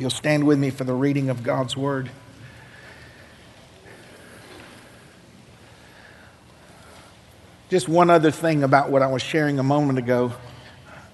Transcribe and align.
You'll 0.00 0.08
stand 0.08 0.46
with 0.46 0.58
me 0.58 0.70
for 0.70 0.84
the 0.84 0.94
reading 0.94 1.28
of 1.28 1.42
God's 1.42 1.76
Word. 1.76 2.08
Just 7.68 7.86
one 7.86 8.08
other 8.08 8.30
thing 8.30 8.62
about 8.62 8.90
what 8.90 9.02
I 9.02 9.08
was 9.08 9.20
sharing 9.20 9.58
a 9.58 9.62
moment 9.62 9.98
ago 9.98 10.32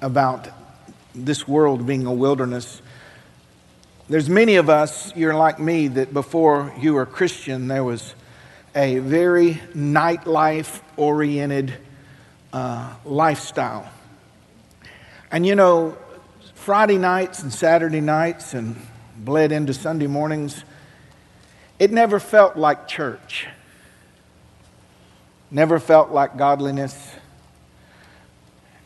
about 0.00 0.46
this 1.16 1.48
world 1.48 1.84
being 1.84 2.06
a 2.06 2.12
wilderness. 2.12 2.80
There's 4.08 4.30
many 4.30 4.54
of 4.54 4.70
us, 4.70 5.12
you're 5.16 5.34
like 5.34 5.58
me, 5.58 5.88
that 5.88 6.14
before 6.14 6.72
you 6.78 6.94
were 6.94 7.06
Christian, 7.06 7.66
there 7.66 7.82
was 7.82 8.14
a 8.76 9.00
very 9.00 9.54
nightlife 9.74 10.80
oriented 10.96 11.74
uh, 12.52 12.94
lifestyle. 13.04 13.90
And 15.32 15.44
you 15.44 15.56
know, 15.56 15.98
Friday 16.66 16.98
nights 16.98 17.44
and 17.44 17.52
Saturday 17.52 18.00
nights 18.00 18.52
and 18.52 18.74
bled 19.18 19.52
into 19.52 19.72
Sunday 19.72 20.08
mornings, 20.08 20.64
it 21.78 21.92
never 21.92 22.18
felt 22.18 22.56
like 22.56 22.88
church. 22.88 23.46
Never 25.48 25.78
felt 25.78 26.10
like 26.10 26.36
godliness. 26.36 27.12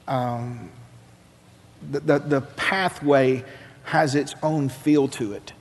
Um, 0.06 0.68
the, 1.90 2.00
the, 2.00 2.18
the 2.18 2.40
pathway 2.42 3.46
has 3.84 4.14
its 4.14 4.34
own 4.42 4.68
feel 4.68 5.08
to 5.08 5.32
it. 5.32 5.54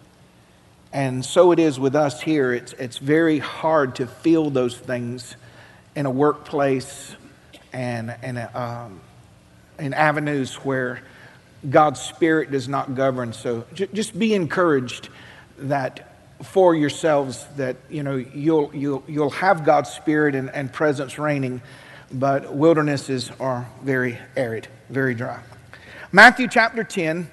And 0.92 1.24
so 1.24 1.54
it 1.54 1.60
is 1.60 1.80
with 1.80 1.96
us 1.96 2.20
here. 2.20 2.52
It's, 2.52 2.74
it's 2.74 2.98
very 2.98 3.40
hard 3.40 3.96
to 3.96 4.08
feel 4.08 4.50
those 4.50 4.78
things 4.78 5.38
in 5.96 6.06
a 6.06 6.12
workplace 6.12 7.16
and, 7.72 8.14
and 8.22 8.40
um, 8.54 9.00
in 9.80 9.94
avenues 9.94 10.56
where 10.56 11.02
God's 11.68 12.00
Spirit 12.00 12.52
does 12.52 12.68
not 12.68 12.96
govern. 12.96 13.34
So 13.34 13.66
just 13.74 14.18
be 14.18 14.34
encouraged 14.34 15.10
that 15.58 16.06
for 16.44 16.74
yourselves 16.74 17.46
that 17.58 17.76
you 17.90 18.04
know 18.04 18.16
you'll, 18.16 18.74
you'll, 18.74 19.04
you'll 19.08 19.30
have 19.32 19.66
God's 19.66 19.90
Spirit 19.90 20.36
and, 20.36 20.50
and 20.52 20.72
presence 20.72 21.20
reigning, 21.20 21.62
but 22.12 22.54
wildernesses 22.54 23.32
are 23.40 23.68
very 23.84 24.18
arid, 24.38 24.68
very 24.90 25.14
dry. 25.14 25.42
Matthew 26.12 26.48
chapter 26.48 26.84
10. 26.84 27.30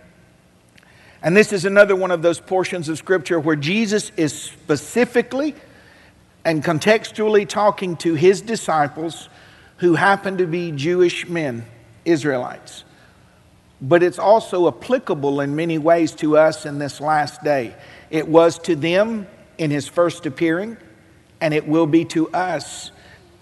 And 1.22 1.36
this 1.36 1.52
is 1.52 1.64
another 1.64 1.96
one 1.96 2.10
of 2.10 2.22
those 2.22 2.38
portions 2.38 2.88
of 2.88 2.98
Scripture 2.98 3.40
where 3.40 3.56
Jesus 3.56 4.12
is 4.16 4.32
specifically 4.32 5.54
and 6.44 6.62
contextually 6.62 7.48
talking 7.48 7.96
to 7.96 8.14
his 8.14 8.42
disciples 8.42 9.28
who 9.78 9.94
happen 9.94 10.38
to 10.38 10.46
be 10.46 10.70
Jewish 10.70 11.28
men, 11.28 11.66
Israelites. 12.04 12.84
But 13.80 14.02
it's 14.02 14.18
also 14.18 14.68
applicable 14.68 15.40
in 15.40 15.54
many 15.54 15.78
ways 15.78 16.12
to 16.16 16.38
us 16.38 16.64
in 16.64 16.78
this 16.78 17.00
last 17.00 17.44
day. 17.44 17.74
It 18.10 18.28
was 18.28 18.58
to 18.60 18.74
them 18.74 19.26
in 19.58 19.70
his 19.70 19.86
first 19.86 20.24
appearing, 20.24 20.76
and 21.40 21.52
it 21.52 21.68
will 21.68 21.86
be 21.86 22.04
to 22.06 22.28
us 22.30 22.90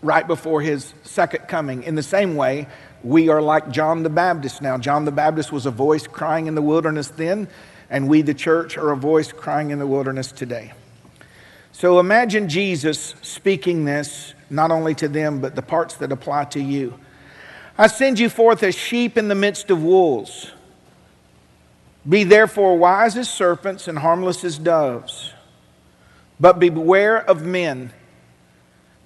right 0.02 0.26
before 0.26 0.60
his 0.60 0.92
second 1.02 1.46
coming. 1.46 1.82
In 1.84 1.94
the 1.94 2.02
same 2.02 2.36
way, 2.36 2.66
we 3.02 3.28
are 3.28 3.42
like 3.42 3.70
John 3.70 4.02
the 4.02 4.10
Baptist 4.10 4.60
now. 4.60 4.78
John 4.78 5.04
the 5.04 5.12
Baptist 5.12 5.52
was 5.52 5.66
a 5.66 5.70
voice 5.70 6.06
crying 6.06 6.46
in 6.46 6.54
the 6.54 6.62
wilderness 6.62 7.08
then, 7.08 7.48
and 7.88 8.08
we, 8.08 8.22
the 8.22 8.34
church, 8.34 8.76
are 8.76 8.90
a 8.90 8.96
voice 8.96 9.30
crying 9.30 9.70
in 9.70 9.78
the 9.78 9.86
wilderness 9.86 10.32
today. 10.32 10.72
So 11.72 11.98
imagine 12.00 12.48
Jesus 12.48 13.14
speaking 13.20 13.84
this 13.84 14.34
not 14.48 14.70
only 14.70 14.94
to 14.96 15.08
them, 15.08 15.40
but 15.40 15.54
the 15.54 15.62
parts 15.62 15.94
that 15.96 16.12
apply 16.12 16.44
to 16.46 16.60
you. 16.60 16.98
I 17.76 17.86
send 17.88 18.18
you 18.18 18.28
forth 18.28 18.62
as 18.62 18.74
sheep 18.74 19.18
in 19.18 19.28
the 19.28 19.34
midst 19.34 19.70
of 19.70 19.82
wolves. 19.82 20.52
Be 22.08 22.24
therefore 22.24 22.76
wise 22.78 23.16
as 23.16 23.28
serpents 23.28 23.88
and 23.88 23.98
harmless 23.98 24.44
as 24.44 24.58
doves. 24.58 25.32
But 26.38 26.58
beware 26.58 27.18
of 27.18 27.42
men. 27.42 27.92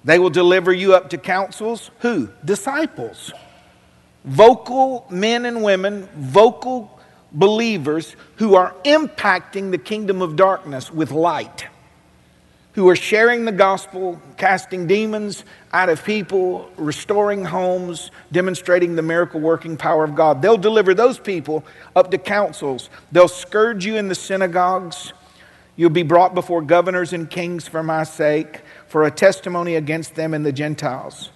They 0.03 0.19
will 0.19 0.29
deliver 0.29 0.71
you 0.71 0.93
up 0.93 1.09
to 1.11 1.17
councils. 1.17 1.91
Who? 1.99 2.29
Disciples 2.43 3.31
vocal 4.25 5.05
men 5.09 5.45
and 5.45 5.63
women, 5.63 6.07
vocal 6.15 6.99
believers 7.31 8.15
who 8.35 8.55
are 8.55 8.75
impacting 8.83 9.71
the 9.71 9.77
kingdom 9.77 10.21
of 10.21 10.35
darkness 10.35 10.91
with 10.91 11.11
light, 11.11 11.67
who 12.79 12.87
are 12.87 12.95
sharing 12.95 13.43
the 13.43 13.51
gospel, 13.51 14.21
casting 14.37 14.87
demons 14.87 15.43
out 15.73 15.89
of 15.89 16.01
people, 16.05 16.71
restoring 16.77 17.43
homes, 17.43 18.09
demonstrating 18.31 18.95
the 18.95 19.01
miracle 19.01 19.41
working 19.41 19.75
power 19.75 20.05
of 20.05 20.15
God. 20.15 20.41
They'll 20.41 20.57
deliver 20.57 20.93
those 20.93 21.19
people 21.19 21.65
up 21.93 22.09
to 22.11 22.17
councils. 22.17 22.89
They'll 23.11 23.27
scourge 23.27 23.85
you 23.85 23.97
in 23.97 24.07
the 24.07 24.15
synagogues. 24.15 25.11
You'll 25.75 25.89
be 25.89 26.03
brought 26.03 26.33
before 26.33 26.61
governors 26.61 27.11
and 27.11 27.29
kings 27.29 27.67
for 27.67 27.83
my 27.83 28.05
sake, 28.05 28.61
for 28.87 29.03
a 29.03 29.11
testimony 29.11 29.75
against 29.75 30.15
them 30.15 30.33
and 30.33 30.45
the 30.45 30.53
Gentiles. 30.53 31.31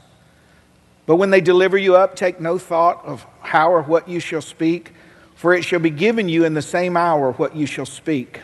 But 1.05 1.17
when 1.17 1.29
they 1.29 1.41
deliver 1.41 1.77
you 1.77 1.97
up, 1.97 2.15
take 2.15 2.39
no 2.39 2.57
thought 2.57 3.03
of 3.03 3.25
how 3.41 3.73
or 3.73 3.81
what 3.81 4.07
you 4.07 4.21
shall 4.21 4.41
speak, 4.41 4.93
for 5.35 5.53
it 5.53 5.65
shall 5.65 5.81
be 5.81 5.89
given 5.89 6.29
you 6.29 6.45
in 6.45 6.53
the 6.53 6.61
same 6.61 6.95
hour 6.95 7.33
what 7.33 7.53
you 7.53 7.65
shall 7.65 7.85
speak. 7.85 8.39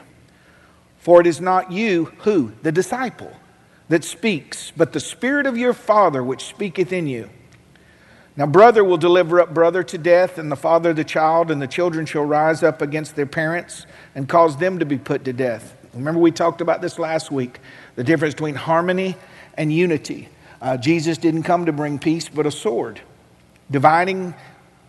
For 1.10 1.20
it 1.20 1.26
is 1.26 1.42
not 1.42 1.72
you, 1.72 2.14
who? 2.20 2.52
The 2.62 2.72
disciple, 2.72 3.36
that 3.88 4.04
speaks, 4.04 4.72
but 4.78 4.94
the 4.94 5.00
Spirit 5.00 5.48
of 5.48 5.58
your 5.58 5.74
Father 5.74 6.24
which 6.24 6.46
speaketh 6.46 6.94
in 6.94 7.08
you. 7.08 7.32
Now, 8.38 8.46
brother 8.46 8.84
will 8.84 8.98
deliver 8.98 9.42
up 9.42 9.52
brother 9.52 9.82
to 9.82 9.98
death, 9.98 10.38
and 10.38 10.52
the 10.52 10.56
father 10.56 10.94
the 10.94 11.04
child, 11.04 11.50
and 11.50 11.60
the 11.60 11.66
children 11.66 12.06
shall 12.06 12.26
rise 12.26 12.62
up 12.62 12.84
against 12.84 13.16
their 13.16 13.26
parents 13.26 13.88
and 14.14 14.30
cause 14.30 14.58
them 14.58 14.78
to 14.78 14.86
be 14.86 15.00
put 15.00 15.26
to 15.26 15.34
death. 15.34 15.76
Remember, 15.96 16.20
we 16.20 16.30
talked 16.30 16.62
about 16.62 16.80
this 16.80 17.00
last 17.00 17.32
week 17.32 17.58
the 17.96 18.04
difference 18.04 18.36
between 18.36 18.54
harmony 18.54 19.16
and 19.56 19.74
unity. 19.74 20.30
Uh, 20.62 20.78
Jesus 20.78 21.18
didn't 21.18 21.42
come 21.42 21.66
to 21.66 21.72
bring 21.72 21.98
peace, 21.98 22.30
but 22.30 22.46
a 22.46 22.52
sword, 22.52 23.02
dividing 23.72 24.36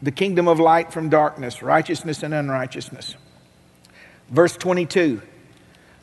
the 0.02 0.12
kingdom 0.12 0.48
of 0.48 0.60
light 0.60 0.92
from 0.92 1.08
darkness, 1.08 1.62
righteousness 1.62 2.22
and 2.22 2.34
unrighteousness. 2.34 3.16
Verse 4.28 4.54
22 4.58 5.22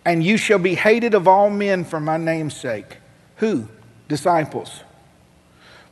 And 0.07 0.23
you 0.23 0.38
shall 0.38 0.57
be 0.57 0.73
hated 0.73 1.16
of 1.16 1.28
all 1.28 1.50
men 1.50 1.84
for 1.84 2.00
my 2.00 2.16
name's 2.16 2.56
sake. 2.56 2.95
Who? 3.35 3.68
Disciples. 4.07 4.85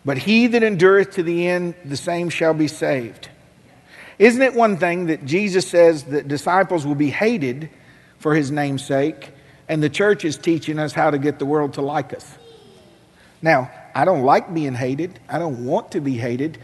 But 0.05 0.19
he 0.19 0.47
that 0.47 0.63
endureth 0.63 1.11
to 1.15 1.23
the 1.23 1.45
end, 1.45 1.75
the 1.83 1.97
same 1.97 2.29
shall 2.29 2.53
be 2.53 2.69
saved. 2.69 3.27
Isn't 4.17 4.41
it 4.41 4.53
one 4.53 4.77
thing 4.77 5.07
that 5.07 5.25
Jesus 5.25 5.67
says 5.67 6.05
that 6.05 6.29
disciples 6.29 6.87
will 6.87 6.95
be 6.95 7.09
hated 7.09 7.69
for 8.17 8.33
his 8.33 8.51
name's 8.51 8.85
sake, 8.85 9.31
and 9.67 9.83
the 9.83 9.89
church 9.89 10.23
is 10.23 10.37
teaching 10.37 10.79
us 10.79 10.93
how 10.93 11.11
to 11.11 11.17
get 11.17 11.37
the 11.37 11.45
world 11.45 11.73
to 11.73 11.81
like 11.81 12.13
us? 12.13 12.37
Now, 13.41 13.69
I 13.93 14.05
don't 14.05 14.23
like 14.23 14.53
being 14.53 14.75
hated, 14.75 15.19
I 15.27 15.39
don't 15.39 15.65
want 15.65 15.91
to 15.91 15.99
be 15.99 16.13
hated, 16.13 16.57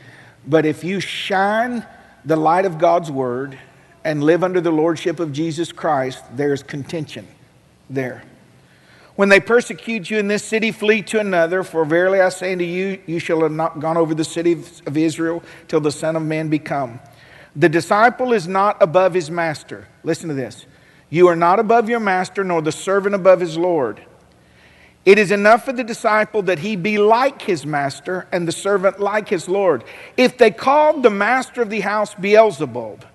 but 0.47 0.65
if 0.65 0.85
you 0.85 1.01
shine 1.01 1.85
the 2.23 2.37
light 2.37 2.63
of 2.63 2.77
God's 2.77 3.11
word 3.11 3.59
and 4.05 4.23
live 4.23 4.41
under 4.41 4.61
the 4.61 4.71
lordship 4.71 5.19
of 5.19 5.33
Jesus 5.33 5.73
Christ, 5.73 6.23
there's 6.37 6.63
contention 6.63 7.27
there. 7.93 8.23
When 9.15 9.29
they 9.29 9.39
persecute 9.39 10.09
you 10.09 10.17
in 10.17 10.27
this 10.27 10.43
city, 10.43 10.71
flee 10.71 11.01
to 11.03 11.19
another, 11.19 11.63
for 11.63 11.85
verily 11.85 12.21
I 12.21 12.29
say 12.29 12.53
unto 12.53 12.63
you, 12.63 12.99
you 13.05 13.19
shall 13.19 13.41
have 13.41 13.51
not 13.51 13.79
gone 13.79 13.97
over 13.97 14.15
the 14.15 14.23
city 14.23 14.53
of 14.53 14.97
Israel 14.97 15.43
till 15.67 15.81
the 15.81 15.91
Son 15.91 16.15
of 16.15 16.23
Man 16.23 16.49
be 16.49 16.59
come. 16.59 16.99
The 17.55 17.69
disciple 17.69 18.31
is 18.31 18.47
not 18.47 18.81
above 18.81 19.13
his 19.13 19.29
master. 19.29 19.87
Listen 20.03 20.29
to 20.29 20.35
this. 20.35 20.65
You 21.09 21.27
are 21.27 21.35
not 21.35 21.59
above 21.59 21.89
your 21.89 21.99
master, 21.99 22.43
nor 22.43 22.61
the 22.61 22.71
servant 22.71 23.13
above 23.13 23.41
his 23.41 23.57
Lord. 23.57 24.01
It 25.03 25.17
is 25.17 25.31
enough 25.31 25.65
for 25.65 25.73
the 25.73 25.83
disciple 25.83 26.43
that 26.43 26.59
he 26.59 26.75
be 26.75 26.97
like 26.97 27.41
his 27.41 27.65
master 27.65 28.27
and 28.31 28.47
the 28.47 28.51
servant 28.51 28.99
like 28.99 29.27
his 29.27 29.49
Lord. 29.49 29.83
If 30.15 30.37
they 30.37 30.51
called 30.51 31.03
the 31.03 31.09
master 31.09 31.61
of 31.61 31.69
the 31.69 31.81
house 31.81 32.13
Beelzebub, 32.13 33.05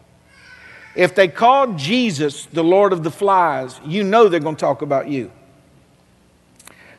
if 0.97 1.15
they 1.15 1.29
called 1.29 1.79
Jesus 1.79 2.47
the 2.47 2.65
Lord 2.65 2.93
of 2.93 3.05
the 3.05 3.11
flies, 3.11 3.79
you 3.85 4.03
know 4.03 4.29
they're 4.29 4.41
going 4.41 4.57
to 4.57 4.61
talk 4.61 4.83
about 4.83 5.09
you. 5.09 5.31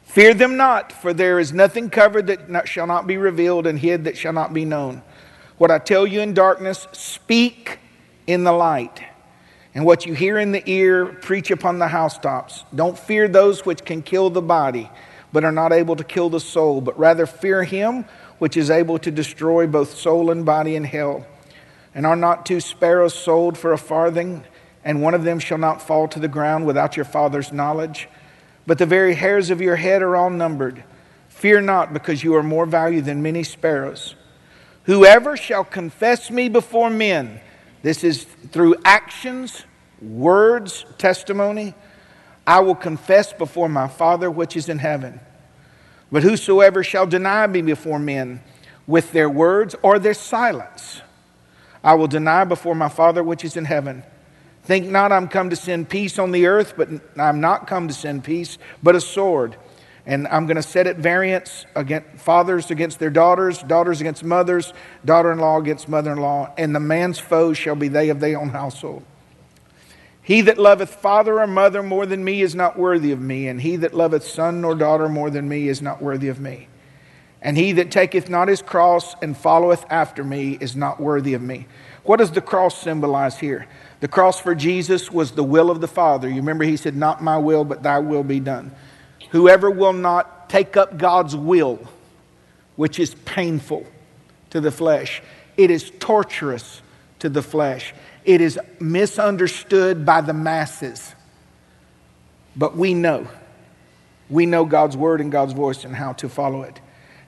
Fear 0.04 0.36
them 0.36 0.56
not, 0.56 0.92
for 0.92 1.14
there 1.14 1.40
is 1.40 1.52
nothing 1.52 1.90
covered 1.90 2.28
that 2.28 2.68
shall 2.68 2.88
not 2.88 3.08
be 3.08 3.18
revealed, 3.18 3.68
and 3.68 3.78
hid 3.78 4.06
that 4.06 4.18
shall 4.18 4.34
not 4.34 4.54
be 4.54 4.66
known. 4.66 5.02
What 5.58 5.72
I 5.72 5.80
tell 5.80 6.08
you 6.08 6.22
in 6.22 6.34
darkness, 6.34 6.88
speak 6.92 7.80
in 8.28 8.44
the 8.44 8.52
light. 8.52 9.04
And 9.74 9.86
what 9.86 10.06
you 10.06 10.14
hear 10.14 10.40
in 10.40 10.52
the 10.52 10.68
ear, 10.70 11.06
preach 11.06 11.52
upon 11.52 11.80
the 11.80 11.88
housetops. 11.88 12.64
Don't 12.74 12.98
fear 12.98 13.28
those 13.28 13.66
which 13.66 13.84
can 13.84 14.02
kill 14.02 14.30
the 14.30 14.42
body, 14.42 14.90
but 15.34 15.44
are 15.44 15.52
not 15.52 15.74
able 15.74 15.96
to 15.96 16.04
kill 16.04 16.30
the 16.30 16.40
soul, 16.40 16.82
but 16.82 16.98
rather 16.98 17.26
fear 17.26 17.64
him 17.64 18.06
which 18.40 18.58
is 18.58 18.70
able 18.70 19.00
to 19.00 19.12
destroy 19.12 19.68
both 19.68 19.96
soul 19.96 20.32
and 20.32 20.46
body 20.46 20.76
in 20.76 20.84
hell. 20.84 21.26
And 21.98 22.06
are 22.06 22.16
not 22.16 22.46
two 22.46 22.60
sparrows 22.60 23.16
sold 23.16 23.58
for 23.58 23.74
a 23.74 23.78
farthing, 23.78 24.44
and 24.86 25.02
one 25.02 25.16
of 25.16 25.24
them 25.24 25.40
shall 25.40 25.58
not 25.58 25.82
fall 25.82 26.08
to 26.10 26.20
the 26.20 26.28
ground 26.28 26.68
without 26.68 26.96
your 26.96 27.06
Father's 27.06 27.52
knowledge? 27.52 28.08
But 28.68 28.78
the 28.78 28.86
very 28.86 29.16
hairs 29.16 29.50
of 29.50 29.62
your 29.62 29.78
head 29.78 30.04
are 30.04 30.16
all 30.16 30.30
numbered. 30.30 30.84
Fear 31.28 31.62
not, 31.62 31.94
because 31.94 32.24
you 32.24 32.36
are 32.36 32.44
more 32.44 32.68
valuable 32.68 33.08
than 33.08 33.24
many 33.24 33.42
sparrows. 33.42 34.14
Whoever 34.84 35.36
shall 35.36 35.64
confess 35.64 36.30
me 36.30 36.50
before 36.50 36.92
men, 36.92 37.40
this 37.82 38.04
is 38.04 38.26
through 38.52 38.76
actions 38.86 39.64
words, 40.00 40.86
testimony, 41.00 41.74
I 42.46 42.60
will 42.60 42.76
confess 42.76 43.34
before 43.34 43.70
my 43.70 43.88
Father 43.88 44.30
which 44.30 44.56
is 44.56 44.70
in 44.70 44.78
heaven. 44.78 45.20
But 46.12 46.22
whosoever 46.22 46.84
shall 46.84 47.08
deny 47.08 47.48
me 47.48 47.64
before 47.64 47.98
men 47.98 48.44
with 48.86 49.14
their 49.14 49.32
words 49.32 49.76
or 49.82 49.98
their 49.98 50.14
silence, 50.14 51.02
I 51.84 51.96
will 51.96 52.08
deny 52.08 52.44
before 52.44 52.76
my 52.76 52.90
Father 52.90 53.24
which 53.24 53.46
is 53.46 53.58
in 53.58 53.66
heaven. 53.66 54.04
Think 54.64 54.88
not 54.88 55.12
I'm 55.12 55.28
come 55.28 55.50
to 55.50 55.56
send 55.56 55.90
peace 55.90 56.20
on 56.20 56.32
the 56.32 56.48
earth, 56.48 56.74
but 56.76 56.90
I'm 57.18 57.40
not 57.40 57.68
come 57.68 57.88
to 57.88 57.94
send 57.94 58.24
peace, 58.24 58.58
but 58.84 58.96
a 58.96 59.02
sword. 59.02 59.56
And 60.06 60.28
I'm 60.28 60.46
going 60.46 60.58
to 60.58 60.64
set 60.64 60.88
at 60.88 60.98
variance 60.98 61.66
against 61.76 62.08
fathers 62.18 62.72
against 62.72 63.00
their 63.00 63.10
daughters, 63.10 63.62
daughters 63.62 64.02
against 64.02 64.24
mothers, 64.24 64.74
daughter 65.06 65.32
in 65.32 65.40
law 65.40 65.60
against 65.60 65.88
mother 65.88 66.12
in 66.12 66.18
law, 66.18 66.54
and 66.58 66.76
the 66.76 66.80
man's 66.80 67.20
foes 67.20 67.58
shall 67.58 67.76
be 67.76 67.88
they 67.88 68.10
of 68.10 68.20
their 68.20 68.40
own 68.40 68.50
household. 68.50 69.04
He 70.22 70.42
that 70.42 70.58
loveth 70.58 70.96
father 70.96 71.40
or 71.40 71.48
mother 71.48 71.82
more 71.82 72.06
than 72.06 72.22
me 72.22 72.42
is 72.42 72.54
not 72.54 72.78
worthy 72.78 73.14
of 73.14 73.22
me, 73.22 73.48
and 73.48 73.62
he 73.62 73.78
that 73.78 73.94
loveth 73.94 74.28
son 74.28 74.66
or 74.66 74.76
daughter 74.76 75.08
more 75.08 75.30
than 75.30 75.48
me 75.48 75.70
is 75.70 75.82
not 75.82 76.02
worthy 76.02 76.28
of 76.28 76.40
me. 76.42 76.68
And 77.42 77.58
he 77.58 77.72
that 77.74 77.92
taketh 77.92 78.30
not 78.30 78.48
his 78.48 78.62
cross 78.62 79.16
and 79.22 79.38
followeth 79.38 79.86
after 79.90 80.24
me 80.24 80.58
is 80.60 80.76
not 80.76 81.00
worthy 81.00 81.34
of 81.34 81.42
me. 81.42 81.68
What 82.04 82.18
does 82.18 82.32
the 82.32 82.42
cross 82.42 82.78
symbolize 82.78 83.38
here? 83.38 83.68
The 84.00 84.08
cross 84.08 84.40
for 84.40 84.56
Jesus 84.56 85.12
was 85.12 85.32
the 85.32 85.44
will 85.44 85.70
of 85.70 85.82
the 85.82 85.88
Father. 85.88 86.28
You 86.28 86.38
remember 86.38 86.64
he 86.64 86.78
said, 86.78 86.96
Not 86.96 87.22
my 87.22 87.38
will, 87.38 87.64
but 87.64 87.84
thy 87.84 88.00
will 88.00 88.24
be 88.24 88.40
done. 88.40 88.72
Whoever 89.32 89.70
will 89.70 89.94
not 89.94 90.50
take 90.50 90.78
up 90.78 90.98
God's 90.98 91.36
will, 91.36 91.80
which 92.76 93.00
is 93.00 93.14
painful 93.26 93.86
to 94.52 94.62
the 94.62 94.72
flesh, 94.72 95.22
it 95.58 95.70
is 95.70 95.92
torturous 96.00 96.82
to 97.20 97.30
the 97.30 97.42
flesh, 97.42 97.94
it 98.24 98.42
is 98.42 98.60
misunderstood 98.80 100.06
by 100.06 100.22
the 100.22 100.34
masses. 100.34 101.14
But 102.56 102.76
we 102.76 102.94
know. 102.94 103.28
We 104.30 104.46
know 104.46 104.66
God's 104.66 104.98
word 104.98 105.22
and 105.22 105.32
God's 105.32 105.54
voice 105.54 105.84
and 105.84 105.96
how 105.96 106.14
to 106.14 106.30
follow 106.30 106.64
it. 106.64 106.80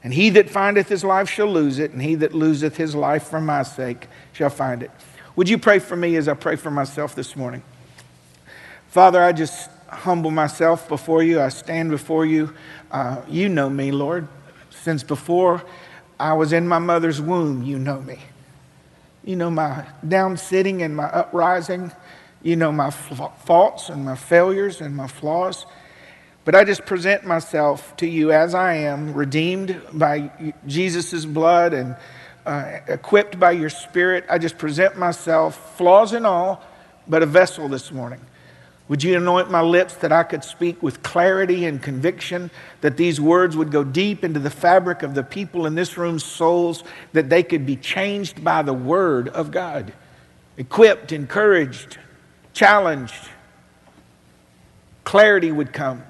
And 0.04 0.14
he 0.14 0.30
that 0.32 0.50
findeth 0.50 0.88
his 0.88 1.04
life 1.04 1.30
shall 1.30 1.48
lose 1.48 1.80
it, 1.80 1.92
and 1.92 2.02
he 2.02 2.16
that 2.16 2.34
loseth 2.34 2.78
his 2.78 2.96
life 2.96 3.24
for 3.24 3.42
my 3.42 3.64
sake 3.64 4.08
shall 4.32 4.50
find 4.50 4.82
it. 4.82 4.92
Would 5.36 5.50
you 5.50 5.58
pray 5.58 5.80
for 5.80 5.96
me 5.96 6.16
as 6.16 6.28
I 6.28 6.34
pray 6.34 6.56
for 6.56 6.72
myself 6.72 7.16
this 7.16 7.36
morning? 7.36 7.64
Father, 8.88 9.22
I 9.22 9.32
just 9.34 9.70
humble 9.88 10.32
myself 10.32 10.88
before 10.88 11.24
you. 11.24 11.42
I 11.42 11.50
stand 11.50 11.92
before 11.92 12.26
you. 12.26 12.54
Uh, 12.92 13.22
you 13.28 13.50
know 13.50 13.70
me, 13.70 13.92
Lord. 13.92 14.28
Since 14.70 15.04
before 15.04 15.64
I 16.20 16.34
was 16.34 16.54
in 16.54 16.68
my 16.68 16.80
mother's 16.80 17.22
womb, 17.22 17.64
you 17.64 17.78
know 17.78 18.02
me. 18.02 18.20
You 19.24 19.36
know 19.36 19.52
my 19.52 19.86
down 20.08 20.38
sitting 20.38 20.82
and 20.82 20.96
my 20.96 21.06
uprising. 21.06 21.92
You 22.42 22.56
know 22.56 22.72
my 22.72 22.90
faults 22.90 23.90
and 23.90 24.06
my 24.06 24.16
failures 24.16 24.82
and 24.82 24.96
my 24.96 25.08
flaws. 25.08 25.66
But 26.50 26.56
I 26.56 26.64
just 26.64 26.84
present 26.84 27.28
myself 27.28 27.96
to 27.98 28.08
you 28.08 28.32
as 28.32 28.56
I 28.56 28.74
am, 28.74 29.14
redeemed 29.14 29.80
by 29.94 30.32
Jesus' 30.66 31.24
blood 31.24 31.76
and 31.76 31.96
uh, 32.44 32.80
equipped 32.88 33.40
by 33.40 33.52
your 33.52 33.70
spirit. 33.70 34.26
I 34.28 34.40
just 34.40 34.58
present 34.58 34.98
myself, 34.98 35.78
flaws 35.78 36.14
and 36.14 36.26
all, 36.26 36.64
but 37.08 37.22
a 37.22 37.28
vessel 37.28 37.68
this 37.68 37.92
morning. 37.92 38.20
Would 38.88 39.04
you 39.04 39.16
anoint 39.16 39.52
my 39.52 39.62
lips 39.62 39.94
that 39.98 40.12
I 40.12 40.24
could 40.24 40.44
speak 40.44 40.82
with 40.82 41.04
clarity 41.04 41.66
and 41.66 41.80
conviction, 41.80 42.50
that 42.82 42.98
these 42.98 43.22
words 43.22 43.56
would 43.56 43.72
go 43.72 43.84
deep 43.84 44.24
into 44.24 44.40
the 44.40 44.50
fabric 44.50 45.04
of 45.04 45.14
the 45.14 45.22
people 45.22 45.68
in 45.68 45.76
this 45.76 46.00
room's 46.00 46.24
souls, 46.24 46.84
that 47.14 47.30
they 47.30 47.44
could 47.44 47.68
be 47.68 47.76
changed 47.76 48.44
by 48.44 48.64
the 48.64 48.74
word 48.74 49.28
of 49.30 49.52
God, 49.52 49.94
equipped, 50.58 51.12
encouraged, 51.12 52.00
challenged. 52.54 53.30
Clarity 55.04 55.52
would 55.52 55.74
come. 55.74 56.06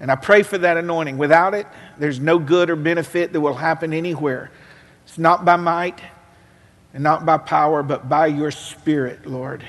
And 0.00 0.10
I 0.10 0.16
pray 0.16 0.42
for 0.42 0.56
that 0.58 0.78
anointing. 0.78 1.18
Without 1.18 1.52
it, 1.52 1.66
there's 1.98 2.18
no 2.18 2.38
good 2.38 2.70
or 2.70 2.76
benefit 2.76 3.34
that 3.34 3.40
will 3.40 3.54
happen 3.54 3.92
anywhere. 3.92 4.50
It's 5.04 5.18
not 5.18 5.44
by 5.44 5.56
might 5.56 6.00
and 6.94 7.04
not 7.04 7.26
by 7.26 7.36
power, 7.36 7.82
but 7.82 8.08
by 8.08 8.26
your 8.26 8.50
Spirit, 8.50 9.26
Lord. 9.26 9.62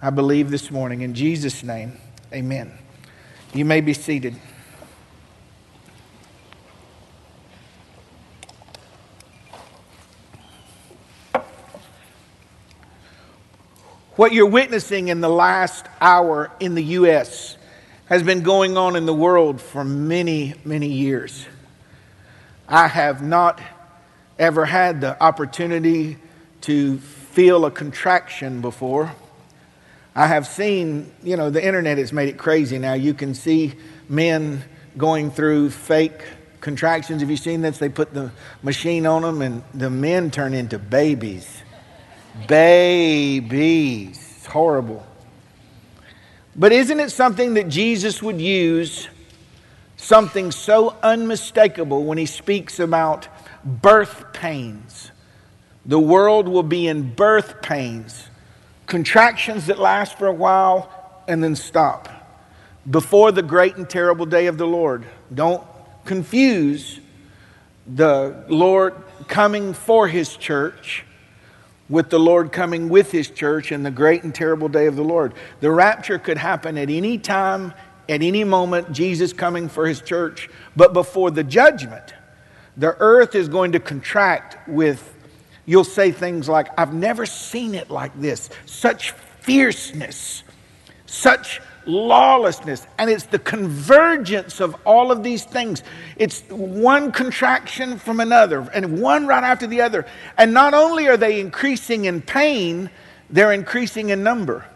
I 0.00 0.10
believe 0.10 0.50
this 0.50 0.70
morning. 0.70 1.00
In 1.00 1.14
Jesus' 1.14 1.62
name, 1.62 1.98
amen. 2.32 2.70
You 3.54 3.64
may 3.64 3.80
be 3.80 3.94
seated. 3.94 4.36
What 14.16 14.32
you're 14.32 14.46
witnessing 14.46 15.08
in 15.08 15.22
the 15.22 15.28
last 15.28 15.86
hour 16.00 16.50
in 16.60 16.74
the 16.74 16.84
U.S 16.84 17.56
has 18.06 18.22
been 18.22 18.42
going 18.42 18.76
on 18.76 18.96
in 18.96 19.04
the 19.04 19.14
world 19.14 19.60
for 19.60 19.84
many, 19.84 20.54
many 20.64 20.88
years. 20.88 21.46
I 22.68 22.88
have 22.88 23.22
not 23.22 23.60
ever 24.38 24.64
had 24.64 25.00
the 25.00 25.20
opportunity 25.22 26.16
to 26.62 26.98
feel 26.98 27.64
a 27.64 27.70
contraction 27.70 28.60
before. 28.60 29.12
I 30.14 30.28
have 30.28 30.46
seen, 30.46 31.12
you 31.22 31.36
know, 31.36 31.50
the 31.50 31.64
internet 31.64 31.98
has 31.98 32.12
made 32.12 32.28
it 32.28 32.38
crazy 32.38 32.78
now. 32.78 32.94
You 32.94 33.12
can 33.12 33.34
see 33.34 33.74
men 34.08 34.64
going 34.96 35.30
through 35.30 35.70
fake 35.70 36.22
contractions. 36.60 37.20
Have 37.20 37.30
you 37.30 37.36
seen 37.36 37.60
this? 37.60 37.78
They 37.78 37.88
put 37.88 38.14
the 38.14 38.30
machine 38.62 39.04
on 39.04 39.22
them 39.22 39.42
and 39.42 39.62
the 39.74 39.90
men 39.90 40.30
turn 40.30 40.54
into 40.54 40.78
babies. 40.78 41.62
Babies. 42.48 44.18
It's 44.38 44.46
horrible. 44.46 45.06
But 46.58 46.72
isn't 46.72 47.00
it 47.00 47.10
something 47.10 47.54
that 47.54 47.68
Jesus 47.68 48.22
would 48.22 48.40
use 48.40 49.08
something 49.98 50.50
so 50.50 50.96
unmistakable 51.02 52.04
when 52.04 52.16
he 52.16 52.24
speaks 52.24 52.80
about 52.80 53.28
birth 53.64 54.32
pains? 54.32 55.10
The 55.84 56.00
world 56.00 56.48
will 56.48 56.62
be 56.62 56.88
in 56.88 57.14
birth 57.14 57.60
pains, 57.60 58.28
contractions 58.86 59.66
that 59.66 59.78
last 59.78 60.18
for 60.18 60.26
a 60.26 60.32
while 60.32 61.22
and 61.28 61.44
then 61.44 61.54
stop 61.56 62.08
before 62.90 63.32
the 63.32 63.42
great 63.42 63.76
and 63.76 63.88
terrible 63.88 64.26
day 64.26 64.46
of 64.46 64.58
the 64.58 64.66
Lord. 64.66 65.04
Don't 65.34 65.62
confuse 66.04 67.00
the 67.86 68.44
Lord 68.48 68.94
coming 69.28 69.74
for 69.74 70.08
his 70.08 70.36
church 70.36 71.04
with 71.88 72.10
the 72.10 72.18
Lord 72.18 72.52
coming 72.52 72.88
with 72.88 73.12
his 73.12 73.30
church 73.30 73.70
in 73.70 73.82
the 73.82 73.90
great 73.90 74.24
and 74.24 74.34
terrible 74.34 74.68
day 74.68 74.86
of 74.86 74.96
the 74.96 75.04
Lord. 75.04 75.34
The 75.60 75.70
rapture 75.70 76.18
could 76.18 76.38
happen 76.38 76.76
at 76.78 76.90
any 76.90 77.18
time, 77.18 77.72
at 78.08 78.22
any 78.22 78.44
moment, 78.44 78.92
Jesus 78.92 79.32
coming 79.32 79.68
for 79.68 79.86
his 79.86 80.00
church. 80.00 80.48
But 80.74 80.92
before 80.92 81.30
the 81.30 81.44
judgment, 81.44 82.14
the 82.76 82.96
earth 82.98 83.34
is 83.34 83.48
going 83.48 83.72
to 83.72 83.80
contract 83.80 84.68
with, 84.68 85.14
you'll 85.64 85.84
say 85.84 86.12
things 86.12 86.48
like, 86.48 86.68
I've 86.78 86.94
never 86.94 87.24
seen 87.24 87.74
it 87.74 87.90
like 87.90 88.18
this. 88.20 88.50
Such 88.66 89.12
fierceness, 89.40 90.42
such 91.06 91.60
lawlessness. 91.86 92.86
And 92.98 93.08
it's 93.08 93.24
the 93.24 93.38
convergence 93.38 94.60
of 94.60 94.76
all 94.84 95.10
of 95.10 95.22
these 95.22 95.44
things. 95.44 95.82
It's 96.16 96.42
one 96.50 97.12
contraction 97.12 97.98
from 97.98 98.20
another, 98.20 98.68
and 98.74 99.00
one 99.00 99.26
right 99.26 99.44
after 99.44 99.66
the 99.66 99.80
other. 99.80 100.06
And 100.36 100.52
not 100.52 100.74
only 100.74 101.08
are 101.08 101.16
they 101.16 101.40
increasing 101.40 102.04
in 102.04 102.20
pain, 102.22 102.90
they're 103.30 103.52
increasing 103.52 104.10
in 104.10 104.22
number. 104.22 104.66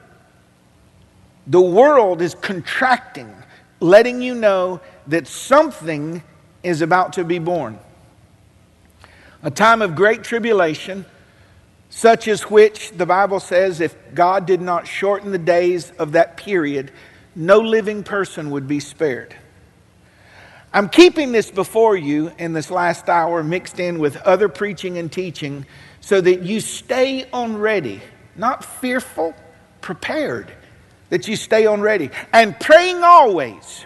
The 1.46 1.60
world 1.60 2.22
is 2.22 2.34
contracting, 2.34 3.34
letting 3.80 4.22
you 4.22 4.34
know 4.34 4.80
that 5.08 5.26
something 5.26 6.22
is 6.62 6.82
about 6.82 7.14
to 7.14 7.24
be 7.24 7.38
born. 7.38 7.78
A 9.42 9.50
time 9.50 9.82
of 9.82 9.94
great 9.94 10.22
tribulation, 10.22 11.06
such 11.90 12.28
as 12.28 12.42
which 12.42 12.92
the 12.92 13.04
Bible 13.04 13.40
says 13.40 13.80
if 13.80 13.96
God 14.14 14.46
did 14.46 14.60
not 14.60 14.86
shorten 14.86 15.32
the 15.32 15.38
days 15.38 15.90
of 15.98 16.12
that 16.12 16.36
period, 16.36 16.92
no 17.34 17.58
living 17.58 18.04
person 18.04 18.50
would 18.52 18.66
be 18.66 18.80
spared. 18.80 19.34
I'm 20.72 20.88
keeping 20.88 21.32
this 21.32 21.50
before 21.50 21.96
you 21.96 22.32
in 22.38 22.52
this 22.52 22.70
last 22.70 23.08
hour, 23.08 23.42
mixed 23.42 23.80
in 23.80 23.98
with 23.98 24.16
other 24.18 24.48
preaching 24.48 24.98
and 24.98 25.10
teaching, 25.10 25.66
so 26.00 26.20
that 26.20 26.42
you 26.42 26.60
stay 26.60 27.28
on 27.32 27.58
ready, 27.58 28.00
not 28.36 28.64
fearful, 28.64 29.34
prepared, 29.80 30.52
that 31.08 31.26
you 31.26 31.34
stay 31.34 31.66
on 31.66 31.80
ready, 31.80 32.10
and 32.32 32.58
praying 32.60 33.02
always 33.02 33.84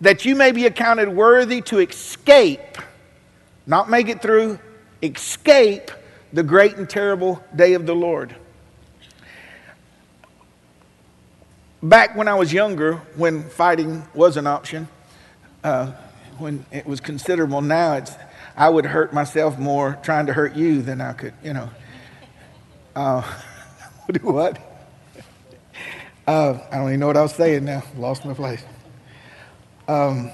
that 0.00 0.24
you 0.24 0.34
may 0.34 0.50
be 0.50 0.64
accounted 0.64 1.08
worthy 1.08 1.60
to 1.60 1.78
escape, 1.78 2.78
not 3.66 3.90
make 3.90 4.08
it 4.08 4.22
through, 4.22 4.58
escape 5.02 5.90
the 6.34 6.42
great 6.42 6.76
and 6.76 6.90
terrible 6.90 7.42
day 7.54 7.74
of 7.74 7.86
the 7.86 7.94
Lord. 7.94 8.34
Back 11.80 12.16
when 12.16 12.26
I 12.26 12.34
was 12.34 12.52
younger, 12.52 12.96
when 13.14 13.48
fighting 13.48 14.02
was 14.14 14.36
an 14.36 14.46
option, 14.46 14.88
uh, 15.62 15.92
when 16.38 16.66
it 16.72 16.86
was 16.86 17.00
considerable, 17.00 17.62
now 17.62 17.94
it's 17.94 18.12
I 18.56 18.68
would 18.68 18.86
hurt 18.86 19.12
myself 19.12 19.58
more 19.58 19.98
trying 20.02 20.26
to 20.26 20.32
hurt 20.32 20.56
you 20.56 20.82
than 20.82 21.00
I 21.00 21.12
could, 21.12 21.34
you 21.42 21.52
know. 21.52 21.70
Uh, 22.96 23.22
do 24.12 24.20
what? 24.20 24.58
Uh, 26.26 26.58
I 26.70 26.76
don't 26.76 26.88
even 26.88 27.00
know 27.00 27.06
what 27.06 27.16
I 27.16 27.22
was 27.22 27.34
saying 27.34 27.64
now. 27.64 27.84
Lost 27.96 28.24
my 28.24 28.34
place. 28.34 28.64
Um, 29.86 30.32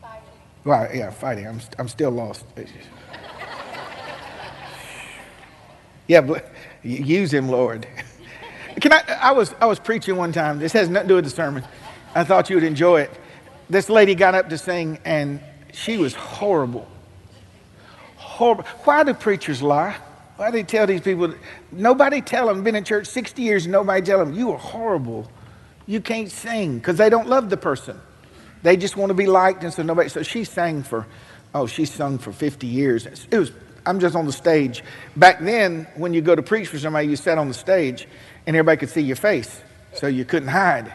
fighting. 0.00 0.22
Well, 0.64 0.88
yeah, 0.94 1.10
fighting. 1.10 1.48
I'm, 1.48 1.60
I'm 1.78 1.88
still 1.88 2.10
lost. 2.10 2.44
Yeah, 6.08 6.40
use 6.82 7.32
him, 7.32 7.48
Lord. 7.48 7.86
Can 8.80 8.92
I? 8.92 9.02
I 9.20 9.32
was 9.32 9.54
I 9.60 9.66
was 9.66 9.78
preaching 9.78 10.16
one 10.16 10.32
time. 10.32 10.58
This 10.58 10.72
has 10.72 10.88
nothing 10.88 11.08
to 11.08 11.12
do 11.12 11.14
with 11.16 11.24
the 11.24 11.30
sermon. 11.30 11.64
I 12.14 12.24
thought 12.24 12.48
you 12.48 12.56
would 12.56 12.64
enjoy 12.64 13.02
it. 13.02 13.10
This 13.68 13.90
lady 13.90 14.14
got 14.14 14.34
up 14.34 14.48
to 14.48 14.58
sing, 14.58 14.98
and 15.04 15.40
she 15.72 15.98
was 15.98 16.14
horrible. 16.14 16.88
Horrible. 18.16 18.64
Why 18.84 19.04
do 19.04 19.14
preachers 19.14 19.62
lie? 19.62 19.96
Why 20.36 20.50
do 20.50 20.56
they 20.56 20.62
tell 20.62 20.86
these 20.86 21.02
people? 21.02 21.34
Nobody 21.72 22.22
tell 22.22 22.46
them. 22.46 22.62
Been 22.64 22.76
in 22.76 22.84
church 22.84 23.06
sixty 23.06 23.42
years. 23.42 23.66
and 23.66 23.72
Nobody 23.72 24.00
tell 24.00 24.18
them 24.18 24.32
you 24.32 24.52
are 24.52 24.58
horrible. 24.58 25.30
You 25.86 26.00
can't 26.00 26.30
sing 26.30 26.78
because 26.78 26.96
they 26.96 27.10
don't 27.10 27.28
love 27.28 27.50
the 27.50 27.56
person. 27.56 28.00
They 28.62 28.76
just 28.76 28.96
want 28.96 29.10
to 29.10 29.14
be 29.14 29.26
liked, 29.26 29.62
and 29.64 29.72
so 29.72 29.82
nobody. 29.82 30.08
So 30.08 30.22
she 30.22 30.44
sang 30.44 30.82
for, 30.82 31.06
oh, 31.54 31.66
she 31.66 31.84
sung 31.84 32.18
for 32.18 32.32
fifty 32.32 32.66
years. 32.66 33.06
It 33.30 33.38
was. 33.38 33.52
I'm 33.88 34.00
just 34.00 34.14
on 34.14 34.26
the 34.26 34.32
stage. 34.32 34.84
Back 35.16 35.40
then, 35.40 35.86
when 35.96 36.12
you 36.12 36.20
go 36.20 36.34
to 36.34 36.42
preach 36.42 36.68
for 36.68 36.78
somebody, 36.78 37.08
you 37.08 37.16
sat 37.16 37.38
on 37.38 37.48
the 37.48 37.54
stage, 37.54 38.06
and 38.46 38.54
everybody 38.54 38.76
could 38.76 38.90
see 38.90 39.00
your 39.00 39.16
face, 39.16 39.62
so 39.94 40.06
you 40.06 40.24
couldn't 40.24 40.48
hide. 40.48 40.92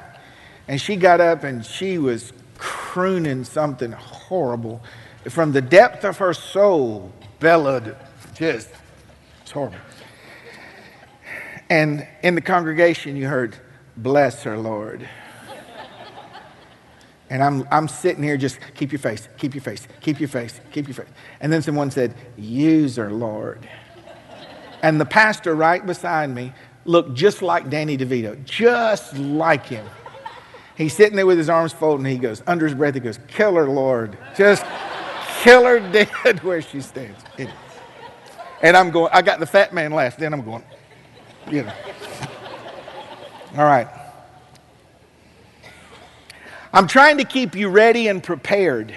And 0.68 0.80
she 0.80 0.96
got 0.96 1.20
up 1.20 1.44
and 1.44 1.66
she 1.66 1.98
was 1.98 2.32
crooning 2.58 3.44
something 3.44 3.92
horrible. 3.92 4.84
From 5.28 5.52
the 5.52 5.62
depth 5.62 6.06
of 6.06 6.18
her 6.18 6.34
soul, 6.34 7.12
bellowed, 7.40 7.98
just, 8.36 8.70
it's 9.42 9.52
horrible. 9.52 9.78
And 11.70 12.08
in 12.22 12.36
the 12.36 12.42
congregation, 12.42 13.16
you 13.16 13.28
heard, 13.28 13.58
Bless 13.96 14.44
her, 14.44 14.58
Lord. 14.58 15.08
And 17.34 17.44
I'm, 17.44 17.68
I'm 17.72 17.88
sitting 17.88 18.22
here 18.22 18.38
just, 18.38 18.60
keep 18.76 18.92
your 18.92 19.00
face, 19.00 19.28
keep 19.40 19.56
your 19.56 19.64
face, 19.64 19.88
keep 20.02 20.20
your 20.20 20.30
face, 20.30 20.62
keep 20.72 20.88
your 20.88 20.94
face. 20.94 21.08
And 21.40 21.52
then 21.52 21.64
someone 21.64 21.90
said, 21.90 22.14
Use 22.38 22.98
her, 22.98 23.10
Lord. 23.10 23.68
And 24.84 25.02
the 25.02 25.06
pastor 25.06 25.56
right 25.56 25.84
beside 25.84 26.30
me 26.30 26.54
looked 26.86 27.16
just 27.16 27.42
like 27.42 27.72
Danny 27.72 27.98
DeVito, 27.98 28.46
just 28.46 29.18
like 29.18 29.66
him. 29.66 29.84
He's 30.78 30.94
sitting 30.94 31.16
there 31.16 31.26
with 31.26 31.40
his 31.40 31.50
arms 31.50 31.74
folded 31.74 32.06
and 32.06 32.14
he 32.14 32.20
goes, 32.20 32.44
under 32.46 32.68
his 32.68 32.76
breath, 32.76 32.94
he 32.94 33.00
goes, 33.00 33.18
Kill 33.28 33.56
her, 33.56 33.68
Lord. 33.68 34.16
Just 34.38 34.64
kill 35.42 35.64
her 35.64 35.80
dead 35.92 36.44
where 36.44 36.62
she 36.62 36.82
stands. 36.82 37.20
And 38.62 38.78
I'm 38.78 38.92
going, 38.92 39.10
I 39.12 39.24
got 39.24 39.40
the 39.40 39.48
fat 39.48 39.74
man 39.74 39.92
laugh. 39.92 40.18
Then 40.18 40.36
I'm 40.36 40.46
going, 40.46 40.64
you 41.50 41.64
know. 41.64 41.74
All 43.58 43.66
right. 43.66 43.88
I'm 46.74 46.88
trying 46.88 47.20
to 47.20 47.24
keep 47.24 47.56
you 47.56 47.70
ready 47.70 48.08
and 48.08 48.24
prepared 48.24 48.96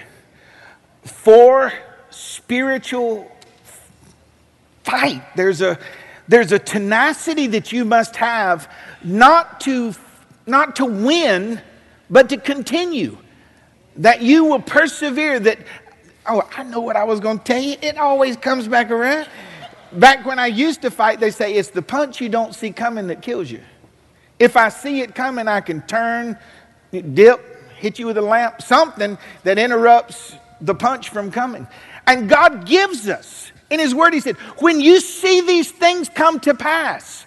for 1.03 1.71
spiritual 2.09 3.31
fight. 4.83 5.21
There's 5.35 5.61
a 5.61 5.77
there's 6.27 6.51
a 6.51 6.59
tenacity 6.59 7.47
that 7.47 7.71
you 7.71 7.85
must 7.85 8.15
have 8.17 8.71
not 9.03 9.61
to, 9.61 9.93
not 10.45 10.75
to 10.77 10.85
win, 10.85 11.61
but 12.09 12.29
to 12.29 12.37
continue. 12.37 13.17
That 13.97 14.21
you 14.21 14.45
will 14.45 14.59
persevere. 14.59 15.39
That, 15.39 15.59
oh, 16.27 16.47
I 16.55 16.63
know 16.63 16.81
what 16.81 16.95
I 16.95 17.05
was 17.05 17.19
going 17.19 17.39
to 17.39 17.43
tell 17.43 17.61
you. 17.61 17.77
It 17.81 17.97
always 17.97 18.35
comes 18.35 18.67
back 18.67 18.91
around. 18.91 19.29
Back 19.93 20.25
when 20.25 20.37
I 20.37 20.47
used 20.47 20.81
to 20.81 20.91
fight, 20.91 21.19
they 21.19 21.31
say 21.31 21.53
it's 21.53 21.69
the 21.69 21.81
punch 21.81 22.19
you 22.19 22.27
don't 22.27 22.53
see 22.53 22.71
coming 22.71 23.07
that 23.07 23.21
kills 23.21 23.49
you. 23.49 23.61
If 24.37 24.57
I 24.57 24.69
see 24.69 25.01
it 25.01 25.15
coming, 25.15 25.47
I 25.47 25.61
can 25.61 25.81
turn, 25.83 26.37
dip, 26.91 27.56
hit 27.77 27.99
you 27.99 28.07
with 28.07 28.17
a 28.17 28.21
lamp, 28.21 28.61
something 28.61 29.17
that 29.43 29.57
interrupts 29.57 30.35
the 30.61 30.75
punch 30.75 31.09
from 31.09 31.31
coming. 31.31 31.67
And 32.05 32.29
God 32.29 32.65
gives 32.65 33.07
us 33.07 33.51
in 33.69 33.79
His 33.79 33.93
Word, 33.93 34.13
He 34.13 34.19
said, 34.19 34.35
when 34.59 34.79
you 34.79 34.99
see 34.99 35.41
these 35.41 35.71
things 35.71 36.09
come 36.09 36.39
to 36.41 36.53
pass, 36.53 37.25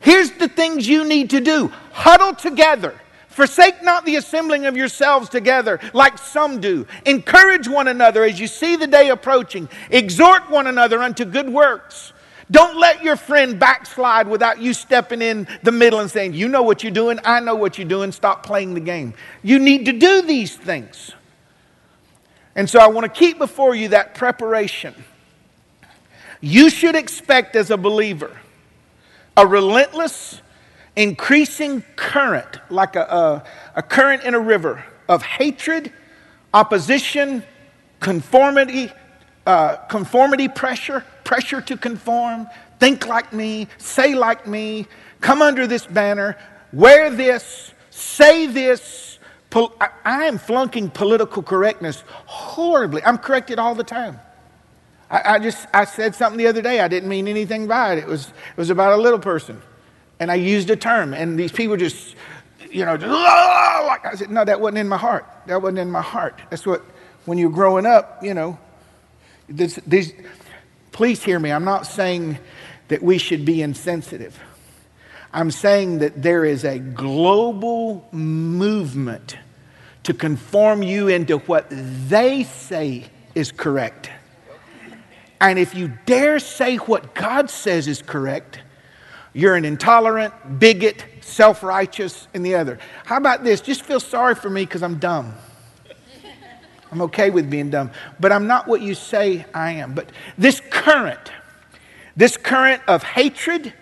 here's 0.00 0.30
the 0.32 0.48
things 0.48 0.88
you 0.88 1.04
need 1.04 1.30
to 1.30 1.40
do 1.40 1.72
huddle 1.92 2.34
together. 2.34 2.94
Forsake 3.28 3.82
not 3.82 4.06
the 4.06 4.16
assembling 4.16 4.64
of 4.64 4.78
yourselves 4.78 5.28
together 5.28 5.78
like 5.92 6.16
some 6.16 6.58
do. 6.58 6.86
Encourage 7.04 7.68
one 7.68 7.86
another 7.86 8.24
as 8.24 8.40
you 8.40 8.46
see 8.46 8.76
the 8.76 8.86
day 8.86 9.10
approaching. 9.10 9.68
Exhort 9.90 10.48
one 10.48 10.66
another 10.66 11.02
unto 11.02 11.26
good 11.26 11.50
works. 11.50 12.14
Don't 12.50 12.78
let 12.78 13.02
your 13.02 13.16
friend 13.16 13.58
backslide 13.58 14.28
without 14.28 14.60
you 14.60 14.72
stepping 14.72 15.20
in 15.20 15.48
the 15.62 15.72
middle 15.72 16.00
and 16.00 16.10
saying, 16.10 16.34
You 16.34 16.48
know 16.48 16.62
what 16.62 16.82
you're 16.82 16.92
doing. 16.92 17.18
I 17.24 17.40
know 17.40 17.56
what 17.56 17.78
you're 17.78 17.88
doing. 17.88 18.12
Stop 18.12 18.46
playing 18.46 18.74
the 18.74 18.80
game. 18.80 19.14
You 19.42 19.58
need 19.58 19.86
to 19.86 19.92
do 19.92 20.22
these 20.22 20.56
things. 20.56 21.12
And 22.54 22.70
so 22.70 22.78
I 22.78 22.86
want 22.86 23.12
to 23.12 23.18
keep 23.18 23.38
before 23.38 23.74
you 23.74 23.88
that 23.88 24.14
preparation 24.14 24.94
you 26.40 26.70
should 26.70 26.94
expect 26.94 27.56
as 27.56 27.70
a 27.70 27.76
believer 27.76 28.36
a 29.38 29.46
relentless, 29.46 30.40
increasing 30.96 31.82
current, 31.94 32.58
like 32.70 32.96
a, 32.96 33.02
a, 33.02 33.44
a 33.76 33.82
current 33.82 34.22
in 34.22 34.32
a 34.32 34.40
river 34.40 34.82
of 35.10 35.22
hatred, 35.22 35.92
opposition, 36.54 37.42
conformity, 38.00 38.90
uh, 39.46 39.76
conformity 39.88 40.48
pressure, 40.48 41.04
pressure 41.26 41.60
to 41.60 41.76
conform, 41.76 42.46
think 42.78 43.06
like 43.06 43.32
me, 43.32 43.68
say 43.76 44.14
like 44.14 44.46
me, 44.46 44.86
come 45.20 45.42
under 45.42 45.66
this 45.66 45.84
banner, 45.84 46.38
wear 46.72 47.10
this, 47.10 47.74
say 47.90 48.46
this. 48.46 49.18
I 50.04 50.24
am 50.24 50.38
flunking 50.38 50.90
political 50.90 51.42
correctness 51.42 52.04
horribly. 52.26 53.02
I'm 53.04 53.18
corrected 53.18 53.58
all 53.58 53.74
the 53.74 53.84
time. 53.84 54.20
I, 55.10 55.34
I, 55.34 55.38
just 55.38 55.66
I 55.72 55.84
said 55.84 56.14
something 56.14 56.36
the 56.36 56.46
other 56.46 56.62
day. 56.62 56.80
I 56.80 56.88
didn't 56.88 57.08
mean 57.08 57.26
anything 57.26 57.66
by 57.66 57.94
it. 57.94 57.98
It 57.98 58.06
was 58.06 58.28
it 58.28 58.56
was 58.56 58.70
about 58.70 58.92
a 58.92 59.00
little 59.00 59.18
person, 59.18 59.62
and 60.20 60.30
I 60.30 60.34
used 60.34 60.68
a 60.68 60.76
term, 60.76 61.14
and 61.14 61.38
these 61.38 61.52
people 61.52 61.76
just 61.76 62.16
you 62.70 62.84
know 62.84 62.96
just, 62.96 63.10
like 63.10 64.04
I 64.04 64.14
said, 64.14 64.30
no, 64.30 64.44
that 64.44 64.60
wasn't 64.60 64.78
in 64.78 64.88
my 64.88 64.98
heart. 64.98 65.24
That 65.46 65.62
wasn't 65.62 65.78
in 65.78 65.90
my 65.90 66.02
heart. 66.02 66.38
That's 66.50 66.66
what 66.66 66.82
when 67.24 67.38
you're 67.38 67.50
growing 67.50 67.86
up, 67.86 68.22
you 68.22 68.34
know. 68.34 68.58
This, 69.48 69.78
these, 69.86 70.12
please 70.96 71.22
hear 71.22 71.38
me. 71.38 71.52
I'm 71.52 71.66
not 71.66 71.86
saying 71.86 72.38
that 72.88 73.02
we 73.02 73.18
should 73.18 73.44
be 73.44 73.60
insensitive. 73.60 74.40
I'm 75.30 75.50
saying 75.50 75.98
that 75.98 76.22
there 76.22 76.42
is 76.42 76.64
a 76.64 76.78
global 76.78 78.08
movement 78.12 79.36
to 80.04 80.14
conform 80.14 80.82
you 80.82 81.08
into 81.08 81.36
what 81.40 81.66
they 81.68 82.44
say 82.44 83.04
is 83.34 83.52
correct. 83.52 84.10
And 85.38 85.58
if 85.58 85.74
you 85.74 85.92
dare 86.06 86.38
say 86.38 86.76
what 86.76 87.14
God 87.14 87.50
says 87.50 87.88
is 87.88 88.00
correct, 88.00 88.60
you're 89.34 89.54
an 89.54 89.66
intolerant, 89.66 90.58
bigot, 90.58 91.04
self 91.20 91.62
righteous, 91.62 92.26
and 92.32 92.42
the 92.42 92.54
other. 92.54 92.78
How 93.04 93.18
about 93.18 93.44
this? 93.44 93.60
Just 93.60 93.82
feel 93.82 94.00
sorry 94.00 94.34
for 94.34 94.48
me 94.48 94.64
because 94.64 94.82
I'm 94.82 94.96
dumb. 94.96 95.34
I'm 96.96 97.02
okay 97.02 97.28
with 97.28 97.50
being 97.50 97.68
dumb, 97.68 97.90
but 98.18 98.32
I'm 98.32 98.46
not 98.46 98.66
what 98.66 98.80
you 98.80 98.94
say 98.94 99.44
I 99.52 99.72
am. 99.72 99.92
But 99.92 100.08
this 100.38 100.62
current, 100.70 101.30
this 102.16 102.38
current 102.38 102.80
of 102.88 103.02
hatred 103.02 103.74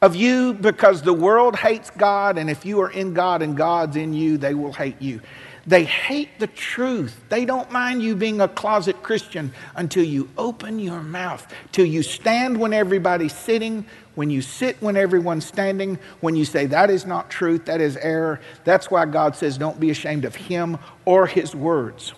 of 0.00 0.16
you 0.16 0.54
because 0.54 1.02
the 1.02 1.12
world 1.12 1.54
hates 1.54 1.90
God, 1.90 2.38
and 2.38 2.48
if 2.48 2.64
you 2.64 2.80
are 2.80 2.90
in 2.90 3.12
God 3.12 3.42
and 3.42 3.54
God's 3.54 3.96
in 3.96 4.14
you, 4.14 4.38
they 4.38 4.54
will 4.54 4.72
hate 4.72 5.02
you. 5.02 5.20
They 5.66 5.84
hate 5.84 6.38
the 6.38 6.46
truth. 6.46 7.20
They 7.28 7.44
don't 7.44 7.70
mind 7.70 8.02
you 8.02 8.16
being 8.16 8.40
a 8.40 8.48
closet 8.48 9.02
Christian 9.02 9.52
until 9.76 10.04
you 10.04 10.30
open 10.38 10.78
your 10.78 11.02
mouth, 11.02 11.46
till 11.72 11.84
you 11.84 12.02
stand 12.02 12.58
when 12.58 12.72
everybody's 12.72 13.36
sitting, 13.36 13.84
when 14.18 14.30
you 14.30 14.42
sit 14.42 14.76
when 14.82 14.96
everyone's 14.96 15.46
standing, 15.46 15.96
when 16.18 16.34
you 16.34 16.44
say 16.44 16.66
that 16.66 16.90
is 16.90 17.06
not 17.06 17.30
truth, 17.30 17.66
that 17.66 17.80
is 17.80 17.96
error. 17.98 18.40
That's 18.64 18.90
why 18.90 19.06
God 19.06 19.36
says 19.36 19.56
don't 19.56 19.78
be 19.78 19.90
ashamed 19.90 20.24
of 20.24 20.34
Him 20.34 20.76
or 21.04 21.28
His 21.28 21.54
words. 21.54 22.14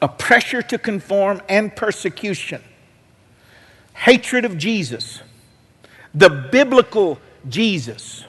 A 0.00 0.06
pressure 0.06 0.62
to 0.62 0.78
conform 0.78 1.42
and 1.48 1.74
persecution, 1.74 2.62
hatred 3.92 4.44
of 4.44 4.56
Jesus, 4.56 5.20
the 6.14 6.30
biblical 6.30 7.18
Jesus, 7.48 8.24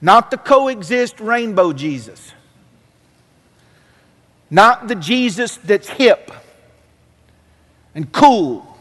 not 0.00 0.30
the 0.30 0.38
coexist 0.38 1.18
rainbow 1.18 1.72
Jesus 1.72 2.32
not 4.48 4.86
the 4.86 4.94
Jesus 4.94 5.56
that's 5.56 5.88
hip 5.88 6.30
and 7.96 8.12
cool 8.12 8.78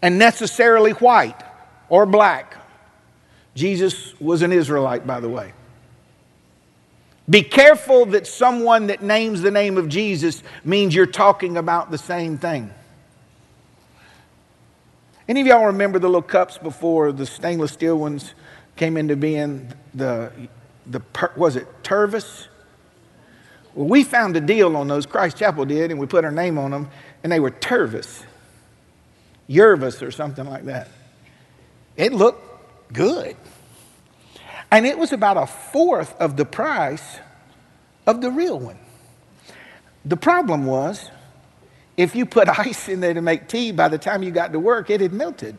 and 0.00 0.20
necessarily 0.20 0.92
white 0.92 1.42
or 1.88 2.06
black. 2.06 2.56
Jesus 3.54 4.18
was 4.20 4.42
an 4.42 4.52
Israelite, 4.52 5.06
by 5.06 5.20
the 5.20 5.28
way. 5.28 5.52
Be 7.28 7.42
careful 7.42 8.06
that 8.06 8.26
someone 8.26 8.86
that 8.86 9.02
names 9.02 9.42
the 9.42 9.50
name 9.50 9.78
of 9.78 9.88
Jesus 9.88 10.42
means 10.64 10.94
you're 10.94 11.06
talking 11.06 11.56
about 11.56 11.90
the 11.90 11.98
same 11.98 12.38
thing. 12.38 12.72
Any 15.28 15.40
of 15.40 15.46
y'all 15.48 15.66
remember 15.66 15.98
the 15.98 16.06
little 16.06 16.22
cups 16.22 16.56
before 16.56 17.10
the 17.10 17.26
stainless 17.26 17.72
steel 17.72 17.98
ones 17.98 18.34
came 18.76 18.96
into 18.96 19.16
being? 19.16 19.72
The, 19.94 20.30
the 20.86 21.00
was 21.34 21.56
it 21.56 21.66
Tervis? 21.82 22.46
Well, 23.74 23.88
we 23.88 24.04
found 24.04 24.36
a 24.36 24.40
deal 24.40 24.76
on 24.76 24.86
those. 24.86 25.04
Christ 25.04 25.36
Chapel 25.36 25.64
did, 25.64 25.90
and 25.90 25.98
we 25.98 26.06
put 26.06 26.24
our 26.24 26.30
name 26.30 26.58
on 26.58 26.70
them, 26.70 26.88
and 27.24 27.32
they 27.32 27.40
were 27.40 27.50
Tervis, 27.50 28.22
Yervis, 29.50 30.00
or 30.00 30.12
something 30.12 30.48
like 30.48 30.64
that. 30.66 30.88
It 31.96 32.12
looked 32.12 32.92
good. 32.92 33.36
And 34.70 34.86
it 34.86 34.98
was 34.98 35.12
about 35.12 35.36
a 35.36 35.46
fourth 35.46 36.14
of 36.20 36.36
the 36.36 36.44
price 36.44 37.18
of 38.06 38.20
the 38.20 38.30
real 38.30 38.58
one. 38.58 38.78
The 40.04 40.16
problem 40.16 40.66
was, 40.66 41.10
if 41.96 42.14
you 42.14 42.26
put 42.26 42.48
ice 42.58 42.88
in 42.88 43.00
there 43.00 43.14
to 43.14 43.22
make 43.22 43.48
tea, 43.48 43.72
by 43.72 43.88
the 43.88 43.98
time 43.98 44.22
you 44.22 44.30
got 44.30 44.52
to 44.52 44.60
work, 44.60 44.90
it 44.90 45.00
had 45.00 45.12
melted. 45.12 45.56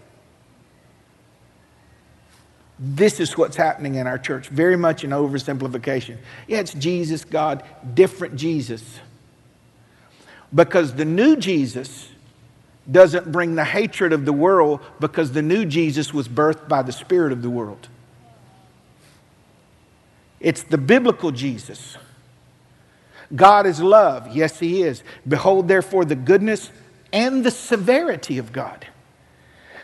This 2.80 3.20
is 3.20 3.36
what's 3.36 3.56
happening 3.56 3.96
in 3.96 4.06
our 4.06 4.20
church. 4.20 4.50
Very 4.50 4.78
much 4.78 5.04
an 5.04 5.10
oversimplification. 5.10 6.18
Yeah, 6.48 6.60
it's 6.60 6.74
Jesus, 6.74 7.26
God, 7.26 7.64
different 7.96 8.36
Jesus. 8.36 9.00
Because 10.54 10.94
the 10.94 11.06
new 11.06 11.36
Jesus 11.36 12.08
doesn't 12.90 13.32
bring 13.32 13.56
the 13.56 13.66
hatred 13.66 14.14
of 14.14 14.26
the 14.26 14.34
world 14.34 14.82
because 15.00 15.32
the 15.32 15.42
new 15.42 15.66
Jesus 15.66 16.14
was 16.14 16.28
birthed 16.28 16.68
by 16.68 16.82
the 16.82 16.92
Spirit 16.92 17.32
of 17.32 17.42
the 17.42 17.50
world. 17.50 17.90
It's 20.40 20.64
the 20.64 20.78
biblical 20.78 21.32
Jesus. 21.32 21.98
God 23.36 23.66
is 23.66 23.82
love. 23.82 24.36
Yes, 24.36 24.60
He 24.60 24.84
is. 24.84 25.04
Behold, 25.28 25.68
therefore, 25.68 26.06
the 26.06 26.16
goodness 26.16 26.72
and 27.12 27.44
the 27.44 27.52
severity 27.52 28.38
of 28.38 28.52
God. 28.52 28.88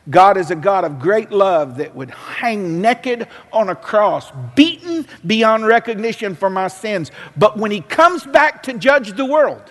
God 0.09 0.35
is 0.37 0.51
a 0.51 0.55
God 0.55 0.83
of 0.83 0.99
great 0.99 1.31
love 1.31 1.77
that 1.77 1.95
would 1.95 2.11
hang 2.11 2.81
naked 2.81 3.27
on 3.53 3.69
a 3.69 3.75
cross, 3.75 4.31
beaten 4.53 5.07
beyond 5.25 5.65
recognition 5.65 6.35
for 6.35 6.49
my 6.49 6.67
sins. 6.67 7.09
But 7.37 7.57
when 7.57 7.71
He 7.71 7.81
comes 7.81 8.25
back 8.25 8.63
to 8.63 8.77
judge 8.77 9.13
the 9.13 9.25
world, 9.25 9.63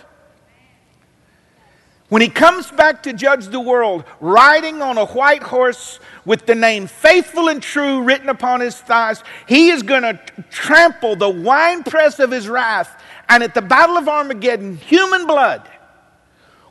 when 2.13 2.21
he 2.21 2.29
comes 2.29 2.69
back 2.69 3.01
to 3.01 3.11
judge 3.11 3.47
the 3.47 3.59
world, 3.59 4.03
riding 4.21 4.83
on 4.83 4.99
a 4.99 5.05
white 5.07 5.41
horse 5.41 5.99
with 6.25 6.45
the 6.45 6.53
name 6.53 6.85
faithful 6.85 7.49
and 7.49 7.59
true 7.59 8.03
written 8.03 8.29
upon 8.29 8.59
his 8.59 8.77
thighs, 8.77 9.23
he 9.47 9.71
is 9.71 9.81
going 9.81 10.03
to 10.03 10.19
trample 10.51 11.15
the 11.15 11.27
winepress 11.27 12.19
of 12.19 12.29
his 12.29 12.47
wrath. 12.47 13.01
And 13.29 13.41
at 13.41 13.55
the 13.55 13.63
Battle 13.63 13.97
of 13.97 14.07
Armageddon, 14.07 14.77
human 14.77 15.25
blood 15.25 15.67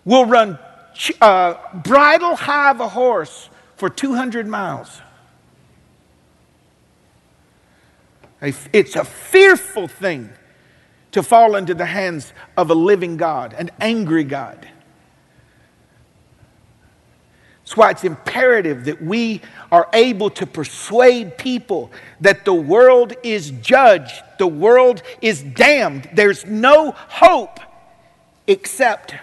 will 0.04 0.26
run 0.26 0.60
uh, 1.20 1.54
bridle 1.74 2.36
high 2.36 2.70
of 2.70 2.78
a 2.78 2.86
horse 2.86 3.50
for 3.74 3.88
200 3.88 4.46
miles. 4.46 5.00
It's 8.40 8.94
a 8.94 9.04
fearful 9.04 9.88
thing 9.88 10.30
to 11.10 11.20
fall 11.20 11.56
into 11.56 11.74
the 11.74 11.86
hands 11.86 12.32
of 12.56 12.70
a 12.70 12.74
living 12.74 13.16
God, 13.16 13.54
an 13.54 13.72
angry 13.80 14.22
God. 14.22 14.68
That's 17.72 17.78
why 17.78 17.90
it's 17.90 18.04
imperative 18.04 18.84
that 18.84 19.00
we 19.00 19.40
are 19.70 19.88
able 19.94 20.28
to 20.28 20.44
persuade 20.44 21.38
people 21.38 21.90
that 22.20 22.44
the 22.44 22.52
world 22.52 23.14
is 23.22 23.50
judged, 23.62 24.12
the 24.38 24.46
world 24.46 25.02
is 25.22 25.42
damned. 25.42 26.10
There's 26.12 26.44
no 26.44 26.90
hope 26.90 27.60
except 28.46 29.14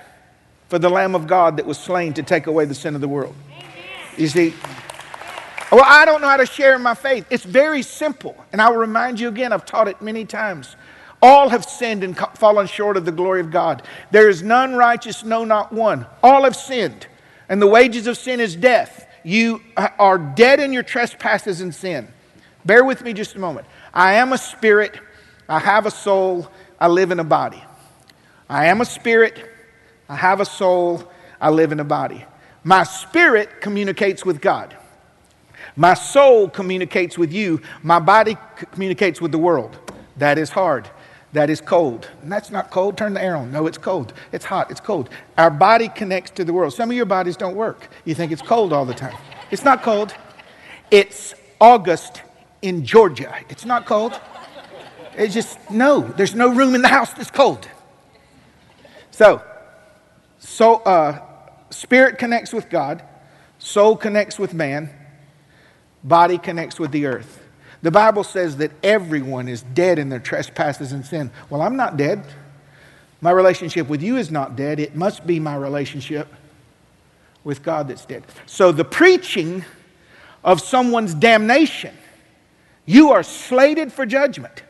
for 0.68 0.80
the 0.80 0.90
Lamb 0.90 1.14
of 1.14 1.28
God 1.28 1.58
that 1.58 1.68
was 1.68 1.78
slain 1.78 2.12
to 2.14 2.24
take 2.24 2.48
away 2.48 2.66
the 2.66 2.74
sin 2.74 2.96
of 2.96 3.02
the 3.02 3.08
world. 3.08 3.36
You 4.18 4.28
see? 4.28 4.56
Well, 5.72 5.86
I 5.86 6.06
don't 6.06 6.20
know 6.20 6.30
how 6.30 6.38
to 6.38 6.48
share 6.48 6.80
my 6.80 6.96
faith. 6.96 7.28
It's 7.30 7.46
very 7.46 7.84
simple. 7.84 8.36
And 8.52 8.60
I 8.60 8.72
will 8.72 8.78
remind 8.78 9.20
you 9.20 9.28
again, 9.28 9.54
I've 9.54 9.66
taught 9.66 9.88
it 9.88 10.02
many 10.02 10.26
times. 10.26 10.76
All 11.22 11.50
have 11.50 11.66
sinned 11.66 12.04
and 12.04 12.18
fallen 12.18 12.66
short 12.66 12.98
of 12.98 13.06
the 13.06 13.12
glory 13.12 13.42
of 13.42 13.52
God. 13.52 13.84
There 14.10 14.28
is 14.28 14.42
none 14.42 14.74
righteous, 14.74 15.24
no, 15.24 15.46
not 15.46 15.72
one. 15.72 16.08
All 16.24 16.46
have 16.46 16.56
sinned. 16.56 17.06
And 17.50 17.62
the 17.62 17.68
wages 17.68 18.08
of 18.08 18.18
sin 18.18 18.40
is 18.40 18.56
death. 18.56 19.08
You 19.24 19.62
are 19.76 20.18
dead 20.18 20.60
in 20.60 20.72
your 20.72 20.84
trespasses 20.84 21.62
and 21.62 21.74
sin. 21.74 22.08
Bear 22.64 22.84
with 22.86 23.02
me 23.02 23.12
just 23.14 23.36
a 23.36 23.40
moment. 23.40 23.68
I 23.94 24.14
am 24.14 24.32
a 24.32 24.38
spirit. 24.38 24.98
I 25.50 25.60
have 25.60 25.86
a 25.86 25.92
soul. 25.92 26.48
I 26.80 26.88
live 26.88 27.12
in 27.12 27.20
a 27.20 27.24
body. 27.24 27.64
I 28.48 28.68
am 28.68 28.82
a 28.82 28.86
spirit. 28.86 29.44
I 30.08 30.16
have 30.16 30.40
a 30.40 30.46
soul. 30.46 31.12
I 31.42 31.50
live 31.50 31.72
in 31.72 31.80
a 31.80 31.84
body. 31.84 32.24
My 32.64 32.84
spirit 32.84 33.62
communicates 33.62 34.24
with 34.24 34.42
God. 34.42 34.78
My 35.76 35.96
soul 35.96 36.50
communicates 36.50 37.18
with 37.18 37.34
you. 37.34 37.62
My 37.82 38.00
body 38.00 38.38
communicates 38.72 39.20
with 39.20 39.32
the 39.32 39.38
world. 39.38 39.78
That 40.18 40.38
is 40.38 40.50
hard 40.50 40.90
that 41.34 41.50
is 41.50 41.62
cold. 41.62 42.10
And 42.22 42.32
that's 42.32 42.52
not 42.52 42.72
cold. 42.72 42.98
Turn 42.98 43.14
the 43.14 43.24
air 43.24 43.36
on. 43.36 43.52
No, 43.52 43.68
it's 43.68 43.78
cold. 43.78 44.14
It's 44.32 44.46
hot. 44.46 44.72
It's 44.72 44.80
cold. 44.80 45.10
Our 45.38 45.52
body 45.52 45.90
connects 45.90 46.32
to 46.32 46.44
the 46.44 46.54
world. 46.54 46.74
Some 46.74 46.90
of 46.90 46.96
your 46.98 47.06
bodies 47.06 47.38
don't 47.38 47.56
work. 47.56 47.90
You 48.06 48.16
think 48.16 48.32
it's 48.32 48.42
cold 48.42 48.74
all 48.74 48.86
the 48.86 48.94
time. 48.94 49.18
It's 49.52 49.64
not 49.64 49.84
cold. 49.84 50.14
It's 50.92 51.34
August 51.62 52.24
in 52.62 52.84
Georgia. 52.84 53.36
It's 53.50 53.66
not 53.66 53.86
cold. 53.86 54.20
It's 55.16 55.34
just, 55.34 55.58
no, 55.70 56.02
there's 56.02 56.36
no 56.36 56.50
room 56.50 56.76
in 56.76 56.82
the 56.82 56.88
house 56.88 57.14
that's 57.14 57.32
cold. 57.32 57.68
So, 59.12 59.44
so 60.40 60.76
uh, 60.78 61.20
spirit 61.70 62.18
connects 62.18 62.54
with 62.54 62.70
God, 62.70 63.04
soul 63.58 63.98
connects 63.98 64.40
with 64.40 64.54
man, 64.54 64.90
body 66.04 66.38
connects 66.38 66.80
with 66.80 66.92
the 66.92 67.06
earth. 67.06 67.39
The 67.82 67.92
Bible 67.92 68.24
says 68.24 68.58
that 68.58 68.72
everyone 68.84 69.48
is 69.48 69.62
dead 69.62 70.00
in 70.00 70.10
their 70.10 70.20
trespasses 70.20 70.92
and 70.92 71.06
sin. 71.06 71.32
Well, 71.50 71.62
I'm 71.62 71.78
not 71.78 71.96
dead. 71.96 72.24
My 73.22 73.32
relationship 73.32 73.88
with 73.88 74.02
you 74.02 74.18
is 74.18 74.32
not 74.32 74.56
dead. 74.56 74.80
It 74.80 74.96
must 74.96 75.26
be 75.26 75.40
my 75.40 75.56
relationship 75.56 76.28
with 77.44 77.64
God 77.64 77.88
that's 77.88 78.06
dead. 78.06 78.24
So 78.46 78.72
the 78.72 78.86
preaching 78.86 79.64
of 80.44 80.62
someone's 80.62 81.14
damnation, 81.14 81.96
you 82.86 83.12
are 83.12 83.24
slated 83.24 83.92
for 83.92 84.06
judgment, 84.06 84.64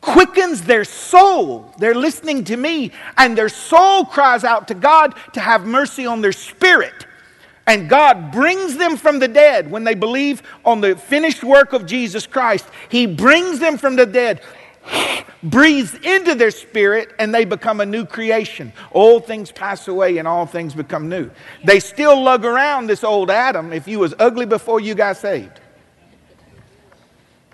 quickens 0.00 0.62
their 0.62 0.84
soul. 0.84 1.74
They're 1.78 1.94
listening 1.94 2.44
to 2.44 2.56
me, 2.56 2.92
and 3.16 3.36
their 3.36 3.48
soul 3.48 4.04
cries 4.04 4.44
out 4.44 4.68
to 4.68 4.74
God 4.74 5.14
to 5.32 5.40
have 5.40 5.66
mercy 5.66 6.06
on 6.06 6.20
their 6.20 6.32
spirit. 6.32 7.06
And 7.66 7.88
God 7.88 8.30
brings 8.30 8.76
them 8.76 8.96
from 8.96 9.18
the 9.18 9.26
dead 9.26 9.70
when 9.70 9.82
they 9.82 9.94
believe 9.94 10.42
on 10.64 10.80
the 10.80 10.94
finished 10.94 11.42
work 11.42 11.72
of 11.72 11.84
Jesus 11.84 12.26
Christ. 12.26 12.64
He 12.88 13.06
brings 13.06 13.58
them 13.58 13.76
from 13.76 13.96
the 13.96 14.06
dead, 14.06 14.40
breathes 15.42 15.94
into 15.94 16.36
their 16.36 16.52
spirit, 16.52 17.12
and 17.18 17.34
they 17.34 17.44
become 17.44 17.80
a 17.80 17.86
new 17.86 18.04
creation. 18.04 18.72
Old 18.92 19.26
things 19.26 19.50
pass 19.50 19.88
away 19.88 20.18
and 20.18 20.28
all 20.28 20.46
things 20.46 20.74
become 20.74 21.08
new. 21.08 21.28
They 21.64 21.80
still 21.80 22.22
lug 22.22 22.44
around 22.44 22.86
this 22.86 23.02
old 23.02 23.30
Adam 23.30 23.72
if 23.72 23.88
you 23.88 23.98
was 23.98 24.14
ugly 24.18 24.46
before 24.46 24.78
you 24.78 24.94
got 24.94 25.16
saved. 25.16 25.60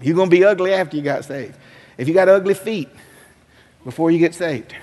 You're 0.03 0.17
going 0.17 0.29
to 0.29 0.37
be 0.37 0.45
ugly 0.45 0.75
after 0.75 0.97
you 0.97 1.03
got 1.03 1.25
saved. 1.25 1.57
If 1.97 2.07
you 2.07 2.13
got 2.13 2.29
ugly 2.29 2.55
feet 2.55 2.91
before 3.85 4.11
you 4.11 4.19
get 4.19 4.35
saved. 4.35 4.75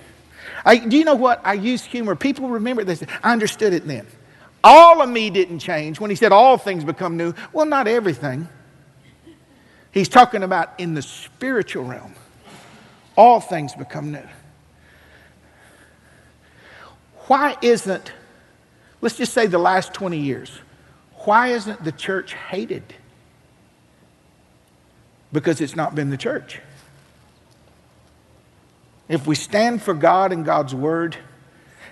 I, 0.66 0.78
do 0.78 0.98
you 0.98 1.04
know 1.04 1.16
what? 1.16 1.42
I 1.44 1.54
use 1.54 1.84
humor. 1.84 2.16
People 2.16 2.50
remember 2.50 2.84
this. 2.84 3.04
I 3.24 3.32
understood 3.32 3.74
it 3.74 3.86
then. 3.86 4.08
All 4.64 5.02
of 5.02 5.10
me 5.10 5.30
didn't 5.30 5.60
change. 5.60 6.00
When 6.00 6.10
he 6.10 6.16
said 6.16 6.32
all 6.32 6.58
things 6.58 6.84
become 6.84 7.18
new, 7.18 7.34
well, 7.54 7.66
not 7.66 7.88
everything. 7.88 8.48
He's 9.92 10.10
talking 10.10 10.44
about 10.44 10.74
in 10.78 10.94
the 10.94 11.02
spiritual 11.02 11.86
realm. 11.86 12.14
All 13.16 13.40
things 13.40 13.74
become 13.74 14.12
new. 14.12 14.28
Why 17.28 17.58
isn't, 17.62 18.12
let's 19.02 19.18
just 19.18 19.34
say 19.34 19.46
the 19.46 19.60
last 19.60 19.94
20 19.94 20.18
years, 20.18 20.52
why 21.26 21.50
isn't 21.50 21.84
the 21.84 21.92
church 21.92 22.34
hated? 22.34 22.84
Because 25.32 25.62
it's 25.62 25.76
not 25.76 25.96
been 25.96 26.10
the 26.10 26.18
church. 26.18 26.60
If 29.08 29.28
we 29.28 29.36
stand 29.36 29.82
for 29.82 29.94
God 29.94 30.32
and 30.32 30.46
God's 30.46 30.74
word, 30.74 31.18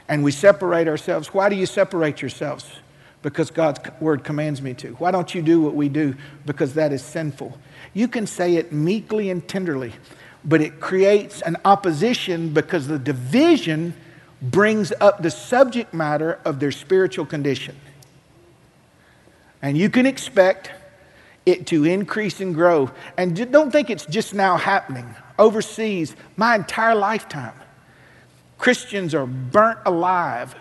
and 0.09 0.23
we 0.23 0.31
separate 0.31 0.87
ourselves. 0.87 1.33
Why 1.33 1.49
do 1.49 1.55
you 1.55 1.65
separate 1.65 2.21
yourselves? 2.21 2.65
Because 3.21 3.51
God's 3.51 3.79
word 3.99 4.23
commands 4.23 4.61
me 4.61 4.73
to. 4.75 4.93
Why 4.93 5.11
don't 5.11 5.33
you 5.33 5.41
do 5.41 5.61
what 5.61 5.75
we 5.75 5.89
do? 5.89 6.15
Because 6.45 6.73
that 6.75 6.93
is 6.93 7.03
sinful. 7.03 7.57
You 7.93 8.07
can 8.07 8.27
say 8.27 8.55
it 8.55 8.71
meekly 8.71 9.29
and 9.29 9.45
tenderly, 9.47 9.93
but 10.45 10.61
it 10.61 10.79
creates 10.79 11.41
an 11.41 11.57
opposition 11.65 12.53
because 12.53 12.87
the 12.87 12.99
division 12.99 13.93
brings 14.41 14.93
up 15.01 15.21
the 15.23 15.31
subject 15.31 15.93
matter 15.93 16.39
of 16.45 16.59
their 16.59 16.71
spiritual 16.71 17.25
condition. 17.25 17.75
And 19.61 19.77
you 19.77 19.89
can 19.89 20.05
expect 20.05 20.71
it 21.45 21.65
to 21.67 21.85
increase 21.85 22.39
and 22.39 22.53
grow. 22.53 22.91
And 23.17 23.51
don't 23.51 23.71
think 23.71 23.89
it's 23.89 24.05
just 24.05 24.33
now 24.33 24.57
happening. 24.57 25.15
Overseas, 25.39 26.15
my 26.35 26.55
entire 26.55 26.95
lifetime, 26.95 27.53
Christians 28.57 29.13
are 29.13 29.25
burnt 29.25 29.79
alive, 29.85 30.55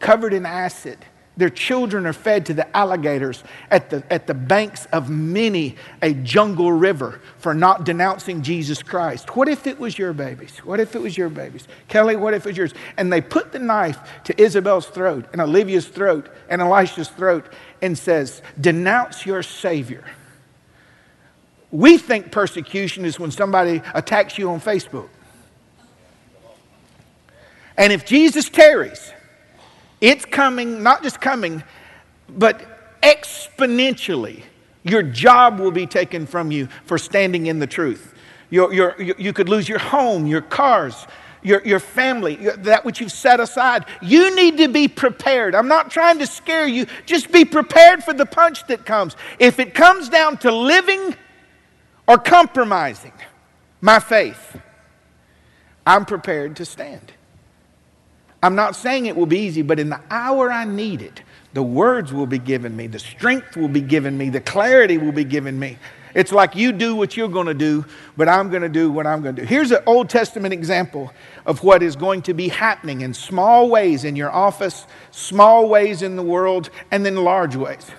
covered 0.00 0.32
in 0.32 0.46
acid, 0.46 0.98
Their 1.36 1.48
children 1.48 2.04
are 2.04 2.12
fed 2.12 2.44
to 2.46 2.54
the 2.54 2.76
alligators 2.76 3.42
at 3.70 3.88
the, 3.88 4.04
at 4.12 4.26
the 4.26 4.34
banks 4.34 4.84
of 4.92 5.08
many 5.08 5.76
a 6.02 6.12
jungle 6.12 6.70
river 6.70 7.22
for 7.38 7.54
not 7.54 7.84
denouncing 7.84 8.42
Jesus 8.42 8.82
Christ. 8.82 9.34
What 9.34 9.48
if 9.48 9.66
it 9.66 9.80
was 9.80 9.98
your 9.98 10.12
babies? 10.12 10.58
What 10.58 10.78
if 10.78 10.94
it 10.94 11.00
was 11.00 11.16
your 11.16 11.30
babies? 11.30 11.66
Kelly, 11.88 12.16
what 12.16 12.34
if 12.34 12.44
it 12.44 12.50
was 12.50 12.56
yours? 12.58 12.74
And 12.98 13.10
they 13.10 13.22
put 13.22 13.50
the 13.50 13.58
knife 13.58 13.98
to 14.24 14.40
Isabel's 14.40 14.86
throat 14.86 15.24
and 15.32 15.40
Olivia's 15.40 15.88
throat 15.88 16.28
and 16.50 16.60
Elisha's 16.60 17.08
throat 17.08 17.50
and 17.80 17.96
says, 17.96 18.42
Denounce 18.60 19.24
your 19.24 19.42
Savior. 19.42 20.04
We 21.70 21.96
think 21.96 22.30
persecution 22.30 23.06
is 23.06 23.18
when 23.18 23.30
somebody 23.30 23.80
attacks 23.94 24.36
you 24.36 24.50
on 24.50 24.60
Facebook. 24.60 25.08
And 27.76 27.92
if 27.92 28.04
Jesus 28.04 28.48
tarries, 28.48 29.12
it's 30.00 30.24
coming, 30.24 30.82
not 30.82 31.02
just 31.02 31.20
coming, 31.20 31.62
but 32.28 33.00
exponentially. 33.02 34.42
Your 34.84 35.02
job 35.02 35.60
will 35.60 35.70
be 35.70 35.86
taken 35.86 36.26
from 36.26 36.50
you 36.50 36.68
for 36.86 36.98
standing 36.98 37.46
in 37.46 37.58
the 37.58 37.66
truth. 37.66 38.14
Your, 38.50 38.72
your, 38.72 39.00
you 39.00 39.32
could 39.32 39.48
lose 39.48 39.68
your 39.68 39.78
home, 39.78 40.26
your 40.26 40.42
cars, 40.42 41.06
your, 41.42 41.64
your 41.64 41.80
family, 41.80 42.36
that 42.36 42.84
which 42.84 43.00
you've 43.00 43.12
set 43.12 43.40
aside. 43.40 43.84
You 44.00 44.34
need 44.34 44.58
to 44.58 44.68
be 44.68 44.88
prepared. 44.88 45.54
I'm 45.54 45.68
not 45.68 45.90
trying 45.90 46.18
to 46.18 46.26
scare 46.26 46.66
you. 46.66 46.86
Just 47.06 47.32
be 47.32 47.44
prepared 47.44 48.04
for 48.04 48.12
the 48.12 48.26
punch 48.26 48.66
that 48.66 48.84
comes. 48.84 49.16
If 49.38 49.58
it 49.58 49.74
comes 49.74 50.08
down 50.08 50.38
to 50.38 50.52
living 50.52 51.14
or 52.06 52.18
compromising 52.18 53.12
my 53.80 53.98
faith, 53.98 54.60
I'm 55.86 56.04
prepared 56.04 56.56
to 56.56 56.64
stand. 56.64 57.12
I'm 58.42 58.56
not 58.56 58.74
saying 58.74 59.06
it 59.06 59.16
will 59.16 59.26
be 59.26 59.38
easy, 59.38 59.62
but 59.62 59.78
in 59.78 59.88
the 59.88 60.00
hour 60.10 60.50
I 60.50 60.64
need 60.64 61.00
it, 61.00 61.22
the 61.52 61.62
words 61.62 62.12
will 62.12 62.26
be 62.26 62.38
given 62.38 62.76
me, 62.76 62.88
the 62.88 62.98
strength 62.98 63.56
will 63.56 63.68
be 63.68 63.80
given 63.80 64.18
me, 64.18 64.30
the 64.30 64.40
clarity 64.40 64.98
will 64.98 65.12
be 65.12 65.24
given 65.24 65.58
me. 65.58 65.78
It's 66.14 66.32
like 66.32 66.56
you 66.56 66.72
do 66.72 66.94
what 66.94 67.16
you're 67.16 67.28
going 67.28 67.46
to 67.46 67.54
do, 67.54 67.86
but 68.16 68.28
I'm 68.28 68.50
going 68.50 68.62
to 68.62 68.68
do 68.68 68.90
what 68.90 69.06
I'm 69.06 69.22
going 69.22 69.36
to 69.36 69.42
do. 69.42 69.48
Here's 69.48 69.70
an 69.70 69.82
Old 69.86 70.10
Testament 70.10 70.52
example 70.52 71.12
of 71.46 71.62
what 71.62 71.82
is 71.82 71.96
going 71.96 72.22
to 72.22 72.34
be 72.34 72.48
happening 72.48 73.00
in 73.00 73.14
small 73.14 73.70
ways 73.70 74.04
in 74.04 74.16
your 74.16 74.30
office, 74.30 74.86
small 75.10 75.68
ways 75.68 76.02
in 76.02 76.16
the 76.16 76.22
world, 76.22 76.68
and 76.90 77.06
then 77.06 77.16
large 77.16 77.56
ways. 77.56 77.90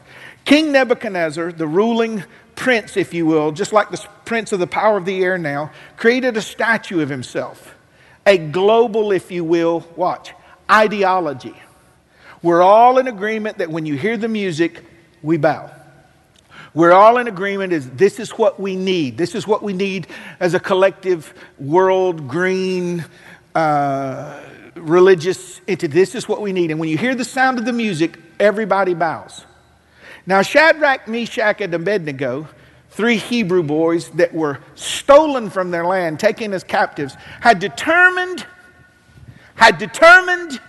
King 0.46 0.72
Nebuchadnezzar, 0.74 1.54
the 1.54 1.66
ruling 1.66 2.24
prince, 2.56 2.98
if 2.98 3.14
you 3.14 3.26
will, 3.26 3.52
just 3.52 3.74
like 3.74 3.90
the 3.90 4.06
prince 4.26 4.52
of 4.52 4.60
the 4.60 4.68
power 4.68 4.98
of 4.98 5.06
the 5.06 5.24
air 5.24 5.38
now, 5.38 5.72
created 5.98 6.38
a 6.38 6.42
statue 6.42 7.00
of 7.00 7.10
himself 7.10 7.73
a 8.26 8.38
global, 8.38 9.12
if 9.12 9.32
you 9.32 9.44
will, 9.44 9.86
watch, 9.96 10.34
ideology. 10.70 11.56
We're 12.42 12.62
all 12.62 12.98
in 12.98 13.08
agreement 13.08 13.60
that 13.60 13.70
when 13.70 13.86
you 13.86 13.98
hear 13.98 14.18
the 14.18 14.28
music, 14.28 14.84
we 15.22 15.38
bow. 15.38 15.72
We're 16.74 16.92
all 16.92 17.18
in 17.18 17.28
agreement 17.28 17.72
is 17.72 17.90
this 17.92 18.20
is 18.20 18.32
what 18.32 18.60
we 18.60 18.76
need. 18.76 19.18
This 19.18 19.36
is 19.36 19.48
what 19.48 19.62
we 19.62 19.74
need 19.74 20.08
as 20.40 20.54
a 20.54 20.60
collective 20.60 21.34
world 21.60 22.28
green 22.28 23.06
uh, 23.54 24.42
religious 24.76 25.62
entity. 25.68 25.94
This 25.94 26.16
is 26.16 26.28
what 26.28 26.42
we 26.42 26.52
need. 26.52 26.72
And 26.72 26.80
when 26.80 26.90
you 26.90 26.98
hear 26.98 27.14
the 27.14 27.26
sound 27.26 27.60
of 27.60 27.66
the 27.66 27.74
music, 27.74 28.18
everybody 28.40 28.96
bows. 28.96 29.46
Now 30.26 30.42
Shadrach, 30.42 31.08
Meshach, 31.08 31.62
and 31.62 31.74
Abednego 31.74 32.48
three 32.94 33.18
Hebrew 33.18 33.64
boys 33.64 34.10
that 34.12 34.34
were 34.34 34.60
stolen 34.76 35.50
from 35.50 35.72
their 35.72 35.86
land, 35.86 36.20
taken 36.20 36.54
as 36.54 36.64
captives, 36.64 37.16
had 37.42 37.58
determined, 37.58 38.46
had 39.56 39.80
determined, 39.80 40.60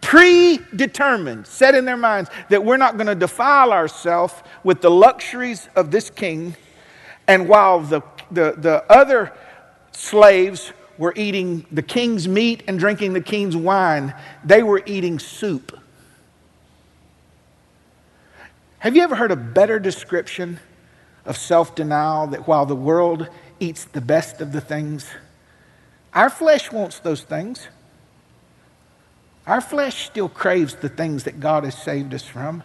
predetermined, 0.00 1.44
set 1.46 1.74
in 1.74 1.84
their 1.84 1.96
minds 1.96 2.30
that 2.50 2.64
we're 2.64 2.76
not 2.76 2.96
going 2.96 3.08
to 3.08 3.16
defile 3.16 3.72
ourselves 3.72 4.32
with 4.62 4.80
the 4.80 4.90
luxuries 4.90 5.68
of 5.74 5.90
this 5.90 6.08
king. 6.08 6.54
And 7.26 7.48
while 7.48 7.80
the, 7.80 8.02
the, 8.30 8.54
the 8.56 8.84
other 8.88 9.32
slaves 9.90 10.72
were 10.98 11.12
eating 11.16 11.66
the 11.72 11.82
king's 11.82 12.28
meat 12.28 12.62
and 12.68 12.78
drinking 12.78 13.12
the 13.12 13.20
king's 13.20 13.56
wine, 13.56 14.14
they 14.44 14.62
were 14.62 14.82
eating 14.86 15.18
soup. 15.18 15.76
Have 18.78 18.94
you 18.94 19.02
ever 19.02 19.16
heard 19.16 19.32
a 19.32 19.36
better 19.36 19.80
description 19.80 20.60
of 21.24 21.36
self 21.36 21.74
denial 21.74 22.26
that 22.28 22.46
while 22.48 22.66
the 22.66 22.76
world 22.76 23.28
eats 23.60 23.84
the 23.84 24.00
best 24.00 24.40
of 24.40 24.52
the 24.52 24.60
things, 24.60 25.06
our 26.14 26.28
flesh 26.28 26.70
wants 26.70 26.98
those 26.98 27.22
things. 27.22 27.68
Our 29.46 29.60
flesh 29.60 30.06
still 30.06 30.28
craves 30.28 30.74
the 30.76 30.88
things 30.88 31.24
that 31.24 31.40
God 31.40 31.64
has 31.64 31.76
saved 31.76 32.14
us 32.14 32.24
from. 32.24 32.62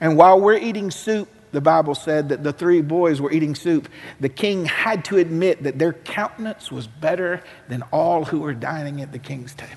And 0.00 0.16
while 0.16 0.40
we're 0.40 0.58
eating 0.58 0.90
soup, 0.90 1.28
the 1.52 1.60
Bible 1.60 1.94
said 1.94 2.30
that 2.30 2.42
the 2.42 2.52
three 2.52 2.82
boys 2.82 3.20
were 3.20 3.30
eating 3.30 3.54
soup. 3.54 3.88
The 4.20 4.28
king 4.28 4.64
had 4.64 5.04
to 5.06 5.18
admit 5.18 5.62
that 5.62 5.78
their 5.78 5.92
countenance 5.92 6.72
was 6.72 6.86
better 6.86 7.42
than 7.68 7.82
all 7.92 8.24
who 8.24 8.40
were 8.40 8.54
dining 8.54 9.00
at 9.02 9.12
the 9.12 9.18
king's 9.18 9.54
table. 9.54 9.76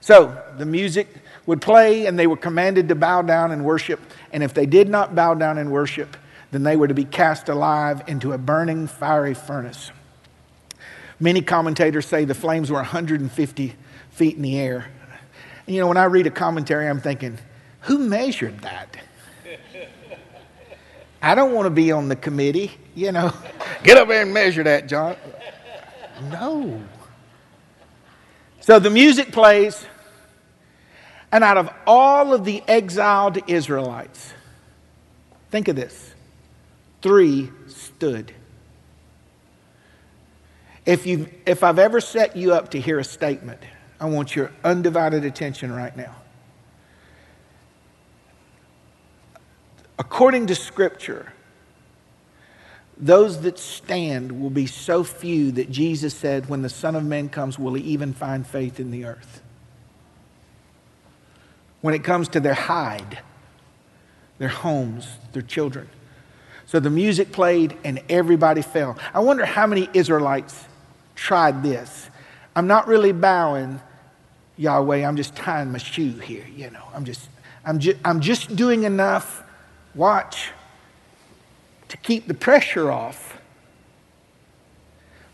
So 0.00 0.40
the 0.58 0.66
music 0.66 1.08
would 1.46 1.60
play, 1.62 2.06
and 2.06 2.18
they 2.18 2.26
were 2.26 2.36
commanded 2.36 2.88
to 2.88 2.94
bow 2.94 3.22
down 3.22 3.52
and 3.52 3.64
worship. 3.64 4.00
And 4.32 4.42
if 4.42 4.52
they 4.52 4.66
did 4.66 4.88
not 4.88 5.14
bow 5.14 5.34
down 5.34 5.58
and 5.58 5.70
worship, 5.70 6.16
then 6.50 6.62
they 6.62 6.76
were 6.76 6.88
to 6.88 6.94
be 6.94 7.04
cast 7.04 7.48
alive 7.48 8.02
into 8.06 8.32
a 8.32 8.38
burning 8.38 8.86
fiery 8.86 9.34
furnace. 9.34 9.90
Many 11.20 11.42
commentators 11.42 12.06
say 12.06 12.24
the 12.24 12.34
flames 12.34 12.70
were 12.70 12.76
150 12.76 13.74
feet 14.10 14.36
in 14.36 14.42
the 14.42 14.58
air. 14.58 14.90
And, 15.66 15.74
you 15.74 15.82
know, 15.82 15.88
when 15.88 15.96
I 15.96 16.04
read 16.04 16.26
a 16.26 16.30
commentary, 16.30 16.88
I'm 16.88 17.00
thinking, 17.00 17.38
who 17.82 17.98
measured 17.98 18.60
that? 18.60 18.96
I 21.20 21.34
don't 21.34 21.52
want 21.52 21.66
to 21.66 21.70
be 21.70 21.90
on 21.90 22.08
the 22.08 22.16
committee, 22.16 22.72
you 22.94 23.10
know. 23.10 23.32
Get 23.82 23.96
up 23.96 24.08
there 24.08 24.22
and 24.22 24.32
measure 24.32 24.62
that, 24.62 24.88
John. 24.88 25.16
No. 26.30 26.82
So 28.60 28.78
the 28.78 28.90
music 28.90 29.32
plays, 29.32 29.84
and 31.32 31.42
out 31.42 31.56
of 31.56 31.70
all 31.86 32.32
of 32.32 32.44
the 32.44 32.62
exiled 32.68 33.38
Israelites, 33.48 34.32
think 35.50 35.68
of 35.68 35.76
this 35.76 36.07
three 37.02 37.50
stood. 37.66 38.34
If, 40.86 41.06
you 41.06 41.28
if 41.44 41.62
I've 41.62 41.78
ever 41.78 42.00
set 42.00 42.36
you 42.36 42.54
up 42.54 42.70
to 42.70 42.80
hear 42.80 42.98
a 42.98 43.04
statement, 43.04 43.60
I 44.00 44.06
want 44.06 44.34
your 44.34 44.52
undivided 44.64 45.24
attention 45.24 45.72
right 45.72 45.94
now. 45.96 46.16
According 49.98 50.46
to 50.46 50.54
Scripture, 50.54 51.32
those 52.96 53.42
that 53.42 53.58
stand 53.58 54.40
will 54.40 54.50
be 54.50 54.66
so 54.66 55.04
few 55.04 55.52
that 55.52 55.70
Jesus 55.70 56.14
said, 56.14 56.48
When 56.48 56.62
the 56.62 56.68
Son 56.68 56.96
of 56.96 57.04
Man 57.04 57.28
comes, 57.28 57.58
will 57.58 57.74
he 57.74 57.82
even 57.82 58.12
find 58.12 58.46
faith 58.46 58.80
in 58.80 58.90
the 58.90 59.04
earth? 59.04 59.42
When 61.80 61.94
it 61.94 62.02
comes 62.02 62.28
to 62.30 62.40
their 62.40 62.54
hide, 62.54 63.20
their 64.38 64.48
homes, 64.48 65.08
their 65.32 65.42
children. 65.42 65.88
So 66.68 66.78
the 66.80 66.90
music 66.90 67.32
played 67.32 67.78
and 67.82 67.98
everybody 68.10 68.60
fell. 68.60 68.98
I 69.14 69.20
wonder 69.20 69.46
how 69.46 69.66
many 69.66 69.88
Israelites 69.94 70.66
tried 71.14 71.62
this. 71.62 72.10
I'm 72.54 72.66
not 72.66 72.86
really 72.86 73.12
bowing, 73.12 73.80
Yahweh. 74.58 75.02
I'm 75.02 75.16
just 75.16 75.34
tying 75.34 75.72
my 75.72 75.78
shoe 75.78 76.12
here. 76.18 76.44
You 76.54 76.70
know, 76.70 76.84
I'm 76.94 77.06
just, 77.06 77.26
I'm 77.64 77.78
just, 77.78 77.96
I'm 78.04 78.20
just 78.20 78.54
doing 78.54 78.82
enough. 78.82 79.42
Watch 79.94 80.50
to 81.88 81.96
keep 81.96 82.28
the 82.28 82.34
pressure 82.34 82.90
off. 82.90 83.40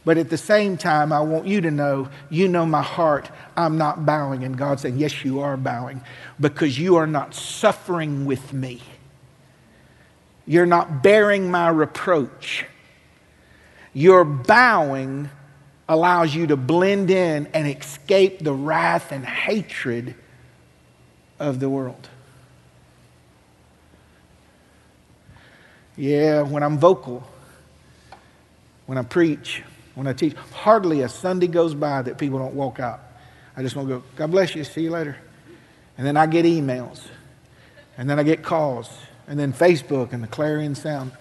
But 0.04 0.18
at 0.18 0.30
the 0.30 0.38
same 0.38 0.76
time, 0.76 1.12
I 1.12 1.18
want 1.18 1.48
you 1.48 1.60
to 1.62 1.70
know, 1.72 2.10
you 2.30 2.46
know 2.46 2.64
my 2.64 2.82
heart, 2.82 3.28
I'm 3.56 3.76
not 3.76 4.06
bowing. 4.06 4.44
And 4.44 4.56
God 4.56 4.78
said, 4.78 4.94
Yes, 4.94 5.24
you 5.24 5.40
are 5.40 5.56
bowing 5.56 6.00
because 6.38 6.78
you 6.78 6.94
are 6.94 7.08
not 7.08 7.34
suffering 7.34 8.24
with 8.24 8.52
me. 8.52 8.80
You're 10.46 10.66
not 10.66 11.02
bearing 11.02 11.50
my 11.50 11.68
reproach. 11.68 12.66
Your 13.92 14.24
bowing 14.24 15.30
allows 15.88 16.34
you 16.34 16.46
to 16.48 16.56
blend 16.56 17.10
in 17.10 17.46
and 17.54 17.68
escape 17.68 18.40
the 18.40 18.52
wrath 18.52 19.12
and 19.12 19.24
hatred 19.24 20.14
of 21.38 21.60
the 21.60 21.68
world. 21.68 22.08
Yeah, 25.96 26.42
when 26.42 26.62
I'm 26.62 26.78
vocal, 26.78 27.22
when 28.86 28.98
I 28.98 29.02
preach, 29.02 29.62
when 29.94 30.06
I 30.06 30.12
teach, 30.12 30.34
hardly 30.52 31.02
a 31.02 31.08
Sunday 31.08 31.46
goes 31.46 31.74
by 31.74 32.02
that 32.02 32.18
people 32.18 32.38
don't 32.38 32.54
walk 32.54 32.80
out. 32.80 33.00
I 33.56 33.62
just 33.62 33.76
want 33.76 33.88
to 33.88 33.98
go, 33.98 34.04
God 34.16 34.32
bless 34.32 34.56
you, 34.56 34.64
see 34.64 34.82
you 34.82 34.90
later. 34.90 35.16
And 35.96 36.04
then 36.04 36.16
I 36.16 36.26
get 36.26 36.44
emails, 36.44 37.00
and 37.96 38.10
then 38.10 38.18
I 38.18 38.24
get 38.24 38.42
calls, 38.42 38.90
and 39.26 39.38
then 39.38 39.52
Facebook 39.52 40.12
and 40.12 40.22
the 40.22 40.28
Clarion 40.28 40.74
Sound. 40.74 41.12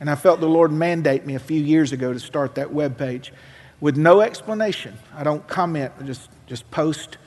And 0.00 0.08
I 0.08 0.14
felt 0.14 0.40
the 0.40 0.48
Lord 0.48 0.72
mandate 0.72 1.26
me 1.26 1.34
a 1.34 1.40
few 1.40 1.60
years 1.60 1.92
ago 1.92 2.12
to 2.12 2.20
start 2.20 2.54
that 2.54 2.72
web 2.72 2.96
page 2.98 3.32
with 3.80 3.96
no 3.96 4.20
explanation. 4.20 4.96
I 5.14 5.24
don't 5.24 5.46
comment, 5.48 5.92
I 6.00 6.04
just, 6.04 6.30
just 6.46 6.70
post 6.70 7.18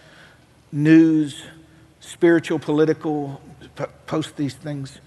news, 0.72 1.44
spiritual, 2.00 2.60
political, 2.60 3.42
post 4.08 4.38
these 4.38 4.54
things. 4.54 5.00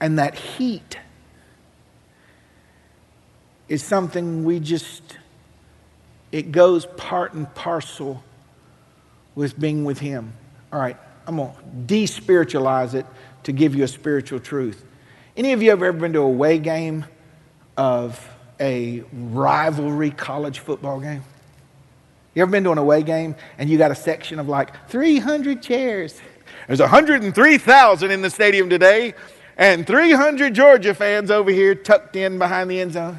And 0.00 0.18
that 0.18 0.34
heat 0.34 0.98
is 3.68 3.82
something 3.82 4.44
we 4.44 4.60
just, 4.60 5.18
it 6.30 6.52
goes 6.52 6.86
part 6.96 7.32
and 7.32 7.52
parcel 7.54 8.22
with 9.34 9.58
being 9.58 9.84
with 9.84 9.98
Him. 9.98 10.32
All 10.72 10.78
right, 10.78 10.96
I'm 11.26 11.36
going 11.36 11.52
to 11.52 11.62
de-spiritualize 11.86 12.94
it 12.94 13.06
to 13.44 13.52
give 13.52 13.74
you 13.74 13.84
a 13.84 13.88
spiritual 13.88 14.40
truth. 14.40 14.84
Any 15.36 15.52
of 15.52 15.62
you 15.62 15.70
have 15.70 15.82
ever 15.82 15.98
been 15.98 16.12
to 16.14 16.20
a 16.20 16.22
away 16.22 16.58
game 16.58 17.04
of 17.76 18.28
a 18.60 19.02
rivalry 19.12 20.10
college 20.10 20.60
football 20.60 21.00
game? 21.00 21.22
You 22.34 22.42
ever 22.42 22.50
been 22.50 22.64
to 22.64 22.72
an 22.72 22.78
away 22.78 23.02
game 23.02 23.34
and 23.58 23.68
you 23.68 23.78
got 23.78 23.90
a 23.90 23.94
section 23.94 24.38
of 24.38 24.48
like 24.48 24.88
300 24.88 25.62
chairs? 25.62 26.20
There's 26.66 26.80
103,000 26.80 28.10
in 28.10 28.22
the 28.22 28.30
stadium 28.30 28.68
today 28.68 29.14
and 29.56 29.86
300 29.86 30.54
Georgia 30.54 30.94
fans 30.94 31.30
over 31.30 31.50
here 31.50 31.74
tucked 31.74 32.16
in 32.16 32.38
behind 32.38 32.70
the 32.70 32.80
end 32.80 32.92
zone. 32.92 33.18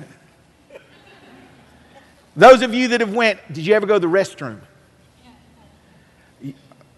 Those 2.35 2.61
of 2.61 2.73
you 2.73 2.89
that 2.89 3.01
have 3.01 3.13
went, 3.13 3.39
did 3.51 3.65
you 3.65 3.73
ever 3.73 3.87
go 3.87 3.95
to 3.95 3.99
the 3.99 4.07
restroom? 4.07 4.59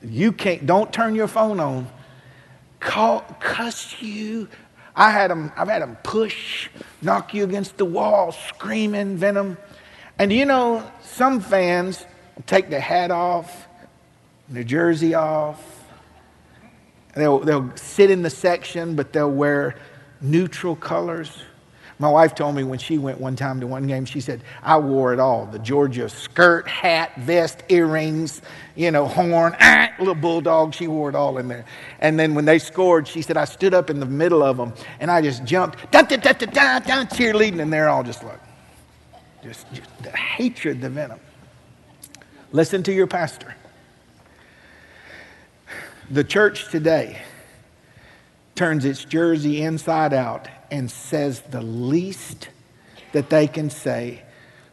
You 0.02 0.32
can't, 0.32 0.66
don't 0.66 0.92
turn 0.92 1.16
your 1.16 1.28
phone 1.28 1.60
on. 1.60 1.88
Call, 2.80 3.22
cuss 3.40 4.02
you. 4.02 4.48
I 4.96 5.12
had 5.12 5.32
them, 5.32 5.52
I've 5.56 5.68
had 5.68 5.82
them 5.82 5.98
push, 6.04 6.70
knock 7.02 7.34
you 7.34 7.44
against 7.44 7.78
the 7.78 7.86
wall, 7.86 8.32
screaming 8.32 9.18
venom. 9.18 9.58
And 10.18 10.32
you 10.32 10.46
know, 10.46 10.90
some 11.02 11.40
fans 11.40 12.06
take 12.46 12.70
their 12.70 12.82
hat 12.82 13.12
off, 13.12 13.68
their 14.50 14.64
jersey 14.64 15.14
off. 15.14 15.64
They'll, 17.16 17.40
they'll 17.40 17.76
sit 17.76 18.12
in 18.12 18.22
the 18.22 18.30
section, 18.30 18.96
but 18.96 19.14
they'll 19.14 19.32
wear 19.32 19.76
neutral 20.22 20.76
colors. 20.76 21.44
My 22.02 22.10
wife 22.10 22.34
told 22.34 22.56
me 22.56 22.64
when 22.64 22.80
she 22.80 22.98
went 22.98 23.20
one 23.20 23.36
time 23.36 23.60
to 23.60 23.68
one 23.68 23.86
game, 23.86 24.06
she 24.06 24.22
said, 24.22 24.42
I 24.64 24.78
wore 24.78 25.12
it 25.12 25.20
all 25.20 25.46
the 25.46 25.60
Georgia 25.60 26.08
skirt, 26.08 26.66
hat, 26.66 27.12
vest, 27.18 27.62
earrings, 27.68 28.42
you 28.76 28.90
know, 28.90 29.06
horn, 29.06 29.54
ah, 29.60 29.90
little 30.00 30.16
bulldog. 30.16 30.74
She 30.74 30.88
wore 30.88 31.10
it 31.10 31.16
all 31.16 31.38
in 31.40 31.50
there. 31.50 31.66
And 32.00 32.18
then 32.18 32.36
when 32.36 32.46
they 32.46 32.58
scored, 32.58 33.06
she 33.06 33.22
said, 33.22 33.36
I 33.36 33.44
stood 33.44 33.74
up 33.74 33.90
in 33.90 34.00
the 34.00 34.06
middle 34.06 34.42
of 34.42 34.56
them 34.56 34.74
and 35.02 35.12
I 35.12 35.22
just 35.22 35.44
jumped, 35.44 35.92
da, 35.92 36.04
da, 36.04 36.16
da, 36.16 36.32
da, 36.32 36.80
da, 36.80 37.04
cheerleading, 37.04 37.62
and 37.62 37.72
they're 37.72 37.90
all 37.90 38.04
just 38.04 38.24
like, 38.24 38.40
just, 39.44 39.72
just 39.74 39.90
the 40.02 40.12
hatred, 40.12 40.80
the 40.80 40.90
venom. 40.90 41.20
Listen 42.54 42.82
to 42.84 42.94
your 42.94 43.08
pastor. 43.08 43.54
The 46.12 46.24
church 46.24 46.72
today 46.72 47.22
turns 48.56 48.86
its 48.86 49.04
jersey 49.04 49.64
inside 49.64 50.14
out 50.14 50.48
and 50.72 50.90
says 50.90 51.42
the 51.42 51.62
least 51.62 52.50
that 53.12 53.30
they 53.30 53.48
can 53.48 53.70
say 53.70 54.24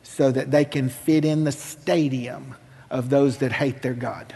so 0.02 0.30
that 0.30 0.50
they 0.50 0.64
can 0.64 0.88
fit 0.88 1.24
in 1.24 1.44
the 1.44 1.52
stadium 1.52 2.54
of 2.90 3.10
those 3.10 3.38
that 3.38 3.52
hate 3.52 3.82
their 3.82 3.94
God. 3.94 4.34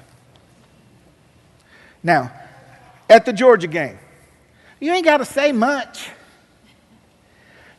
Now, 2.03 2.33
at 3.09 3.25
the 3.25 3.33
Georgia 3.33 3.67
game, 3.67 3.99
you 4.81 4.93
ain't 4.93 5.05
got 5.05 5.19
to 5.19 5.25
say 5.25 5.53
much. 5.53 6.09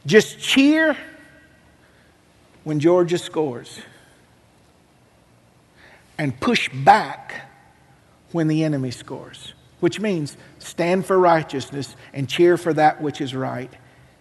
Just 0.06 0.40
cheer 0.40 0.96
when 2.64 2.80
Georgia 2.80 3.18
scores 3.18 3.80
and 6.18 6.40
push 6.40 6.70
back 6.70 7.50
when 8.32 8.48
the 8.48 8.64
enemy 8.64 8.92
scores 8.92 9.54
which 9.82 10.00
means 10.00 10.38
stand 10.60 11.06
for 11.06 11.20
righteousness 11.20 11.96
and 12.14 12.30
cheer 12.30 12.58
for 12.58 12.74
that 12.74 13.02
which 13.02 13.20
is 13.20 13.36
right 13.36 13.72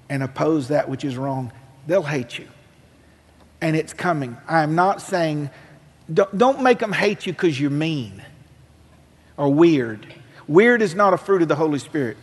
and 0.09 0.23
oppose 0.25 0.68
that 0.68 0.88
which 0.88 1.05
is 1.05 1.16
wrong, 1.16 1.53
they'll 1.87 2.03
hate 2.03 2.38
you. 2.38 2.49
And 3.61 3.77
it's 3.77 3.92
coming. 3.92 4.37
I'm 4.49 4.75
not 4.75 5.01
saying, 5.01 5.51
don't, 6.12 6.37
don't 6.37 6.62
make 6.62 6.81
them 6.81 6.92
hate 6.92 7.27
you 7.27 7.33
because 7.33 7.61
you're 7.61 7.70
mean 7.70 8.23
or 9.37 9.53
weird. 9.53 10.07
Weird 10.49 10.83
is 10.83 10.94
not 10.94 11.14
a 11.14 11.18
fruit 11.18 11.42
of 11.42 11.49
the 11.49 11.57
Holy 11.57 11.79
Spirit. 11.79 12.16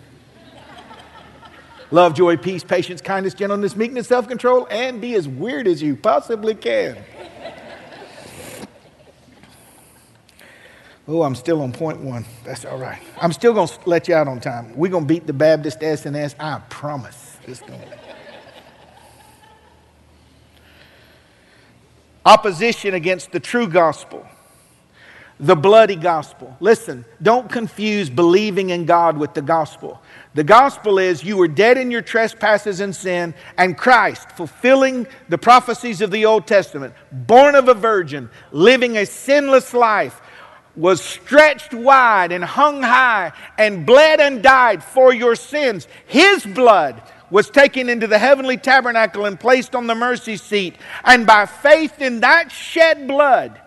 Love, 1.89 2.13
joy, 2.13 2.35
peace, 2.35 2.63
patience, 2.63 3.01
kindness, 3.01 3.33
gentleness, 3.33 3.75
meekness, 3.75 4.07
self 4.07 4.27
control, 4.27 4.67
and 4.69 4.99
be 4.99 5.15
as 5.15 5.27
weird 5.27 5.67
as 5.67 5.81
you 5.81 5.95
possibly 5.95 6.53
can. 6.53 6.97
Oh, 11.09 11.23
I'm 11.23 11.35
still 11.35 11.61
on 11.61 11.71
point 11.71 12.01
one. 12.01 12.25
That's 12.43 12.65
all 12.65 12.77
right. 12.77 13.01
I'm 13.21 13.31
still 13.31 13.53
going 13.53 13.67
to 13.67 13.79
let 13.85 14.09
you 14.09 14.15
out 14.15 14.27
on 14.27 14.41
time. 14.41 14.75
We're 14.75 14.91
going 14.91 15.05
to 15.05 15.07
beat 15.07 15.25
the 15.25 15.33
Baptist 15.33 15.81
S 15.81 16.05
and 16.05 16.15
S. 16.17 16.35
I 16.37 16.59
promise. 16.69 17.37
It's 17.47 17.61
going 17.61 17.79
to. 17.79 17.97
Opposition 22.25 22.93
against 22.93 23.31
the 23.31 23.39
true 23.39 23.69
gospel, 23.69 24.27
the 25.39 25.55
bloody 25.55 25.95
gospel. 25.95 26.57
Listen, 26.59 27.05
don't 27.21 27.49
confuse 27.49 28.09
believing 28.09 28.71
in 28.71 28.85
God 28.85 29.17
with 29.17 29.33
the 29.33 29.41
gospel. 29.41 30.01
The 30.33 30.43
gospel 30.43 30.99
is 30.99 31.23
you 31.23 31.37
were 31.37 31.47
dead 31.47 31.77
in 31.77 31.89
your 31.89 32.01
trespasses 32.01 32.81
and 32.81 32.93
sin, 32.93 33.33
and 33.57 33.77
Christ, 33.77 34.29
fulfilling 34.33 35.07
the 35.29 35.37
prophecies 35.37 36.01
of 36.01 36.11
the 36.11 36.25
Old 36.25 36.47
Testament, 36.47 36.93
born 37.13 37.55
of 37.55 37.69
a 37.69 37.73
virgin, 37.73 38.29
living 38.51 38.97
a 38.97 39.05
sinless 39.05 39.73
life, 39.73 40.21
was 40.77 41.01
stretched 41.01 41.73
wide 41.73 42.31
and 42.31 42.43
hung 42.43 42.83
high 42.83 43.33
and 43.57 43.85
bled 43.85 44.21
and 44.21 44.43
died 44.43 44.83
for 44.83 45.11
your 45.11 45.35
sins. 45.35 45.87
His 46.05 46.45
blood 46.45 47.01
was 47.29 47.49
taken 47.49 47.89
into 47.89 48.07
the 48.07 48.19
heavenly 48.19 48.57
tabernacle 48.57 49.25
and 49.25 49.39
placed 49.39 49.75
on 49.75 49.87
the 49.87 49.95
mercy 49.95 50.37
seat. 50.37 50.75
And 51.03 51.25
by 51.25 51.45
faith 51.47 52.01
in 52.01 52.21
that 52.21 52.51
shed 52.51 53.07
blood, 53.07 53.59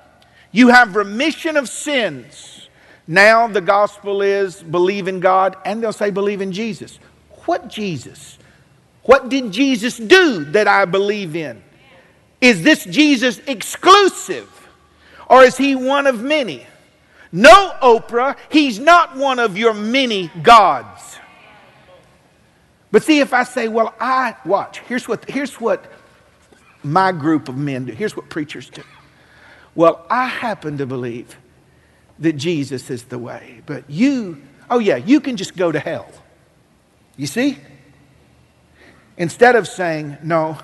you 0.52 0.68
have 0.68 0.96
remission 0.96 1.56
of 1.56 1.68
sins. 1.68 2.68
Now 3.06 3.48
the 3.48 3.60
gospel 3.60 4.22
is 4.22 4.62
believe 4.62 5.08
in 5.08 5.20
God, 5.20 5.56
and 5.64 5.82
they'll 5.82 5.92
say 5.92 6.10
believe 6.10 6.40
in 6.40 6.52
Jesus. 6.52 6.98
What 7.44 7.68
Jesus? 7.68 8.38
What 9.02 9.28
did 9.28 9.50
Jesus 9.50 9.96
do 9.96 10.44
that 10.46 10.68
I 10.68 10.84
believe 10.84 11.34
in? 11.34 11.62
Is 12.40 12.62
this 12.62 12.84
Jesus 12.84 13.40
exclusive? 13.46 14.48
Or 15.28 15.42
is 15.42 15.56
he 15.56 15.74
one 15.74 16.06
of 16.06 16.22
many? 16.22 16.66
No, 17.32 17.74
Oprah, 17.80 18.36
he's 18.50 18.78
not 18.78 19.16
one 19.16 19.38
of 19.38 19.56
your 19.56 19.72
many 19.72 20.28
gods. 20.42 21.18
But 22.90 23.04
see, 23.04 23.20
if 23.20 23.32
I 23.32 23.44
say, 23.44 23.68
well, 23.68 23.94
I, 24.00 24.36
watch, 24.44 24.80
here's 24.80 25.06
what, 25.06 25.28
here's 25.30 25.60
what 25.60 25.84
my 26.82 27.12
group 27.12 27.48
of 27.48 27.56
men 27.56 27.84
do, 27.84 27.92
here's 27.92 28.16
what 28.16 28.28
preachers 28.28 28.68
do. 28.68 28.82
Well, 29.74 30.04
I 30.10 30.26
happen 30.26 30.78
to 30.78 30.86
believe 30.86 31.36
that 32.18 32.32
Jesus 32.32 32.90
is 32.90 33.04
the 33.04 33.18
way, 33.18 33.62
but 33.64 33.88
you, 33.88 34.42
oh 34.68 34.80
yeah, 34.80 34.96
you 34.96 35.20
can 35.20 35.36
just 35.36 35.56
go 35.56 35.70
to 35.70 35.78
hell. 35.78 36.10
You 37.16 37.28
see? 37.28 37.58
Instead 39.16 39.54
of 39.54 39.68
saying, 39.68 40.18
no, 40.22 40.58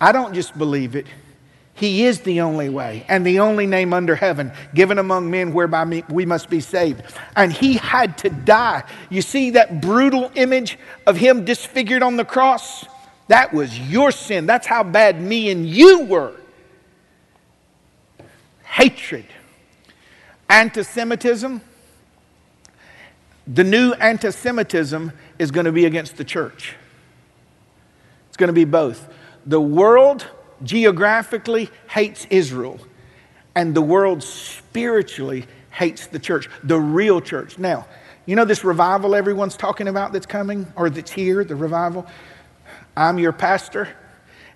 I 0.00 0.12
don't 0.12 0.34
just 0.34 0.58
believe 0.58 0.94
it, 0.94 1.06
he 1.76 2.06
is 2.06 2.20
the 2.20 2.40
only 2.40 2.70
way 2.70 3.04
and 3.06 3.24
the 3.24 3.40
only 3.40 3.66
name 3.66 3.92
under 3.92 4.16
heaven 4.16 4.50
given 4.74 4.98
among 4.98 5.30
men 5.30 5.52
whereby 5.52 6.02
we 6.08 6.24
must 6.24 6.48
be 6.48 6.58
saved. 6.58 7.02
And 7.36 7.52
he 7.52 7.74
had 7.74 8.16
to 8.18 8.30
die. 8.30 8.82
You 9.10 9.20
see 9.20 9.50
that 9.50 9.82
brutal 9.82 10.32
image 10.34 10.78
of 11.06 11.18
him 11.18 11.44
disfigured 11.44 12.02
on 12.02 12.16
the 12.16 12.24
cross? 12.24 12.86
That 13.28 13.52
was 13.52 13.78
your 13.78 14.10
sin. 14.10 14.46
That's 14.46 14.66
how 14.66 14.84
bad 14.84 15.20
me 15.20 15.50
and 15.50 15.68
you 15.68 16.04
were. 16.04 16.32
Hatred, 18.64 19.26
anti 20.48 20.82
Semitism. 20.82 21.60
The 23.46 23.64
new 23.64 23.92
anti 23.92 24.30
Semitism 24.30 25.12
is 25.38 25.50
going 25.50 25.66
to 25.66 25.72
be 25.72 25.84
against 25.84 26.16
the 26.16 26.24
church. 26.24 26.74
It's 28.28 28.38
going 28.38 28.48
to 28.48 28.54
be 28.54 28.64
both. 28.64 29.12
The 29.44 29.60
world 29.60 30.26
geographically 30.62 31.70
hates 31.88 32.26
Israel, 32.30 32.78
and 33.54 33.74
the 33.74 33.82
world 33.82 34.22
spiritually 34.22 35.46
hates 35.70 36.06
the 36.06 36.18
church, 36.18 36.48
the 36.62 36.78
real 36.78 37.20
church. 37.20 37.58
Now, 37.58 37.86
you 38.24 38.34
know 38.34 38.44
this 38.44 38.64
revival 38.64 39.14
everyone's 39.14 39.56
talking 39.56 39.88
about 39.88 40.12
that's 40.12 40.26
coming 40.26 40.66
or 40.74 40.90
that's 40.90 41.12
here, 41.12 41.44
the 41.44 41.54
revival? 41.54 42.06
I'm 42.96 43.18
your 43.18 43.32
pastor, 43.32 43.88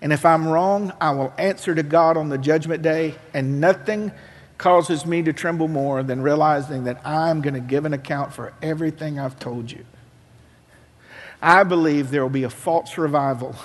and 0.01 0.13
if 0.13 0.25
I'm 0.25 0.49
wrong, 0.49 0.93
I 1.01 1.11
will 1.11 1.33
answer 1.39 1.75
to 1.75 1.83
God 1.83 2.17
on 2.17 2.29
the 2.29 2.39
judgment 2.39 2.83
day, 2.83 3.15
and 3.35 3.61
nothing 3.61 4.13
causes 4.59 5.07
me 5.07 5.23
to 5.23 5.33
tremble 5.33 5.69
more 5.69 6.03
than 6.03 6.21
realizing 6.21 6.85
that 6.85 7.07
I'm 7.07 7.41
going 7.41 7.55
to 7.55 7.61
give 7.61 7.85
an 7.85 7.95
account 7.95 8.35
for 8.35 8.53
everything 8.61 9.19
I've 9.19 9.39
told 9.39 9.71
you. 9.71 9.85
I 11.41 11.63
believe 11.65 12.11
there 12.11 12.23
will 12.23 12.29
be 12.29 12.43
a 12.43 12.51
false 12.51 12.99
revival 12.99 13.57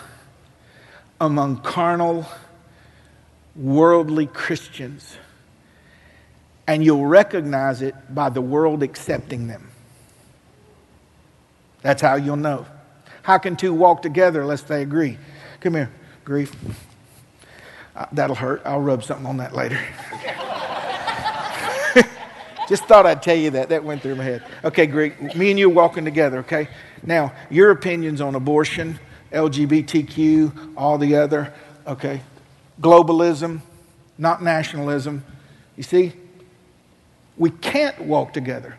among 1.19 1.62
carnal, 1.62 2.25
worldly 3.56 4.28
Christians. 4.28 5.17
and 6.67 6.84
you'll 6.84 7.06
recognize 7.06 7.82
it 7.82 7.95
by 8.13 8.30
the 8.30 8.41
world 8.41 8.84
accepting 8.84 9.47
them. 9.47 9.69
That's 11.82 12.01
how 12.01 12.15
you'll 12.15 12.38
know. 12.38 12.65
How 13.21 13.38
can 13.38 13.56
two 13.56 13.73
walk 13.73 14.01
together 14.01 14.41
unless 14.41 14.63
they 14.63 14.82
agree? 14.82 15.17
Come 15.60 15.75
here, 15.75 15.91
grief. 16.23 16.56
Uh, 17.95 18.06
that'll 18.12 18.36
hurt. 18.36 18.62
I'll 18.65 18.82
rub 18.82 19.04
something 19.04 19.28
on 19.28 19.38
that 19.38 19.56
later. 19.56 19.80
Just 22.67 22.86
thought 22.86 23.06
I'd 23.06 23.21
tell 23.21 23.36
you 23.36 23.51
that. 23.51 23.69
That 23.69 23.84
went 23.84 24.01
through 24.01 24.15
my 24.15 24.23
head. 24.23 24.43
Okay, 24.63 24.88
Greg, 24.88 25.36
me 25.36 25.51
and 25.51 25.60
you 25.60 25.69
walking 25.69 26.04
together, 26.04 26.39
okay? 26.39 26.67
Now, 27.04 27.32
your 27.51 27.69
opinions 27.69 28.21
on 28.21 28.34
abortion, 28.34 28.99
LGBTQ, 29.36 30.74
all 30.78 30.98
the 30.98 31.15
other, 31.15 31.54
okay? 31.86 32.21
Globalism, 32.82 33.62
not 34.17 34.41
nationalism. 34.41 35.24
You 35.76 35.84
see? 35.84 36.13
We 37.38 37.50
can't 37.50 38.00
walk 38.02 38.32
together. 38.32 38.78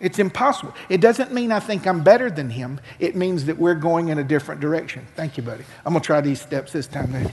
It's 0.00 0.18
impossible. 0.18 0.74
It 0.88 1.00
doesn't 1.00 1.32
mean 1.32 1.52
I 1.52 1.60
think 1.60 1.86
I'm 1.86 2.02
better 2.02 2.28
than 2.28 2.50
him. 2.50 2.80
It 2.98 3.14
means 3.14 3.44
that 3.46 3.56
we're 3.56 3.76
going 3.76 4.08
in 4.08 4.18
a 4.18 4.24
different 4.24 4.60
direction. 4.60 5.06
Thank 5.14 5.36
you, 5.36 5.42
buddy. 5.44 5.64
I'm 5.86 5.92
going 5.92 6.02
to 6.02 6.06
try 6.06 6.20
these 6.20 6.40
steps 6.40 6.72
this 6.72 6.88
time. 6.88 7.30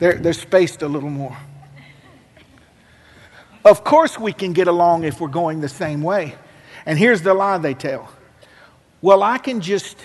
they're, 0.00 0.14
they're 0.14 0.32
spaced 0.32 0.82
a 0.82 0.88
little 0.88 1.08
more. 1.08 1.36
Of 3.64 3.84
course, 3.84 4.18
we 4.18 4.32
can 4.32 4.52
get 4.52 4.66
along 4.66 5.04
if 5.04 5.20
we're 5.20 5.28
going 5.28 5.60
the 5.60 5.68
same 5.68 6.02
way. 6.02 6.34
And 6.84 6.98
here's 6.98 7.22
the 7.22 7.32
lie 7.32 7.58
they 7.58 7.74
tell 7.74 8.10
well, 9.02 9.22
I 9.22 9.38
can 9.38 9.60
just 9.60 9.98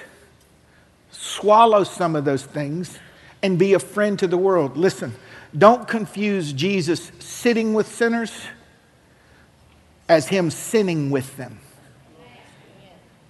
swallow 1.12 1.84
some 1.84 2.16
of 2.16 2.26
those 2.26 2.44
things 2.44 3.00
and 3.42 3.58
be 3.58 3.74
a 3.74 3.80
friend 3.80 4.18
to 4.20 4.28
the 4.28 4.38
world. 4.38 4.76
Listen, 4.76 5.14
don't 5.58 5.88
confuse 5.88 6.52
Jesus 6.52 7.12
sitting 7.20 7.74
with 7.74 7.88
sinners 7.88 8.34
as 10.10 10.28
him 10.28 10.50
sinning 10.50 11.10
with 11.10 11.38
them. 11.38 11.60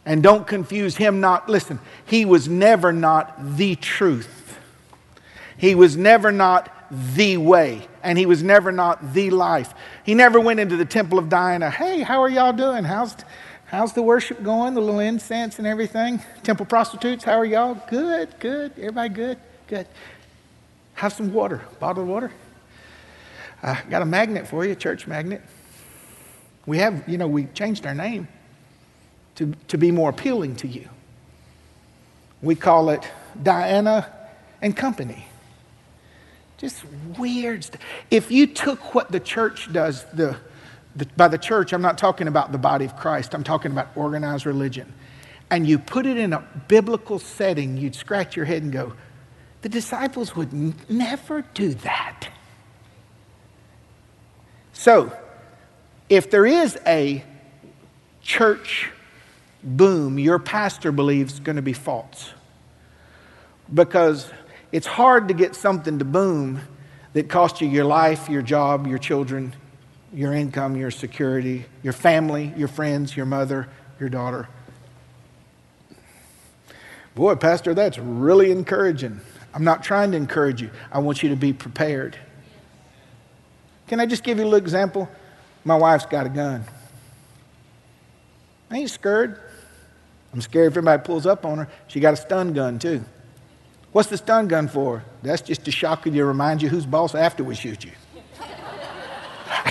And 0.05 0.23
don't 0.23 0.47
confuse 0.47 0.95
him 0.95 1.19
not, 1.19 1.49
listen, 1.49 1.79
he 2.05 2.23
was 2.23 2.47
never 2.47 2.93
not 2.93 3.57
the 3.57 3.75
truth. 3.75 4.57
He 5.57 5.75
was 5.75 5.97
never 5.97 6.31
not 6.31 6.71
the 6.89 7.35
way, 7.35 7.85
and 8.01 8.17
he 8.17 8.25
was 8.25 8.41
never 8.41 8.71
not 8.71 9.13
the 9.13 9.29
life. 9.31 9.73
He 10.05 10.13
never 10.13 10.39
went 10.39 10.61
into 10.61 10.77
the 10.77 10.85
temple 10.85 11.19
of 11.19 11.27
Diana. 11.27 11.69
Hey, 11.69 12.01
how 12.01 12.21
are 12.21 12.29
y'all 12.29 12.53
doing? 12.53 12.85
How's, 12.85 13.15
how's 13.67 13.93
the 13.93 14.01
worship 14.01 14.43
going? 14.43 14.73
The 14.73 14.81
little 14.81 14.99
incense 14.99 15.59
and 15.59 15.67
everything? 15.67 16.21
Temple 16.43 16.65
prostitutes, 16.65 17.23
how 17.23 17.33
are 17.33 17.45
y'all? 17.45 17.75
Good, 17.89 18.39
good. 18.39 18.71
Everybody 18.77 19.09
good? 19.09 19.37
Good. 19.67 19.87
Have 20.95 21.13
some 21.13 21.31
water, 21.31 21.61
bottle 21.79 22.03
of 22.03 22.09
water. 22.09 22.31
I 23.61 23.81
got 23.89 24.01
a 24.01 24.05
magnet 24.05 24.47
for 24.47 24.65
you, 24.65 24.75
church 24.75 25.07
magnet. 25.07 25.41
We 26.65 26.79
have, 26.79 27.07
you 27.07 27.17
know, 27.17 27.27
we 27.27 27.45
changed 27.45 27.85
our 27.85 27.93
name 27.93 28.27
to, 29.35 29.53
to 29.67 29.77
be 29.77 29.91
more 29.91 30.09
appealing 30.09 30.55
to 30.57 30.67
you. 30.67 30.89
We 32.41 32.55
call 32.55 32.89
it 32.89 33.07
Diana 33.41 34.11
and 34.61 34.75
Company. 34.75 35.27
Just 36.57 36.83
weird 37.17 37.63
stuff. 37.63 37.81
If 38.09 38.31
you 38.31 38.47
took 38.47 38.95
what 38.95 39.11
the 39.11 39.19
church 39.19 39.71
does, 39.71 40.03
the, 40.05 40.37
the, 40.97 41.05
by 41.15 41.27
the 41.27 41.37
church, 41.37 41.73
I'm 41.73 41.81
not 41.81 41.97
talking 41.97 42.27
about 42.27 42.51
the 42.51 42.57
body 42.57 42.85
of 42.85 42.95
Christ, 42.95 43.33
I'm 43.33 43.43
talking 43.43 43.71
about 43.71 43.89
organized 43.95 44.45
religion, 44.45 44.93
and 45.49 45.67
you 45.67 45.77
put 45.77 46.05
it 46.05 46.17
in 46.17 46.33
a 46.33 46.45
biblical 46.67 47.19
setting, 47.19 47.77
you'd 47.77 47.95
scratch 47.95 48.35
your 48.35 48.45
head 48.45 48.63
and 48.63 48.71
go, 48.71 48.93
the 49.61 49.69
disciples 49.69 50.35
would 50.35 50.53
n- 50.53 50.75
never 50.89 51.43
do 51.53 51.73
that. 51.75 52.29
So, 54.73 55.11
if 56.09 56.29
there 56.29 56.45
is 56.45 56.77
a 56.85 57.23
church 58.21 58.91
boom, 59.63 60.19
your 60.19 60.39
pastor 60.39 60.91
believes 60.91 61.33
is 61.33 61.39
going 61.39 61.55
to 61.55 61.61
be 61.61 61.73
false. 61.73 62.31
Because 63.73 64.31
it's 64.71 64.87
hard 64.87 65.27
to 65.27 65.33
get 65.33 65.55
something 65.55 65.99
to 65.99 66.05
boom 66.05 66.61
that 67.13 67.27
costs 67.29 67.61
you 67.61 67.67
your 67.67 67.85
life, 67.85 68.29
your 68.29 68.41
job, 68.41 68.87
your 68.87 68.97
children, 68.97 69.53
your 70.13 70.33
income, 70.33 70.75
your 70.75 70.91
security, 70.91 71.65
your 71.83 71.93
family, 71.93 72.53
your 72.55 72.67
friends, 72.67 73.15
your 73.15 73.25
mother, 73.25 73.67
your 73.99 74.09
daughter. 74.09 74.47
Boy, 77.15 77.35
Pastor, 77.35 77.73
that's 77.73 77.97
really 77.97 78.51
encouraging. 78.51 79.19
I'm 79.53 79.63
not 79.63 79.83
trying 79.83 80.11
to 80.11 80.17
encourage 80.17 80.61
you. 80.61 80.69
I 80.91 80.99
want 80.99 81.23
you 81.23 81.29
to 81.29 81.35
be 81.35 81.51
prepared. 81.51 82.17
Can 83.87 83.99
I 83.99 84.05
just 84.05 84.23
give 84.23 84.37
you 84.37 84.43
a 84.43 84.45
little 84.45 84.59
example? 84.59 85.09
My 85.63 85.75
wife's 85.75 86.05
got 86.05 86.25
a 86.25 86.29
gun. 86.29 86.63
I 88.69 88.77
ain't 88.77 88.89
scared. 88.89 89.41
I'm 90.33 90.41
scared 90.41 90.73
if 90.73 90.77
anybody 90.77 91.01
pulls 91.03 91.25
up 91.25 91.45
on 91.45 91.57
her. 91.57 91.67
She 91.87 91.99
got 91.99 92.13
a 92.13 92.17
stun 92.17 92.53
gun, 92.53 92.79
too. 92.79 93.03
What's 93.93 94.09
the 94.09 94.17
stun 94.17 94.47
gun 94.47 94.67
for? 94.67 95.03
That's 95.23 95.41
just 95.41 95.65
to 95.65 95.71
shock 95.71 96.05
you 96.05 96.11
to 96.11 96.25
remind 96.25 96.61
you 96.61 96.69
who's 96.69 96.85
boss 96.85 97.15
after 97.15 97.43
we 97.43 97.55
shoot 97.55 97.83
you. 97.83 97.91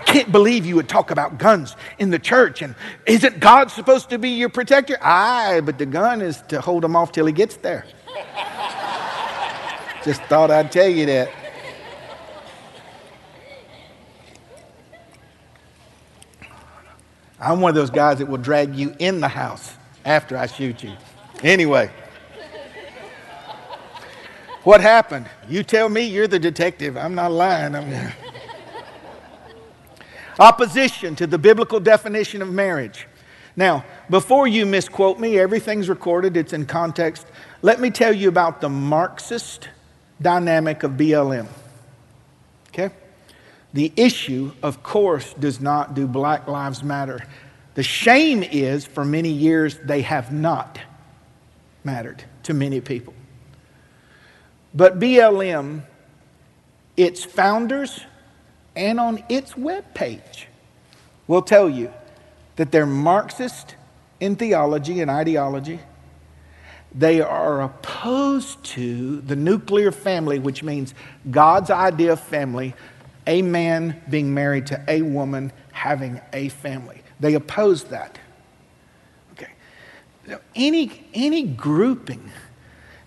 Can't 0.07 0.31
believe 0.33 0.65
you 0.65 0.77
would 0.77 0.89
talk 0.89 1.11
about 1.11 1.37
guns 1.37 1.77
in 1.99 2.11
the 2.11 2.19
church. 2.19 2.63
And 2.63 2.75
isn't 3.05 3.41
God 3.41 3.71
supposed 3.71 4.09
to 4.11 4.19
be 4.19 4.31
your 4.31 4.49
protector? 4.49 4.97
Aye, 5.03 5.61
but 5.63 5.79
the 5.79 5.85
gun 5.85 6.23
is 6.23 6.43
to 6.49 6.61
hold 6.61 6.85
him 6.85 6.97
off 6.97 7.13
till 7.13 7.27
he 7.27 7.33
gets 7.33 7.57
there. 7.57 7.85
Just 10.05 10.23
thought 10.23 10.51
I'd 10.51 10.71
tell 10.71 10.89
you 10.89 11.05
that. 11.07 11.31
I'm 17.41 17.61
one 17.61 17.71
of 17.71 17.75
those 17.75 17.91
guys 17.91 18.19
that 18.19 18.27
will 18.27 18.39
drag 18.39 18.75
you 18.75 18.95
in 18.99 19.21
the 19.21 19.29
house 19.29 19.75
after 20.05 20.39
I 20.39 20.47
shoot 20.47 20.83
you. 20.83 20.93
Anyway. 21.43 21.91
What 24.63 24.81
happened? 24.81 25.29
You 25.49 25.63
tell 25.63 25.89
me 25.89 26.03
you're 26.03 26.29
the 26.29 26.39
detective. 26.39 26.97
I'm 26.97 27.15
not 27.15 27.33
lying. 27.33 27.75
I'm... 27.75 28.13
Opposition 30.39 31.17
to 31.17 31.27
the 31.27 31.39
biblical 31.39 31.81
definition 31.81 32.43
of 32.43 32.53
marriage. 32.53 33.07
Now, 33.57 33.85
before 34.11 34.47
you 34.47 34.67
misquote 34.67 35.19
me, 35.19 35.39
everything's 35.39 35.89
recorded, 35.89 36.37
it's 36.37 36.53
in 36.53 36.67
context. 36.67 37.27
Let 37.63 37.81
me 37.81 37.91
tell 37.91 38.13
you 38.13 38.29
about 38.29 38.61
the 38.61 38.69
Marxist 38.69 39.71
dynamic 40.21 40.83
of 40.83 40.93
BLM. 40.93 41.47
Okay? 42.69 42.95
The 43.73 43.93
issue, 43.97 44.53
of 44.63 44.83
course, 44.83 45.33
does 45.35 45.61
not 45.61 45.95
do 45.95 46.07
Black 46.07 46.47
Lives 46.47 46.83
Matter. 46.83 47.27
The 47.75 47.83
shame 47.83 48.43
is, 48.43 48.85
for 48.85 49.05
many 49.05 49.31
years, 49.31 49.79
they 49.85 50.03
have 50.03 50.33
not 50.33 50.79
mattered 51.83 52.25
to 52.43 52.55
many 52.55 52.81
people. 52.81 53.15
But 54.75 54.99
BLM, 54.99 55.83
its 56.97 57.25
founders, 57.25 58.01
and 58.77 59.01
on 59.01 59.25
its 59.29 59.55
webpage 59.55 60.45
will 61.27 61.43
tell 61.43 61.69
you 61.69 61.93
that 62.57 62.71
they're 62.71 62.87
Marxist 62.87 63.75
in 64.21 64.37
theology 64.37 65.01
and 65.01 65.11
ideology. 65.11 65.81
They 66.95 67.21
are 67.21 67.63
opposed 67.63 68.63
to 68.65 69.21
the 69.23 69.37
nuclear 69.37 69.91
family, 69.91 70.39
which 70.39 70.63
means 70.63 70.95
God's 71.31 71.71
idea 71.71 72.13
of 72.13 72.21
family, 72.21 72.75
a 73.27 73.43
man 73.43 74.01
being 74.09 74.33
married 74.33 74.67
to 74.69 74.83
a 74.89 75.03
woman 75.03 75.53
having 75.73 76.21
a 76.33 76.49
family. 76.49 77.03
They 77.19 77.35
oppose 77.35 77.85
that. 77.85 78.19
Okay. 79.33 79.49
Any, 80.55 81.07
any 81.13 81.43
grouping, 81.43 82.31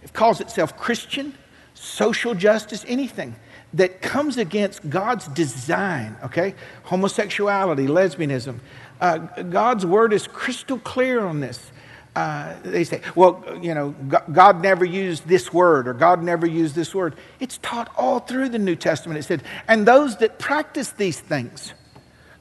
it 0.04 0.14
calls 0.14 0.42
itself 0.42 0.78
Christian, 0.78 1.34
social 1.74 2.36
justice, 2.36 2.84
anything 2.88 3.36
that 3.74 4.02
comes 4.02 4.38
against 4.38 4.90
God's 4.90 5.28
design, 5.28 6.15
okay? 6.24 6.56
Homosexuality, 6.84 7.88
lesbianism. 7.88 8.60
Uh, 9.00 9.17
God's 9.17 9.86
word 9.86 10.13
is 10.13 10.28
crystal 10.28 10.80
clear 10.80 11.24
on 11.24 11.40
this. 11.40 11.72
Uh, 12.15 12.56
they 12.63 12.84
say, 12.84 13.02
well, 13.15 13.44
you 13.62 13.74
know, 13.74 13.92
God 14.32 14.62
never 14.62 14.84
used 14.84 15.28
this 15.28 15.54
word 15.54 15.88
or 15.88 15.94
God 15.94 16.24
never 16.24 16.48
used 16.48 16.76
this 16.76 16.94
word. 16.94 17.15
It's 17.40 17.60
taught 17.60 17.92
all 17.96 18.20
through 18.20 18.50
the 18.50 18.60
New 18.60 18.76
Testament. 18.76 19.20
It 19.20 19.24
said, 19.24 19.44
and 19.67 19.88
those 19.88 20.17
that 20.17 20.40
practice 20.40 20.90
these 20.92 21.20
things, 21.20 21.74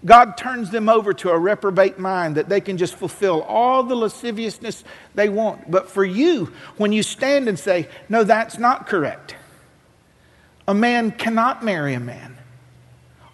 God 0.04 0.36
turns 0.36 0.70
them 0.70 0.88
over 0.88 1.12
to 1.12 1.30
a 1.30 1.38
reprobate 1.38 1.98
mind 1.98 2.36
that 2.36 2.48
they 2.48 2.60
can 2.60 2.78
just 2.78 2.94
fulfill 2.94 3.42
all 3.42 3.82
the 3.82 3.94
lasciviousness 3.94 4.84
they 5.14 5.28
want. 5.28 5.70
But 5.70 5.90
for 5.90 6.04
you, 6.04 6.52
when 6.76 6.92
you 6.92 7.02
stand 7.02 7.48
and 7.48 7.58
say, 7.58 7.88
no, 8.08 8.24
that's 8.24 8.58
not 8.58 8.86
correct, 8.86 9.36
a 10.68 10.74
man 10.74 11.10
cannot 11.10 11.64
marry 11.64 11.94
a 11.94 12.00
man. 12.00 12.36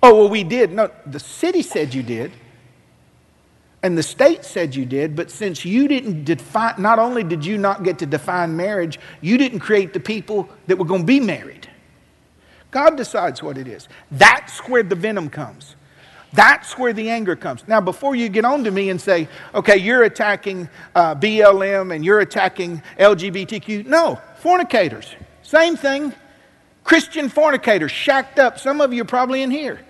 Oh, 0.03 0.14
well, 0.14 0.28
we 0.28 0.45
did. 0.45 0.72
No, 0.72 0.91
the 1.05 1.18
city 1.18 1.62
said 1.62 1.93
you 1.93 2.03
did. 2.03 2.32
And 3.82 3.99
the 3.99 4.03
state 4.03 4.47
said 4.47 4.74
you 4.74 4.87
did, 4.87 5.14
but 5.14 5.30
since 5.30 5.62
you 5.64 5.89
didn't 5.89 6.24
define, 6.24 6.74
not 6.78 6.99
only 6.99 7.22
did 7.22 7.45
you 7.45 7.59
not 7.59 7.82
get 7.82 7.99
to 7.99 8.07
define 8.07 8.57
marriage, 8.57 8.99
you 9.20 9.37
didn't 9.37 9.59
create 9.61 9.93
the 9.93 10.01
people 10.01 10.49
that 10.68 10.78
were 10.78 10.87
going 10.87 11.03
to 11.03 11.07
be 11.07 11.20
married. 11.20 11.68
God 12.70 12.97
decides 12.97 13.43
what 13.43 13.59
it 13.59 13.68
is. 13.68 13.89
That's 14.11 14.61
where 14.68 14.82
the 14.82 14.95
venom 14.95 15.28
comes. 15.28 15.76
That's 16.32 16.78
where 16.78 16.93
the 16.93 17.11
anger 17.11 17.37
comes. 17.37 17.66
Now, 17.68 17.80
before 17.80 18.14
you 18.16 18.28
get 18.28 18.45
on 18.45 18.64
to 18.64 18.70
me 18.70 18.91
and 18.91 19.01
say, 19.01 19.28
okay, 19.55 19.76
you're 19.76 20.05
attacking 20.05 20.68
uh, 20.95 21.14
BLM 21.14 21.95
and 21.95 22.05
you're 22.05 22.20
attacking 22.20 22.82
LGBTQ, 22.99 23.87
no, 23.87 24.20
fornicators, 24.41 25.14
same 25.43 25.76
thing. 25.76 26.12
Christian 26.85 27.30
fornicators, 27.30 27.91
shacked 27.91 28.39
up. 28.39 28.61
Some 28.61 28.80
of 28.80 28.93
you 28.93 29.03
are 29.03 29.07
probably 29.07 29.43
in 29.43 29.51
here. 29.51 29.80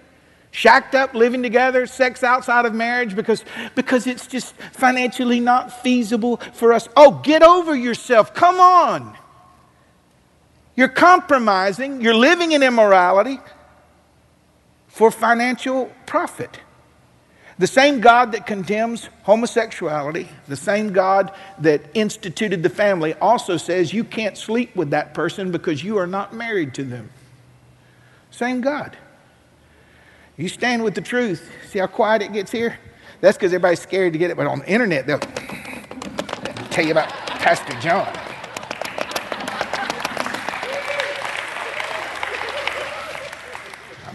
Shacked 0.52 0.94
up, 0.94 1.14
living 1.14 1.42
together, 1.42 1.86
sex 1.86 2.22
outside 2.22 2.64
of 2.64 2.72
marriage 2.72 3.16
because, 3.16 3.44
because 3.74 4.06
it's 4.06 4.28
just 4.28 4.54
financially 4.72 5.40
not 5.40 5.82
feasible 5.82 6.36
for 6.52 6.72
us. 6.72 6.88
Oh, 6.96 7.20
get 7.24 7.42
over 7.42 7.74
yourself. 7.74 8.32
Come 8.32 8.60
on. 8.60 9.16
You're 10.76 10.88
compromising, 10.88 12.00
you're 12.00 12.14
living 12.14 12.52
in 12.52 12.62
immorality 12.62 13.40
for 14.86 15.10
financial 15.10 15.90
profit. 16.06 16.60
The 17.58 17.66
same 17.68 18.00
God 18.00 18.32
that 18.32 18.46
condemns 18.46 19.08
homosexuality, 19.22 20.28
the 20.48 20.56
same 20.56 20.92
God 20.92 21.32
that 21.60 21.82
instituted 21.94 22.62
the 22.62 22.68
family, 22.68 23.14
also 23.14 23.56
says 23.56 23.92
you 23.92 24.02
can't 24.02 24.36
sleep 24.36 24.74
with 24.74 24.90
that 24.90 25.14
person 25.14 25.52
because 25.52 25.84
you 25.84 25.98
are 25.98 26.06
not 26.06 26.34
married 26.34 26.74
to 26.74 26.84
them. 26.84 27.10
Same 28.30 28.60
God. 28.60 28.96
You 30.36 30.48
stand 30.48 30.82
with 30.82 30.96
the 30.96 31.00
truth. 31.00 31.48
See 31.68 31.78
how 31.78 31.86
quiet 31.86 32.22
it 32.22 32.32
gets 32.32 32.50
here? 32.50 32.76
That's 33.20 33.36
because 33.36 33.52
everybody's 33.52 33.80
scared 33.80 34.12
to 34.14 34.18
get 34.18 34.32
it, 34.32 34.36
but 34.36 34.48
on 34.48 34.58
the 34.58 34.68
internet, 34.68 35.06
they'll 35.06 35.20
tell 36.70 36.84
you 36.84 36.90
about 36.90 37.08
Pastor 37.08 37.78
John. 37.80 38.23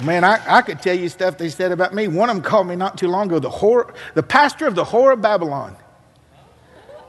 Man, 0.02 0.24
I, 0.24 0.40
I 0.48 0.62
could 0.62 0.82
tell 0.82 0.98
you 0.98 1.10
stuff 1.10 1.38
they 1.38 1.50
said 1.50 1.72
about 1.72 1.94
me. 1.94 2.08
One 2.08 2.30
of 2.30 2.36
them 2.38 2.44
called 2.44 2.68
me 2.68 2.76
not 2.76 2.98
too 2.98 3.10
long 3.10 3.28
ago 3.28 3.40
the, 3.40 3.50
whore, 3.50 3.94
the 4.14 4.24
pastor 4.24 4.66
of 4.66 4.76
the 4.76 4.84
whore 4.84 5.12
of 5.14 5.22
Babylon. 5.22 5.76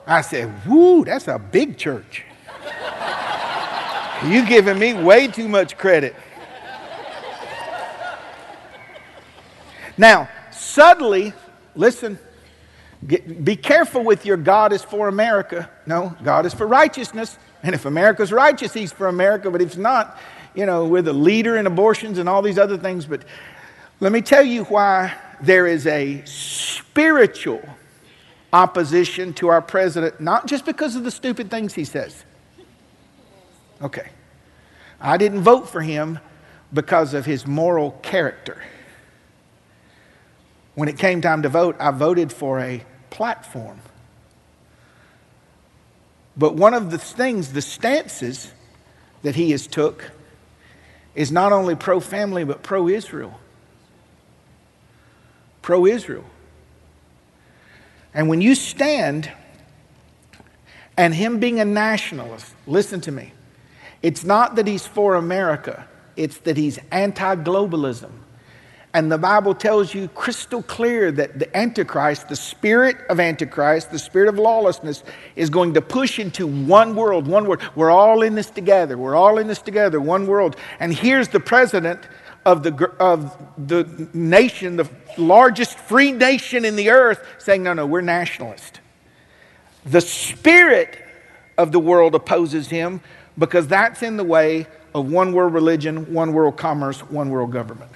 I 0.06 0.22
said, 0.22 0.66
Woo, 0.66 1.04
that's 1.04 1.28
a 1.28 1.38
big 1.38 1.78
church. 1.78 2.24
you 4.26 4.44
giving 4.44 4.78
me 4.78 4.94
way 4.94 5.28
too 5.28 5.48
much 5.48 5.78
credit. 5.78 6.16
Now, 9.96 10.28
subtly, 10.50 11.32
listen, 11.76 12.18
get, 13.06 13.44
be 13.44 13.54
careful 13.54 14.02
with 14.02 14.26
your 14.26 14.36
God 14.36 14.72
is 14.72 14.82
for 14.82 15.06
America. 15.08 15.70
No, 15.86 16.16
God 16.24 16.44
is 16.46 16.54
for 16.54 16.66
righteousness. 16.66 17.38
And 17.62 17.74
if 17.74 17.84
America's 17.84 18.32
righteous, 18.32 18.72
He's 18.72 18.92
for 18.92 19.06
America. 19.06 19.50
But 19.50 19.62
if 19.62 19.76
not, 19.76 20.18
you 20.54 20.66
know, 20.66 20.86
we're 20.86 21.02
the 21.02 21.12
leader 21.12 21.56
in 21.56 21.66
abortions 21.66 22.18
and 22.18 22.28
all 22.28 22.42
these 22.42 22.58
other 22.58 22.76
things. 22.76 23.06
But 23.06 23.24
let 24.00 24.12
me 24.12 24.20
tell 24.20 24.42
you 24.42 24.64
why 24.64 25.14
there 25.40 25.66
is 25.66 25.86
a 25.86 26.22
spiritual 26.24 27.62
opposition 28.52 29.32
to 29.34 29.48
our 29.48 29.62
president, 29.62 30.20
not 30.20 30.46
just 30.46 30.64
because 30.64 30.96
of 30.96 31.04
the 31.04 31.10
stupid 31.10 31.50
things 31.50 31.74
he 31.74 31.84
says. 31.84 32.24
Okay. 33.82 34.10
I 35.00 35.16
didn't 35.16 35.42
vote 35.42 35.68
for 35.68 35.80
him 35.80 36.18
because 36.72 37.14
of 37.14 37.24
his 37.24 37.46
moral 37.46 37.92
character. 38.02 38.62
When 40.74 40.88
it 40.88 40.98
came 40.98 41.20
time 41.20 41.42
to 41.42 41.48
vote, 41.48 41.76
I 41.78 41.90
voted 41.90 42.32
for 42.32 42.60
a 42.60 42.84
platform. 43.10 43.80
But 46.36 46.54
one 46.54 46.74
of 46.74 46.90
the 46.90 46.98
things, 46.98 47.52
the 47.52 47.62
stances 47.62 48.52
that 49.22 49.34
he 49.34 49.50
has 49.50 49.66
took 49.66 50.10
is 51.20 51.30
not 51.30 51.52
only 51.52 51.74
pro 51.74 52.00
family, 52.00 52.44
but 52.44 52.62
pro 52.62 52.88
Israel. 52.88 53.38
Pro 55.60 55.84
Israel. 55.84 56.24
And 58.14 58.26
when 58.30 58.40
you 58.40 58.54
stand, 58.54 59.30
and 60.96 61.14
him 61.14 61.38
being 61.38 61.60
a 61.60 61.64
nationalist, 61.66 62.54
listen 62.66 63.02
to 63.02 63.12
me, 63.12 63.34
it's 64.00 64.24
not 64.24 64.56
that 64.56 64.66
he's 64.66 64.86
for 64.86 65.14
America, 65.14 65.86
it's 66.16 66.38
that 66.38 66.56
he's 66.56 66.78
anti 66.90 67.36
globalism. 67.36 68.12
And 68.92 69.10
the 69.10 69.18
Bible 69.18 69.54
tells 69.54 69.94
you 69.94 70.08
crystal 70.08 70.62
clear 70.62 71.12
that 71.12 71.38
the 71.38 71.56
Antichrist, 71.56 72.28
the 72.28 72.34
spirit 72.34 72.96
of 73.08 73.20
Antichrist, 73.20 73.92
the 73.92 74.00
spirit 74.00 74.28
of 74.28 74.36
lawlessness, 74.36 75.04
is 75.36 75.48
going 75.48 75.74
to 75.74 75.80
push 75.80 76.18
into 76.18 76.46
one 76.46 76.96
world, 76.96 77.28
one 77.28 77.46
world. 77.46 77.62
We're 77.76 77.92
all 77.92 78.22
in 78.22 78.34
this 78.34 78.50
together. 78.50 78.98
We're 78.98 79.14
all 79.14 79.38
in 79.38 79.46
this 79.46 79.62
together, 79.62 80.00
one 80.00 80.26
world. 80.26 80.56
And 80.80 80.92
here's 80.92 81.28
the 81.28 81.38
president 81.38 82.00
of 82.44 82.64
the, 82.64 82.90
of 82.98 83.36
the 83.56 84.08
nation, 84.12 84.74
the 84.76 84.90
largest 85.16 85.78
free 85.78 86.10
nation 86.10 86.64
in 86.64 86.74
the 86.74 86.90
earth, 86.90 87.24
saying, 87.38 87.62
no, 87.62 87.74
no, 87.74 87.86
we're 87.86 88.00
nationalist. 88.00 88.80
The 89.86 90.00
spirit 90.00 90.98
of 91.56 91.70
the 91.70 91.78
world 91.78 92.16
opposes 92.16 92.68
him 92.68 93.02
because 93.38 93.68
that's 93.68 94.02
in 94.02 94.16
the 94.16 94.24
way 94.24 94.66
of 94.94 95.10
one 95.10 95.32
world 95.32 95.54
religion, 95.54 96.12
one 96.12 96.32
world 96.32 96.56
commerce, 96.56 97.00
one 97.00 97.30
world 97.30 97.52
government. 97.52 97.92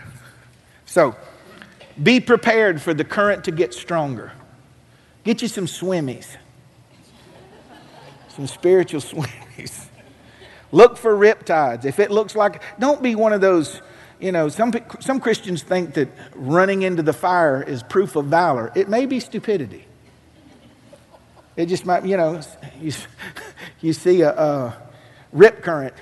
So 0.86 1.16
be 2.02 2.20
prepared 2.20 2.80
for 2.80 2.94
the 2.94 3.04
current 3.04 3.44
to 3.44 3.50
get 3.50 3.74
stronger. 3.74 4.32
Get 5.24 5.40
you 5.40 5.48
some 5.48 5.66
swimmies, 5.66 6.36
some 8.28 8.46
spiritual 8.46 9.00
swimmies. 9.00 9.86
Look 10.72 10.96
for 10.96 11.14
riptides. 11.16 11.84
If 11.84 11.98
it 11.98 12.10
looks 12.10 12.34
like, 12.34 12.60
don't 12.78 13.02
be 13.02 13.14
one 13.14 13.32
of 13.32 13.40
those, 13.40 13.80
you 14.18 14.32
know, 14.32 14.48
some, 14.48 14.72
some 15.00 15.20
Christians 15.20 15.62
think 15.62 15.94
that 15.94 16.08
running 16.34 16.82
into 16.82 17.02
the 17.02 17.12
fire 17.12 17.62
is 17.62 17.82
proof 17.84 18.16
of 18.16 18.26
valor. 18.26 18.72
It 18.74 18.88
may 18.88 19.06
be 19.06 19.20
stupidity. 19.20 19.86
It 21.56 21.66
just 21.66 21.86
might, 21.86 22.04
you 22.04 22.16
know, 22.16 22.40
you, 22.80 22.92
you 23.80 23.92
see 23.92 24.22
a, 24.22 24.30
a 24.30 24.82
rip 25.32 25.62
current. 25.62 25.94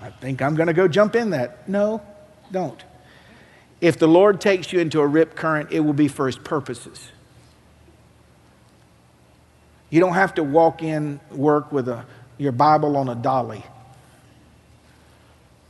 I 0.00 0.08
think 0.08 0.40
I'm 0.40 0.54
going 0.54 0.68
to 0.68 0.72
go 0.72 0.88
jump 0.88 1.14
in 1.14 1.30
that. 1.30 1.68
No, 1.68 2.02
don't. 2.50 2.82
If 3.80 3.98
the 3.98 4.08
Lord 4.08 4.40
takes 4.40 4.72
you 4.72 4.80
into 4.80 5.00
a 5.00 5.06
rip 5.06 5.34
current, 5.34 5.72
it 5.72 5.80
will 5.80 5.94
be 5.94 6.08
for 6.08 6.26
his 6.26 6.36
purposes. 6.36 7.10
You 9.88 10.00
don't 10.00 10.14
have 10.14 10.34
to 10.34 10.44
walk 10.44 10.82
in 10.82 11.18
work 11.30 11.72
with 11.72 11.88
a, 11.88 12.04
your 12.38 12.52
Bible 12.52 12.96
on 12.96 13.08
a 13.08 13.14
dolly 13.14 13.64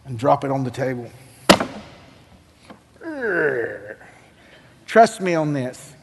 and 0.04 0.18
drop 0.18 0.44
it 0.44 0.50
on 0.50 0.64
the 0.64 0.70
table. 0.70 1.10
Trust 4.86 5.20
me 5.20 5.34
on 5.34 5.52
this. 5.52 5.94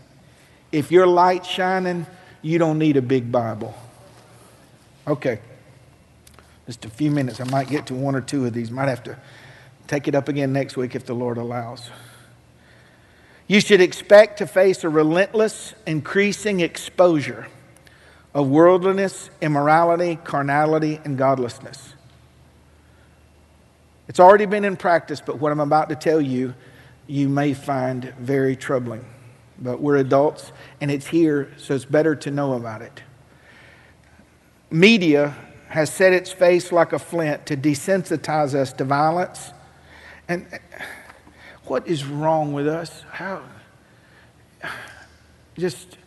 If 0.72 0.92
your 0.92 1.06
light's 1.08 1.48
shining, 1.48 2.06
you 2.42 2.58
don't 2.58 2.80
need 2.80 2.96
a 2.98 3.02
big 3.02 3.32
Bible. 3.32 3.76
Okay. 5.06 5.40
Just 6.66 6.86
a 6.86 6.90
few 6.90 7.12
minutes. 7.12 7.40
I 7.40 7.46
might 7.46 7.70
get 7.70 7.86
to 7.88 7.94
one 7.94 8.16
or 8.16 8.22
two 8.22 8.46
of 8.46 8.54
these. 8.54 8.72
Might 8.72 8.90
have 8.90 9.04
to 9.04 9.18
Take 9.88 10.10
it 10.10 10.16
up 10.16 10.28
again 10.28 10.52
next 10.52 10.76
week 10.76 10.96
if 10.96 11.06
the 11.06 11.16
Lord 11.16 11.38
allows. 11.38 11.90
You 13.48 13.62
should 13.62 13.80
expect 13.80 14.40
to 14.40 14.48
face 14.48 14.84
a 14.84 14.90
relentless, 14.90 15.74
increasing 15.86 16.60
exposure 16.60 17.48
of 18.34 18.50
worldliness, 18.50 19.30
immorality, 19.42 20.18
carnality, 20.24 21.00
and 21.06 21.18
godlessness. 21.18 21.94
It's 24.10 24.20
already 24.20 24.46
been 24.46 24.66
in 24.66 24.76
practice, 24.76 25.22
but 25.26 25.40
what 25.40 25.54
I'm 25.54 25.62
about 25.62 25.88
to 25.90 25.96
tell 25.96 26.20
you, 26.20 26.54
you 27.08 27.30
may 27.30 27.54
find 27.54 28.14
very 28.20 28.58
troubling. 28.58 29.06
But 29.60 29.82
we're 29.82 29.98
adults, 29.98 30.52
and 30.82 30.92
it's 30.92 31.08
here, 31.08 31.52
so 31.58 31.74
it's 31.74 31.86
better 31.86 32.16
to 32.18 32.32
know 32.32 32.54
about 32.54 32.82
it. 32.82 33.02
Media 34.70 35.36
has 35.70 35.92
set 35.92 36.12
its 36.12 36.32
face 36.32 36.74
like 36.74 36.92
a 36.92 37.00
flint 37.00 37.46
to 37.46 37.56
desensitize 37.56 38.54
us 38.54 38.74
to 38.74 38.84
violence 38.84 39.52
and 40.28 40.46
uh, 40.52 40.58
what 41.66 41.88
is 41.88 42.06
wrong 42.06 42.54
with 42.54 42.68
us? 42.68 43.04
How? 43.12 43.44
Just, 45.58 45.98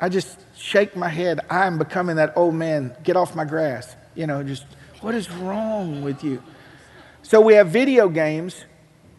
I 0.00 0.08
just 0.08 0.38
shake 0.56 0.96
my 0.96 1.08
head. 1.08 1.40
I'm 1.50 1.78
becoming 1.78 2.16
that 2.16 2.32
old 2.36 2.54
man. 2.54 2.96
Get 3.02 3.16
off 3.16 3.34
my 3.36 3.44
grass. 3.44 3.94
You 4.14 4.26
know, 4.26 4.42
just, 4.42 4.64
what 5.00 5.14
is 5.14 5.30
wrong 5.30 6.02
with 6.02 6.24
you? 6.24 6.42
So 7.22 7.40
we 7.40 7.54
have 7.54 7.68
video 7.68 8.08
games 8.08 8.64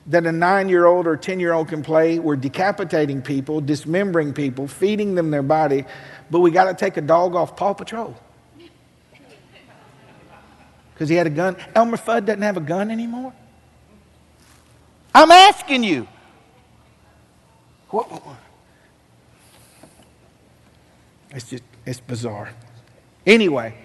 that 0.08 0.26
a 0.26 0.32
nine 0.32 0.68
year 0.68 0.86
old 0.86 1.08
or 1.08 1.16
10 1.16 1.40
year 1.40 1.54
old 1.54 1.68
can 1.68 1.84
play. 1.84 2.20
We're 2.20 2.36
decapitating 2.36 3.22
people, 3.22 3.62
dismembering 3.62 4.34
people, 4.34 4.68
feeding 4.68 5.16
them 5.16 5.32
their 5.32 5.44
body, 5.44 5.86
but 6.30 6.40
we 6.40 6.52
got 6.52 6.66
to 6.66 6.74
take 6.74 6.98
a 6.98 7.02
dog 7.02 7.36
off 7.36 7.56
Paw 7.56 7.74
Patrol. 7.74 8.16
Because 10.94 11.10
he 11.10 11.16
had 11.16 11.26
a 11.26 11.32
gun. 11.32 11.56
Elmer 11.74 11.98
Fudd 11.98 12.26
doesn't 12.26 12.44
have 12.44 12.58
a 12.58 12.62
gun 12.62 12.92
anymore. 12.92 13.34
I'm 15.14 15.32
asking 15.32 15.84
you. 15.84 16.07
What, 17.89 18.09
It's 21.32 21.49
just, 21.49 21.64
it's 21.86 21.99
bizarre. 21.99 22.53
Anyway, 23.26 23.76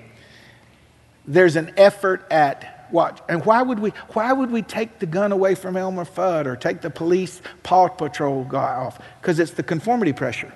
there's 1.26 1.56
an 1.56 1.72
effort 1.76 2.26
at 2.30 2.88
watch. 2.90 3.20
And 3.28 3.44
why 3.44 3.62
would 3.62 3.78
we, 3.78 3.90
why 4.10 4.32
would 4.32 4.50
we 4.50 4.62
take 4.62 4.98
the 4.98 5.06
gun 5.06 5.32
away 5.32 5.54
from 5.54 5.76
Elmer 5.76 6.04
Fudd 6.04 6.46
or 6.46 6.56
take 6.56 6.80
the 6.80 6.90
police 6.90 7.40
Paw 7.62 7.88
Patrol 7.88 8.44
guy 8.44 8.74
off? 8.74 9.00
Because 9.20 9.38
it's 9.38 9.52
the 9.52 9.62
conformity 9.62 10.12
pressure. 10.12 10.52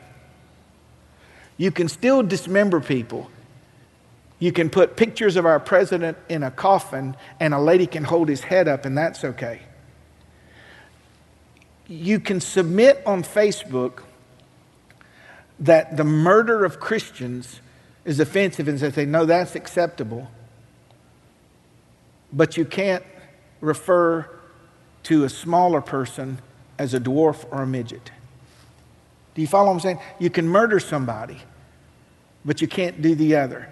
You 1.57 1.71
can 1.71 1.89
still 1.89 2.23
dismember 2.23 2.81
people. 2.81 3.31
You 4.39 4.53
can 4.53 4.71
put 4.71 4.97
pictures 4.97 5.37
of 5.37 5.45
our 5.45 5.61
president 5.61 6.17
in 6.29 6.43
a 6.43 6.51
coffin 6.51 7.15
and 7.39 7.53
a 7.53 7.61
lady 7.61 7.87
can 7.87 8.05
hold 8.05 8.29
his 8.29 8.41
head 8.41 8.69
up, 8.69 8.87
and 8.87 8.97
that's 8.97 9.23
okay. 9.23 9.61
You 11.91 12.21
can 12.21 12.41
submit 12.41 13.03
on 13.05 13.25
Facebook 13.25 14.05
that 15.59 15.97
the 15.97 16.05
murder 16.05 16.65
of 16.65 16.79
Christians 16.79 17.61
is 18.05 18.21
offensive 18.21 18.69
and 18.69 18.79
say, 18.79 19.05
no, 19.05 19.25
that's 19.25 19.57
acceptable. 19.57 20.31
But 22.33 22.57
you 22.57 22.65
can't 22.65 23.03
refer 23.61 24.31
to 25.03 25.25
a 25.25 25.29
smaller 25.29 25.81
person 25.81 26.39
as 26.79 26.95
a 26.95 27.01
dwarf 27.01 27.45
or 27.51 27.63
a 27.63 27.67
midget. 27.67 28.13
Do 29.35 29.43
you 29.43 29.49
follow 29.49 29.67
what 29.67 29.73
I'm 29.73 29.81
saying? 29.81 30.01
You 30.21 30.31
can 30.31 30.47
murder 30.47 30.79
somebody, 30.79 31.39
but 32.45 32.61
you 32.61 32.69
can't 32.69 33.03
do 33.03 33.17
the 33.17 33.35
other. 33.35 33.69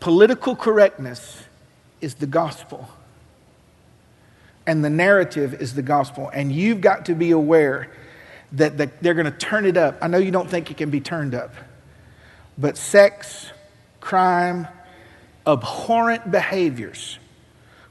Political 0.00 0.56
correctness 0.56 1.44
is 2.00 2.16
the 2.16 2.26
gospel, 2.26 2.88
and 4.70 4.84
the 4.84 4.90
narrative 4.90 5.60
is 5.60 5.74
the 5.74 5.82
gospel. 5.82 6.30
And 6.32 6.52
you've 6.52 6.80
got 6.80 7.06
to 7.06 7.16
be 7.16 7.32
aware 7.32 7.90
that 8.52 8.78
the, 8.78 8.88
they're 9.00 9.14
going 9.14 9.24
to 9.24 9.36
turn 9.36 9.66
it 9.66 9.76
up. 9.76 9.98
I 10.00 10.06
know 10.06 10.18
you 10.18 10.30
don't 10.30 10.48
think 10.48 10.70
it 10.70 10.76
can 10.76 10.90
be 10.90 11.00
turned 11.00 11.34
up, 11.34 11.52
but 12.56 12.76
sex, 12.76 13.50
crime, 14.00 14.68
abhorrent 15.44 16.30
behaviors, 16.30 17.18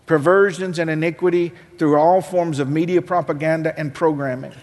perversions, 0.06 0.80
and 0.80 0.90
iniquity 0.90 1.52
through 1.78 1.98
all 1.98 2.22
forms 2.22 2.60
of 2.60 2.70
media 2.70 3.02
propaganda 3.02 3.78
and 3.78 3.94
programming, 3.94 4.54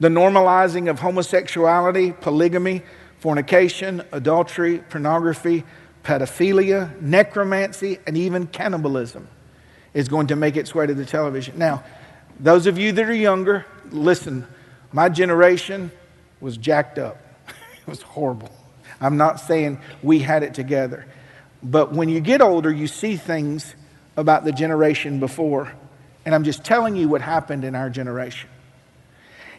the 0.00 0.08
normalizing 0.08 0.88
of 0.88 0.98
homosexuality, 1.00 2.12
polygamy, 2.12 2.80
fornication, 3.18 4.00
adultery, 4.12 4.78
pornography, 4.78 5.64
pedophilia, 6.02 6.98
necromancy, 7.02 7.98
and 8.06 8.16
even 8.16 8.46
cannibalism 8.46 9.28
is 9.94 10.08
going 10.08 10.28
to 10.28 10.36
make 10.36 10.56
its 10.56 10.74
way 10.74 10.86
to 10.86 10.94
the 10.94 11.04
television. 11.04 11.58
Now, 11.58 11.82
those 12.38 12.66
of 12.66 12.78
you 12.78 12.92
that 12.92 13.04
are 13.08 13.14
younger, 13.14 13.66
listen 13.90 14.46
my 14.92 15.08
generation 15.08 15.90
was 16.40 16.56
jacked 16.56 16.98
up. 16.98 17.18
it 17.48 17.86
was 17.86 18.02
horrible. 18.02 18.50
I'm 19.00 19.16
not 19.16 19.40
saying 19.40 19.80
we 20.02 20.20
had 20.20 20.42
it 20.42 20.54
together. 20.54 21.06
But 21.62 21.92
when 21.92 22.08
you 22.08 22.20
get 22.20 22.40
older, 22.40 22.72
you 22.72 22.86
see 22.86 23.16
things 23.16 23.74
about 24.16 24.44
the 24.44 24.52
generation 24.52 25.20
before. 25.20 25.72
And 26.24 26.34
I'm 26.34 26.44
just 26.44 26.64
telling 26.64 26.96
you 26.96 27.08
what 27.08 27.20
happened 27.20 27.64
in 27.64 27.74
our 27.74 27.90
generation. 27.90 28.48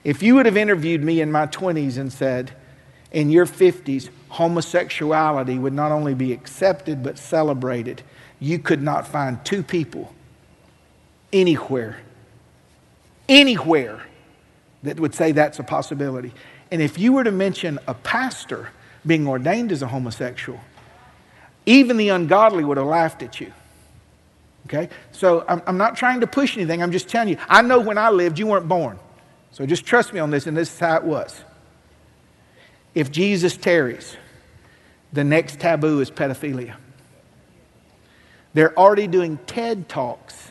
If 0.03 0.23
you 0.23 0.35
would 0.35 0.45
have 0.45 0.57
interviewed 0.57 1.03
me 1.03 1.21
in 1.21 1.31
my 1.31 1.45
20s 1.47 1.97
and 1.97 2.11
said, 2.11 2.53
in 3.11 3.29
your 3.29 3.45
50s, 3.45 4.09
homosexuality 4.29 5.57
would 5.57 5.73
not 5.73 5.91
only 5.91 6.13
be 6.13 6.31
accepted 6.31 7.03
but 7.03 7.17
celebrated, 7.17 8.01
you 8.39 8.59
could 8.59 8.81
not 8.81 9.07
find 9.07 9.43
two 9.43 9.63
people 9.63 10.13
anywhere, 11.31 11.97
anywhere 13.27 14.01
that 14.83 14.99
would 14.99 15.13
say 15.13 15.31
that's 15.31 15.59
a 15.59 15.63
possibility. 15.63 16.33
And 16.71 16.81
if 16.81 16.97
you 16.97 17.13
were 17.13 17.23
to 17.23 17.31
mention 17.31 17.79
a 17.87 17.93
pastor 17.93 18.69
being 19.05 19.27
ordained 19.27 19.71
as 19.71 19.81
a 19.81 19.87
homosexual, 19.87 20.59
even 21.65 21.97
the 21.97 22.09
ungodly 22.09 22.63
would 22.63 22.77
have 22.77 22.85
laughed 22.85 23.21
at 23.23 23.39
you. 23.39 23.51
Okay? 24.65 24.89
So 25.11 25.45
I'm, 25.47 25.61
I'm, 25.65 25.77
not 25.77 25.95
trying 25.95 26.21
to 26.21 26.27
push 26.27 26.55
anything. 26.57 26.83
I'm 26.83 26.91
just 26.91 27.09
telling 27.09 27.29
you. 27.29 27.37
I 27.47 27.61
know 27.61 27.79
when 27.79 27.97
I 27.97 28.09
lived, 28.09 28.39
you 28.39 28.47
weren't 28.47 28.67
born. 28.67 28.99
So 29.51 29.65
just 29.65 29.85
trust 29.85 30.13
me 30.13 30.19
on 30.19 30.29
this, 30.29 30.47
and 30.47 30.55
this 30.55 30.71
is 30.71 30.79
how 30.79 30.97
it 30.97 31.03
was. 31.03 31.43
If 32.93 33.11
Jesus 33.11 33.57
tarries, 33.57 34.15
the 35.11 35.23
next 35.23 35.59
taboo 35.59 36.01
is 36.01 36.11
pedophilia. 36.11 36.75
They're 38.53 38.77
already 38.77 39.07
doing 39.07 39.39
TED 39.45 39.89
Talks 39.89 40.48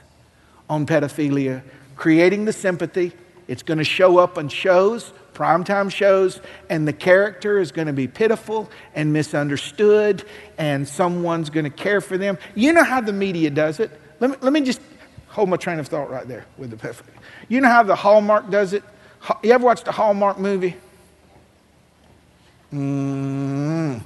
on 0.68 0.86
pedophilia, 0.86 1.62
creating 1.96 2.44
the 2.44 2.52
sympathy, 2.52 3.12
it's 3.48 3.62
going 3.62 3.78
to 3.78 3.84
show 3.84 4.18
up 4.18 4.36
on 4.36 4.48
shows, 4.48 5.12
primetime 5.32 5.90
shows, 5.90 6.40
and 6.68 6.86
the 6.86 6.92
character 6.92 7.58
is 7.58 7.72
going 7.72 7.86
to 7.86 7.92
be 7.92 8.06
pitiful 8.06 8.70
and 8.94 9.12
misunderstood, 9.12 10.24
and 10.58 10.86
someone's 10.86 11.48
going 11.48 11.64
to 11.64 11.70
care 11.70 12.00
for 12.00 12.18
them. 12.18 12.36
You 12.54 12.72
know 12.72 12.84
how 12.84 13.00
the 13.00 13.12
media 13.12 13.50
does 13.50 13.80
it. 13.80 13.90
Let 14.20 14.30
me, 14.30 14.36
let 14.40 14.52
me 14.52 14.60
just 14.60 14.80
hold 15.28 15.48
my 15.48 15.56
train 15.56 15.78
of 15.78 15.88
thought 15.88 16.10
right 16.10 16.26
there 16.28 16.44
with 16.58 16.70
the 16.70 16.76
perfect. 16.76 17.10
You 17.48 17.60
know 17.60 17.68
how 17.68 17.82
the 17.82 17.96
Hallmark 17.96 18.50
does 18.50 18.72
it? 18.72 18.82
You 19.42 19.52
ever 19.52 19.64
watched 19.64 19.88
a 19.88 19.92
Hallmark 19.92 20.38
movie? 20.38 20.76
Mm, 22.72 24.02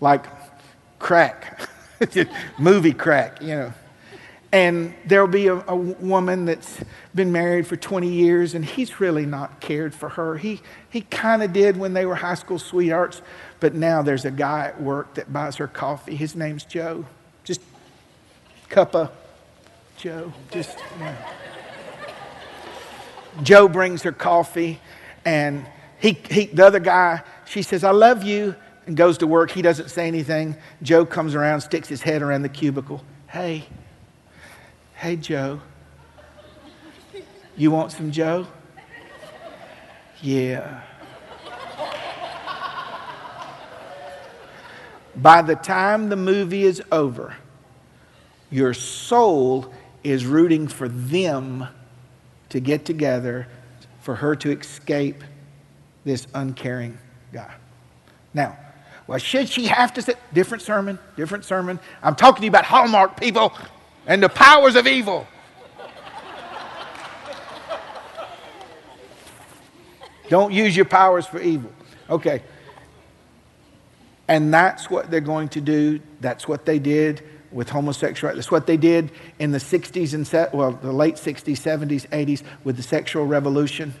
like 0.00 0.26
crack, 0.98 1.68
movie 2.58 2.92
crack, 2.92 3.42
you 3.42 3.48
know. 3.48 3.72
And 4.52 4.94
there'll 5.06 5.26
be 5.26 5.46
a, 5.46 5.64
a, 5.66 5.74
woman 5.74 6.44
that's 6.44 6.78
been 7.14 7.32
married 7.32 7.66
for 7.66 7.76
20 7.76 8.06
years, 8.06 8.54
and 8.54 8.62
he's 8.62 9.00
really 9.00 9.24
not 9.24 9.60
cared 9.60 9.94
for 9.94 10.10
her. 10.10 10.36
He, 10.36 10.60
he 10.90 11.00
kind 11.00 11.42
of 11.42 11.54
did 11.54 11.78
when 11.78 11.94
they 11.94 12.04
were 12.04 12.14
high 12.14 12.34
school 12.34 12.58
sweethearts, 12.58 13.22
but 13.60 13.74
now 13.74 14.02
there's 14.02 14.26
a 14.26 14.30
guy 14.30 14.66
at 14.66 14.82
work 14.82 15.14
that 15.14 15.32
buys 15.32 15.56
her 15.56 15.66
coffee. 15.66 16.14
His 16.14 16.36
name's 16.36 16.64
Joe. 16.64 17.06
Just 17.44 17.62
cup 18.68 18.94
of 18.94 19.10
Joe. 19.96 20.30
Just, 20.50 20.78
yeah. 21.00 21.16
Joe 23.42 23.68
brings 23.68 24.02
her 24.02 24.12
coffee, 24.12 24.80
and 25.24 25.64
he, 25.98 26.12
he, 26.28 26.46
the 26.46 26.66
other 26.66 26.80
guy, 26.80 27.22
she 27.46 27.62
says, 27.62 27.84
I 27.84 27.92
love 27.92 28.22
you, 28.22 28.54
and 28.86 28.96
goes 28.96 29.18
to 29.18 29.26
work. 29.26 29.50
He 29.50 29.62
doesn't 29.62 29.90
say 29.90 30.08
anything. 30.08 30.56
Joe 30.82 31.06
comes 31.06 31.34
around, 31.34 31.60
sticks 31.60 31.88
his 31.88 32.02
head 32.02 32.20
around 32.20 32.42
the 32.42 32.48
cubicle. 32.48 33.02
Hey, 33.28 33.66
Hey, 35.02 35.16
Joe. 35.16 35.60
You 37.56 37.72
want 37.72 37.90
some 37.90 38.12
Joe? 38.12 38.46
Yeah. 40.20 40.82
By 45.16 45.42
the 45.42 45.56
time 45.56 46.08
the 46.08 46.14
movie 46.14 46.62
is 46.62 46.80
over, 46.92 47.34
your 48.48 48.72
soul 48.74 49.74
is 50.04 50.24
rooting 50.24 50.68
for 50.68 50.88
them 50.88 51.66
to 52.50 52.60
get 52.60 52.84
together, 52.84 53.48
for 54.02 54.14
her 54.14 54.36
to 54.36 54.56
escape 54.56 55.24
this 56.04 56.28
uncaring 56.32 56.96
guy. 57.32 57.52
Now, 58.34 58.56
well, 59.08 59.18
should 59.18 59.48
she 59.48 59.66
have 59.66 59.92
to 59.94 60.02
say, 60.02 60.14
different 60.32 60.62
sermon, 60.62 60.96
different 61.16 61.44
sermon? 61.44 61.80
I'm 62.04 62.14
talking 62.14 62.42
to 62.42 62.44
you 62.44 62.50
about 62.50 62.66
Hallmark 62.66 63.20
people 63.20 63.52
and 64.06 64.22
the 64.22 64.28
powers 64.28 64.76
of 64.76 64.86
evil. 64.86 65.26
Don't 70.28 70.52
use 70.52 70.74
your 70.74 70.86
powers 70.86 71.26
for 71.26 71.40
evil. 71.40 71.70
Okay. 72.08 72.42
And 74.28 74.52
that's 74.52 74.88
what 74.88 75.10
they're 75.10 75.20
going 75.20 75.48
to 75.50 75.60
do. 75.60 76.00
That's 76.20 76.48
what 76.48 76.64
they 76.64 76.78
did 76.78 77.22
with 77.50 77.68
homosexuality. 77.68 78.38
That's 78.38 78.50
what 78.50 78.66
they 78.66 78.78
did 78.78 79.10
in 79.38 79.52
the 79.52 79.58
60s 79.58 80.14
and, 80.14 80.54
well, 80.54 80.72
the 80.72 80.92
late 80.92 81.16
60s, 81.16 81.58
70s, 81.58 82.08
80s 82.08 82.42
with 82.64 82.76
the 82.76 82.82
sexual 82.82 83.26
revolution. 83.26 83.92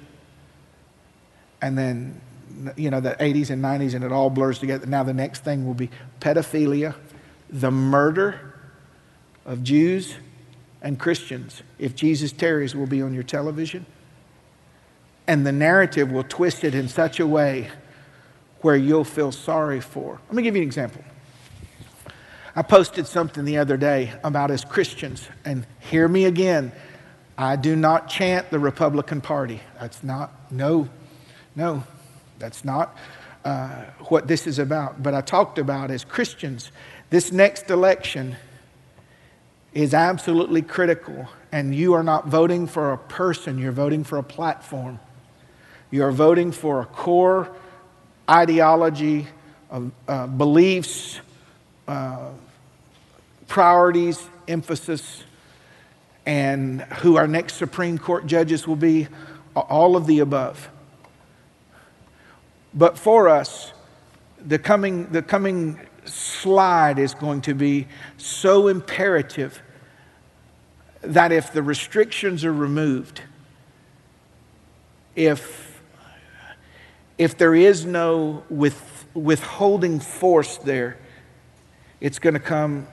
And 1.60 1.76
then, 1.76 2.20
you 2.76 2.90
know, 2.90 3.00
the 3.00 3.10
80s 3.10 3.50
and 3.50 3.62
90s, 3.62 3.94
and 3.94 4.02
it 4.02 4.10
all 4.10 4.30
blurs 4.30 4.58
together. 4.58 4.86
Now 4.86 5.02
the 5.02 5.12
next 5.12 5.44
thing 5.44 5.66
will 5.66 5.74
be 5.74 5.90
pedophilia, 6.20 6.94
the 7.50 7.70
murder 7.70 8.51
of 9.44 9.62
Jews 9.62 10.16
and 10.80 10.98
Christians. 10.98 11.62
If 11.78 11.94
Jesus 11.94 12.32
tarries, 12.32 12.74
will 12.74 12.86
be 12.86 13.02
on 13.02 13.14
your 13.14 13.22
television. 13.22 13.86
And 15.26 15.46
the 15.46 15.52
narrative 15.52 16.10
will 16.10 16.24
twist 16.24 16.64
it 16.64 16.74
in 16.74 16.88
such 16.88 17.20
a 17.20 17.26
way 17.26 17.70
where 18.60 18.76
you'll 18.76 19.04
feel 19.04 19.32
sorry 19.32 19.80
for. 19.80 20.20
Let 20.28 20.34
me 20.34 20.42
give 20.42 20.56
you 20.56 20.62
an 20.62 20.68
example. 20.68 21.02
I 22.54 22.62
posted 22.62 23.06
something 23.06 23.44
the 23.44 23.58
other 23.58 23.76
day 23.76 24.12
about 24.22 24.50
as 24.50 24.64
Christians, 24.64 25.28
and 25.44 25.66
hear 25.80 26.06
me 26.06 26.26
again. 26.26 26.72
I 27.38 27.56
do 27.56 27.74
not 27.74 28.08
chant 28.08 28.50
the 28.50 28.58
Republican 28.58 29.20
Party. 29.20 29.60
That's 29.80 30.02
not, 30.04 30.32
no, 30.50 30.88
no, 31.56 31.82
that's 32.38 32.64
not 32.64 32.96
uh, 33.44 33.84
what 34.08 34.28
this 34.28 34.46
is 34.46 34.58
about. 34.58 35.02
But 35.02 35.14
I 35.14 35.22
talked 35.22 35.58
about 35.58 35.90
as 35.90 36.04
Christians, 36.04 36.70
this 37.08 37.32
next 37.32 37.70
election 37.70 38.36
is 39.74 39.94
absolutely 39.94 40.62
critical. 40.62 41.28
And 41.50 41.74
you 41.74 41.94
are 41.94 42.02
not 42.02 42.28
voting 42.28 42.66
for 42.66 42.92
a 42.92 42.98
person, 42.98 43.58
you're 43.58 43.72
voting 43.72 44.04
for 44.04 44.18
a 44.18 44.22
platform. 44.22 45.00
You're 45.90 46.12
voting 46.12 46.52
for 46.52 46.80
a 46.80 46.86
core 46.86 47.54
ideology, 48.28 49.26
of 49.70 49.90
uh, 50.08 50.26
beliefs, 50.26 51.20
uh, 51.88 52.30
priorities, 53.48 54.22
emphasis, 54.48 55.24
and 56.24 56.82
who 56.82 57.16
our 57.16 57.26
next 57.26 57.54
Supreme 57.54 57.98
Court 57.98 58.26
judges 58.26 58.66
will 58.66 58.76
be, 58.76 59.08
all 59.54 59.96
of 59.96 60.06
the 60.06 60.20
above. 60.20 60.70
But 62.72 62.96
for 62.96 63.28
us, 63.28 63.72
the 64.38 64.58
coming, 64.58 65.08
the 65.12 65.20
coming 65.20 65.78
slide 66.04 66.98
is 66.98 67.14
going 67.14 67.42
to 67.42 67.54
be 67.54 67.86
so 68.16 68.68
imperative 68.68 69.62
that 71.02 71.32
if 71.32 71.52
the 71.52 71.62
restrictions 71.62 72.44
are 72.44 72.52
removed, 72.52 73.22
if, 75.14 75.80
if 77.18 77.36
there 77.36 77.54
is 77.54 77.84
no 77.84 78.44
with, 78.48 79.06
withholding 79.14 80.00
force 80.00 80.58
there, 80.58 80.96
it's 82.00 82.18
going 82.18 82.34
to 82.34 82.40
come 82.40 82.86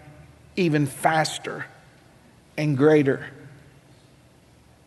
even 0.56 0.86
faster 0.86 1.66
and 2.58 2.78
greater. 2.78 3.28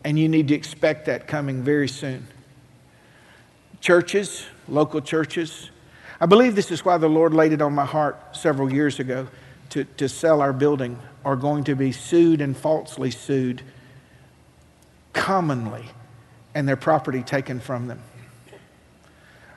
And 0.03 0.19
you 0.19 0.27
need 0.29 0.49
to 0.49 0.53
expect 0.53 1.05
that 1.05 1.27
coming 1.27 1.63
very 1.63 1.87
soon. 1.87 2.27
Churches, 3.79 4.45
local 4.67 5.01
churches, 5.01 5.69
I 6.19 6.25
believe 6.25 6.55
this 6.55 6.71
is 6.71 6.85
why 6.85 6.97
the 6.97 7.09
Lord 7.09 7.33
laid 7.33 7.53
it 7.53 7.61
on 7.61 7.73
my 7.73 7.85
heart 7.85 8.35
several 8.35 8.71
years 8.71 8.99
ago 8.99 9.27
to, 9.69 9.83
to 9.83 10.07
sell 10.07 10.41
our 10.41 10.53
building, 10.53 10.99
are 11.25 11.35
going 11.35 11.63
to 11.65 11.75
be 11.75 11.91
sued 11.91 12.41
and 12.41 12.55
falsely 12.55 13.11
sued 13.11 13.61
commonly 15.13 15.85
and 16.53 16.67
their 16.67 16.75
property 16.75 17.23
taken 17.23 17.59
from 17.59 17.87
them. 17.87 18.01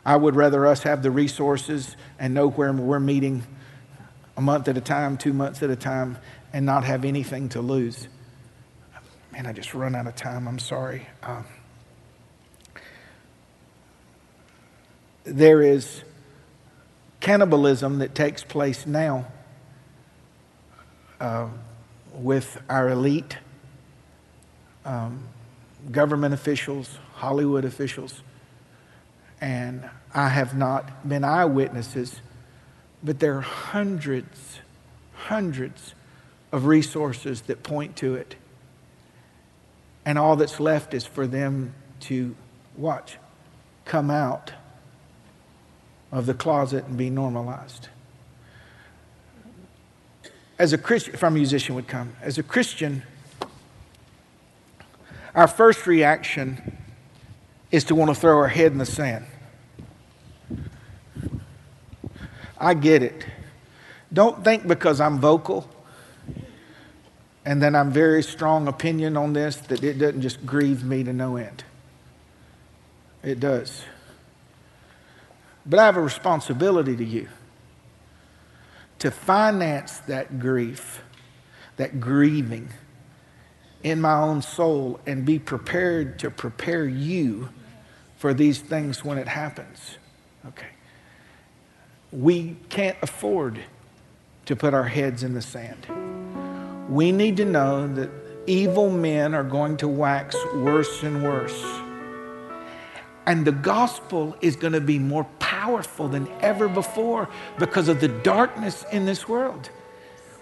I 0.04 0.16
would 0.16 0.36
rather 0.36 0.66
us 0.66 0.84
have 0.84 1.02
the 1.02 1.10
resources 1.10 1.96
and 2.18 2.32
know 2.32 2.48
where 2.48 2.72
we're 2.72 3.00
meeting 3.00 3.42
a 4.36 4.40
month 4.40 4.68
at 4.68 4.76
a 4.76 4.80
time, 4.80 5.16
two 5.16 5.32
months 5.32 5.62
at 5.62 5.70
a 5.70 5.76
time, 5.76 6.18
and 6.52 6.64
not 6.64 6.84
have 6.84 7.04
anything 7.04 7.48
to 7.50 7.60
lose. 7.60 8.06
Man, 9.32 9.46
I 9.46 9.52
just 9.52 9.74
run 9.74 9.94
out 9.94 10.06
of 10.06 10.14
time. 10.14 10.46
I'm 10.46 10.58
sorry. 10.58 11.08
Um, 11.22 11.44
there 15.24 15.60
is 15.60 16.04
cannibalism 17.20 17.98
that 17.98 18.14
takes 18.14 18.44
place 18.44 18.86
now 18.86 19.26
uh, 21.20 21.48
with 22.12 22.60
our 22.68 22.88
elite 22.88 23.38
um, 24.84 25.28
government 25.90 26.34
officials, 26.34 26.98
Hollywood 27.14 27.64
officials, 27.64 28.22
and 29.40 29.88
I 30.14 30.28
have 30.28 30.56
not 30.56 31.06
been 31.08 31.24
eyewitnesses, 31.24 32.20
but 33.02 33.18
there 33.18 33.36
are 33.36 33.42
hundreds, 33.42 34.60
hundreds 35.14 35.94
of 36.52 36.66
resources 36.66 37.42
that 37.42 37.62
point 37.62 37.96
to 37.96 38.14
it. 38.14 38.36
And 40.04 40.18
all 40.18 40.36
that's 40.36 40.60
left 40.60 40.94
is 40.94 41.04
for 41.04 41.26
them 41.26 41.74
to 42.00 42.34
watch, 42.76 43.18
come 43.84 44.10
out 44.10 44.52
of 46.12 46.26
the 46.26 46.34
closet 46.34 46.84
and 46.86 46.96
be 46.96 47.10
normalized. 47.10 47.88
As 50.58 50.72
a 50.72 50.78
Christian, 50.78 51.14
if 51.14 51.22
our 51.22 51.30
musician 51.30 51.74
would 51.74 51.88
come, 51.88 52.16
as 52.22 52.38
a 52.38 52.42
Christian, 52.42 53.02
our 55.34 55.46
first 55.46 55.86
reaction 55.86 56.78
is 57.70 57.84
to 57.84 57.94
want 57.94 58.14
to 58.14 58.14
throw 58.14 58.38
our 58.38 58.48
head 58.48 58.72
in 58.72 58.78
the 58.78 58.86
sand. 58.86 59.26
I 62.58 62.72
get 62.74 63.02
it. 63.02 63.26
Don't 64.12 64.42
think 64.42 64.66
because 64.66 65.00
I'm 65.00 65.18
vocal 65.18 65.68
and 67.44 67.62
then 67.62 67.76
I'm 67.76 67.92
very 67.92 68.22
strong 68.22 68.66
opinion 68.66 69.16
on 69.16 69.32
this 69.32 69.56
that 69.56 69.84
it 69.84 69.98
doesn't 69.98 70.20
just 70.20 70.44
grieve 70.44 70.82
me 70.82 71.04
to 71.04 71.12
no 71.12 71.36
end. 71.36 71.64
It 73.22 73.40
does. 73.40 73.82
But 75.66 75.80
I 75.80 75.86
have 75.86 75.96
a 75.96 76.00
responsibility 76.00 76.96
to 76.96 77.04
you 77.04 77.28
to 78.98 79.10
finance 79.10 79.98
that 80.00 80.38
grief, 80.38 81.02
that 81.76 82.00
grieving 82.00 82.70
in 83.82 84.00
my 84.00 84.14
own 84.14 84.42
soul, 84.42 85.00
and 85.06 85.24
be 85.24 85.38
prepared 85.38 86.18
to 86.20 86.30
prepare 86.30 86.86
you 86.86 87.50
for 88.16 88.32
these 88.32 88.58
things 88.60 89.04
when 89.04 89.18
it 89.18 89.28
happens. 89.28 89.98
Okay. 90.46 90.68
We 92.10 92.56
can't 92.68 92.96
afford 93.02 93.60
to 94.46 94.56
put 94.56 94.72
our 94.72 94.84
heads 94.84 95.22
in 95.22 95.34
the 95.34 95.42
sand. 95.42 95.86
We 96.88 97.12
need 97.12 97.36
to 97.38 97.44
know 97.44 97.92
that 97.94 98.10
evil 98.46 98.90
men 98.90 99.34
are 99.34 99.44
going 99.44 99.76
to 99.78 99.88
wax 99.88 100.36
worse 100.54 101.02
and 101.02 101.22
worse. 101.22 101.62
And 103.26 103.44
the 103.44 103.52
gospel 103.52 104.36
is 104.40 104.54
going 104.54 104.72
to 104.72 104.80
be 104.80 105.00
more 105.00 105.24
powerful 105.60 106.06
than 106.08 106.28
ever 106.40 106.68
before 106.68 107.28
because 107.58 107.88
of 107.88 108.00
the 108.00 108.08
darkness 108.08 108.84
in 108.92 109.06
this 109.06 109.26
world. 109.26 109.70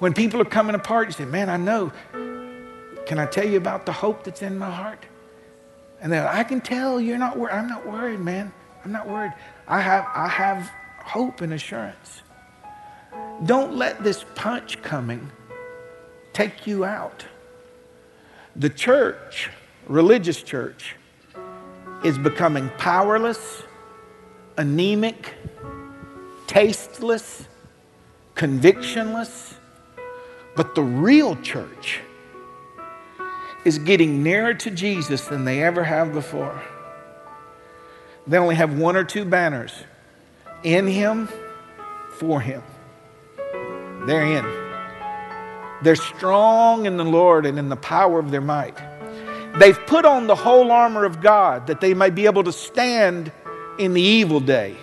When 0.01 0.13
people 0.13 0.41
are 0.41 0.51
coming 0.59 0.75
apart, 0.75 1.07
you 1.09 1.13
say, 1.13 1.25
Man, 1.25 1.49
I 1.49 1.57
know. 1.57 1.93
Can 3.07 3.19
I 3.19 3.27
tell 3.27 3.47
you 3.47 3.57
about 3.57 3.87
the 3.87 3.93
hope 3.93 4.25
that's 4.25 4.43
in 4.43 4.59
my 4.59 4.71
heart? 4.71 5.05
And 6.01 6.13
then 6.13 6.27
I 6.27 6.43
can 6.43 6.61
tell 6.61 7.01
you're 7.01 7.19
not 7.19 7.39
worried. 7.39 7.55
I'm 7.55 7.69
not 7.69 7.87
worried, 7.87 8.21
man. 8.21 8.53
I'm 8.85 8.93
not 8.93 9.09
worried. 9.09 9.33
I 9.69 9.81
have, 9.81 10.07
I 10.15 10.29
have 10.29 10.71
hope 10.99 11.41
and 11.41 11.53
assurance. 11.53 12.23
Don't 13.45 13.77
let 13.77 14.03
this 14.03 14.25
punch 14.35 14.83
coming 14.83 15.31
take 16.33 16.67
you 16.67 16.85
out. 16.85 17.25
The 18.57 18.69
church, 18.69 19.51
religious 19.87 20.43
church, 20.43 20.97
is 22.05 22.19
becoming 22.19 22.69
powerless, 22.79 23.63
anemic, 24.57 25.35
tasteless, 26.47 27.49
convictionless. 28.35 29.55
But 30.57 30.75
the 30.75 30.83
real 30.83 31.37
church 31.37 32.01
is 33.65 33.79
getting 33.79 34.23
nearer 34.23 34.55
to 34.55 34.71
Jesus 34.71 35.27
than 35.27 35.45
they 35.45 35.63
ever 35.63 35.83
have 35.83 36.13
before. 36.13 36.63
They 38.27 38.39
only 38.39 38.55
have 38.55 38.79
one 38.79 38.97
or 38.97 39.05
two 39.05 39.25
banners 39.25 39.73
in 40.63 40.87
Him, 40.87 41.29
for 42.19 42.41
Him. 42.41 42.63
They're 44.07 44.25
in. 44.25 44.65
They're 45.83 45.97
strong 45.97 46.87
in 46.87 46.97
the 46.97 47.05
Lord 47.05 47.47
and 47.47 47.59
in 47.59 47.69
the 47.69 47.77
power 47.77 48.19
of 48.19 48.31
their 48.31 48.41
might. 48.41 48.77
They've 49.59 49.79
put 49.87 50.05
on 50.05 50.27
the 50.27 50.35
whole 50.35 50.73
armor 50.73 51.05
of 51.05 51.21
God 51.21 51.67
that 51.67 51.81
they 51.81 51.95
may 51.95 52.11
be 52.11 52.27
able 52.27 52.45
to 52.45 52.53
stand 52.53 53.31
in 53.79 53.95
the 53.95 54.01
evil 54.01 54.41
day. 54.41 54.77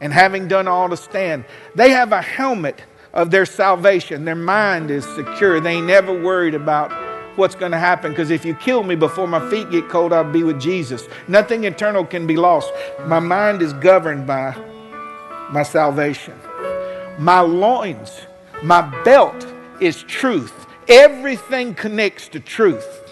And 0.00 0.12
having 0.12 0.48
done 0.48 0.68
all 0.68 0.88
to 0.88 0.96
stand, 0.96 1.44
they 1.74 1.90
have 1.90 2.12
a 2.12 2.20
helmet 2.20 2.82
of 3.12 3.30
their 3.30 3.46
salvation. 3.46 4.24
Their 4.24 4.34
mind 4.34 4.90
is 4.90 5.04
secure. 5.04 5.60
They 5.60 5.74
ain't 5.74 5.86
never 5.86 6.12
worried 6.12 6.54
about 6.54 6.92
what's 7.36 7.54
going 7.54 7.72
to 7.72 7.78
happen 7.78 8.12
because 8.12 8.30
if 8.30 8.44
you 8.44 8.54
kill 8.54 8.82
me 8.82 8.94
before 8.94 9.26
my 9.26 9.48
feet 9.50 9.70
get 9.70 9.88
cold, 9.88 10.12
I'll 10.12 10.30
be 10.30 10.42
with 10.44 10.60
Jesus. 10.60 11.08
Nothing 11.28 11.64
eternal 11.64 12.04
can 12.04 12.26
be 12.26 12.36
lost. 12.36 12.72
My 13.06 13.20
mind 13.20 13.62
is 13.62 13.72
governed 13.74 14.26
by 14.26 14.54
my 15.50 15.62
salvation. 15.62 16.34
My 17.18 17.40
loins, 17.40 18.20
my 18.62 18.82
belt 19.04 19.46
is 19.80 20.02
truth. 20.04 20.66
Everything 20.88 21.74
connects 21.74 22.28
to 22.28 22.40
truth. 22.40 23.03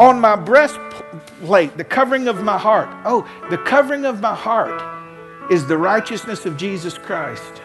On 0.00 0.18
my 0.18 0.34
breastplate, 0.34 1.76
the 1.76 1.84
covering 1.84 2.26
of 2.26 2.42
my 2.42 2.56
heart. 2.56 2.88
Oh, 3.04 3.28
the 3.50 3.58
covering 3.58 4.06
of 4.06 4.22
my 4.22 4.34
heart 4.34 4.82
is 5.52 5.66
the 5.66 5.76
righteousness 5.76 6.46
of 6.46 6.56
Jesus 6.56 6.96
Christ. 6.96 7.60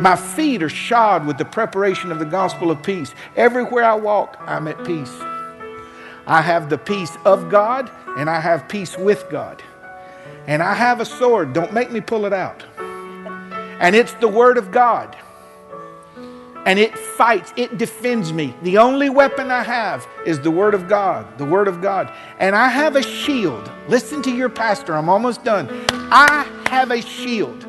My 0.00 0.16
feet 0.16 0.62
are 0.62 0.70
shod 0.70 1.26
with 1.26 1.36
the 1.36 1.44
preparation 1.44 2.10
of 2.10 2.18
the 2.18 2.24
gospel 2.24 2.70
of 2.70 2.82
peace. 2.82 3.14
Everywhere 3.36 3.84
I 3.84 3.96
walk, 3.96 4.38
I'm 4.40 4.66
at 4.66 4.82
peace. 4.86 5.12
I 6.26 6.40
have 6.40 6.70
the 6.70 6.78
peace 6.78 7.14
of 7.26 7.50
God 7.50 7.90
and 8.16 8.30
I 8.30 8.40
have 8.40 8.66
peace 8.66 8.96
with 8.96 9.28
God. 9.28 9.62
And 10.46 10.62
I 10.62 10.72
have 10.72 11.00
a 11.00 11.04
sword. 11.04 11.52
Don't 11.52 11.74
make 11.74 11.92
me 11.92 12.00
pull 12.00 12.24
it 12.24 12.32
out. 12.32 12.64
And 13.78 13.94
it's 13.94 14.14
the 14.14 14.28
Word 14.28 14.56
of 14.56 14.72
God 14.72 15.14
and 16.66 16.78
it 16.78 16.96
fights, 16.98 17.52
it 17.56 17.76
defends 17.78 18.32
me. 18.32 18.54
The 18.62 18.78
only 18.78 19.10
weapon 19.10 19.50
I 19.50 19.62
have 19.62 20.06
is 20.24 20.40
the 20.40 20.50
Word 20.50 20.74
of 20.74 20.88
God, 20.88 21.38
the 21.38 21.44
Word 21.44 21.68
of 21.68 21.82
God. 21.82 22.12
And 22.38 22.56
I 22.56 22.68
have 22.68 22.96
a 22.96 23.02
shield. 23.02 23.70
Listen 23.88 24.22
to 24.22 24.34
your 24.34 24.48
pastor, 24.48 24.94
I'm 24.94 25.08
almost 25.08 25.44
done. 25.44 25.68
I 25.90 26.46
have 26.68 26.90
a 26.90 27.02
shield 27.02 27.66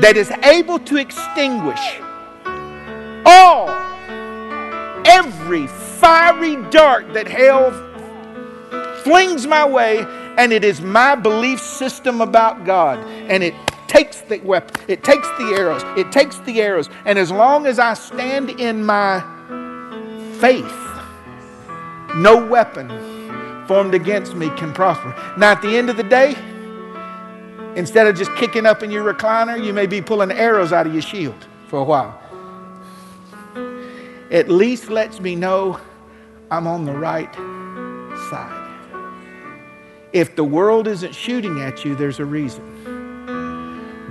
that 0.00 0.16
is 0.16 0.30
able 0.44 0.78
to 0.80 0.96
extinguish 0.96 2.00
all, 3.24 3.68
every 5.06 5.66
fiery 5.66 6.56
dart 6.70 7.14
that 7.14 7.28
hell 7.28 7.70
flings 9.04 9.46
my 9.46 9.64
way, 9.64 10.04
and 10.38 10.52
it 10.52 10.64
is 10.64 10.80
my 10.80 11.14
belief 11.14 11.60
system 11.60 12.20
about 12.20 12.64
God. 12.64 12.98
And 13.28 13.42
it 13.42 13.54
takes 13.92 14.22
the 14.22 14.38
weapon, 14.38 14.82
it 14.88 15.04
takes 15.04 15.28
the 15.36 15.54
arrows, 15.54 15.82
it 15.98 16.10
takes 16.10 16.38
the 16.38 16.62
arrows. 16.62 16.88
And 17.04 17.18
as 17.18 17.30
long 17.30 17.66
as 17.66 17.78
I 17.78 17.92
stand 17.92 18.48
in 18.48 18.82
my 18.82 19.20
faith, 20.40 20.78
no 22.16 22.44
weapon 22.46 22.88
formed 23.68 23.94
against 23.94 24.34
me 24.34 24.48
can 24.56 24.72
prosper. 24.72 25.14
Now, 25.36 25.52
at 25.52 25.60
the 25.60 25.76
end 25.76 25.90
of 25.90 25.98
the 25.98 26.02
day, 26.02 26.34
instead 27.76 28.06
of 28.06 28.16
just 28.16 28.34
kicking 28.36 28.64
up 28.64 28.82
in 28.82 28.90
your 28.90 29.12
recliner, 29.12 29.62
you 29.62 29.74
may 29.74 29.86
be 29.86 30.00
pulling 30.00 30.32
arrows 30.32 30.72
out 30.72 30.86
of 30.86 30.94
your 30.94 31.02
shield 31.02 31.46
for 31.68 31.78
a 31.78 31.84
while. 31.84 32.18
At 34.30 34.48
least 34.48 34.88
lets 34.88 35.20
me 35.20 35.36
know 35.36 35.78
I'm 36.50 36.66
on 36.66 36.86
the 36.86 36.94
right 36.94 37.32
side. 38.30 38.58
If 40.14 40.34
the 40.34 40.44
world 40.44 40.88
isn't 40.88 41.14
shooting 41.14 41.60
at 41.60 41.84
you, 41.84 41.94
there's 41.94 42.20
a 42.20 42.24
reason. 42.24 42.91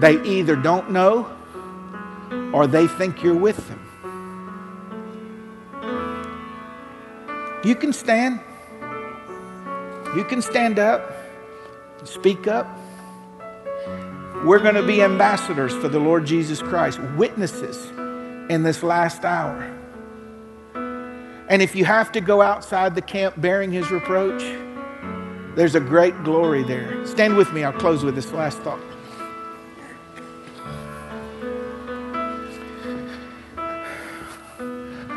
They 0.02 0.20
either 0.24 0.56
don't 0.56 0.90
know 0.90 1.30
or 2.54 2.66
they 2.66 2.88
think 2.88 3.22
you're 3.22 3.36
with 3.36 3.68
them. 3.68 3.80
You 7.64 7.76
can 7.76 7.94
stand. 7.94 8.40
You 10.16 10.26
can 10.26 10.42
stand 10.42 10.80
up, 10.80 11.14
speak 12.04 12.48
up. 12.48 12.68
We're 14.44 14.58
going 14.58 14.74
to 14.74 14.86
be 14.86 15.04
ambassadors 15.04 15.72
for 15.76 15.88
the 15.88 16.00
Lord 16.00 16.26
Jesus 16.26 16.60
Christ, 16.64 17.00
witnesses 17.16 17.86
in 18.50 18.64
this 18.64 18.82
last 18.82 19.24
hour. 19.24 19.72
And 21.48 21.62
if 21.62 21.76
you 21.76 21.86
have 21.86 22.12
to 22.14 22.22
go 22.22 22.42
outside 22.42 22.96
the 22.96 23.04
camp 23.04 23.40
bearing 23.40 23.72
his 23.72 23.92
reproach, 23.92 24.42
there's 25.56 25.76
a 25.76 25.80
great 25.80 26.24
glory 26.24 26.64
there. 26.64 27.06
Stand 27.06 27.38
with 27.38 27.54
me. 27.54 27.64
I'll 27.64 27.72
close 27.72 28.04
with 28.04 28.16
this 28.16 28.32
last 28.32 28.58
thought. 28.60 28.82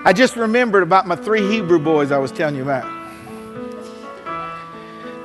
I 0.07 0.13
just 0.13 0.37
remembered 0.37 0.83
about 0.83 1.07
my 1.07 1.17
three 1.17 1.49
Hebrew 1.49 1.79
boys 1.79 2.13
I 2.13 2.19
was 2.19 2.31
telling 2.31 2.57
you 2.57 2.63
about. 2.63 2.85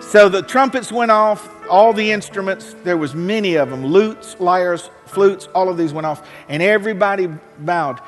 So 0.01 0.29
the 0.29 0.41
trumpets 0.41 0.89
went 0.89 1.11
off, 1.11 1.49
all 1.69 1.91
the 1.91 2.11
instruments, 2.11 2.77
there 2.85 2.95
was 2.95 3.13
many 3.13 3.55
of 3.55 3.69
them, 3.69 3.85
lutes, 3.85 4.39
lyres, 4.39 4.89
flutes, 5.05 5.49
all 5.53 5.67
of 5.67 5.77
these 5.77 5.91
went 5.91 6.07
off, 6.07 6.25
and 6.47 6.63
everybody 6.63 7.27
bowed. 7.59 7.99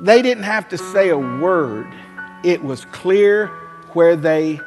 They 0.00 0.22
didn't 0.22 0.44
have 0.44 0.70
to 0.70 0.78
say 0.78 1.10
a 1.10 1.18
word. 1.18 1.86
It 2.42 2.64
was 2.64 2.86
clear 2.86 3.48
where 3.92 4.16
they 4.16 4.58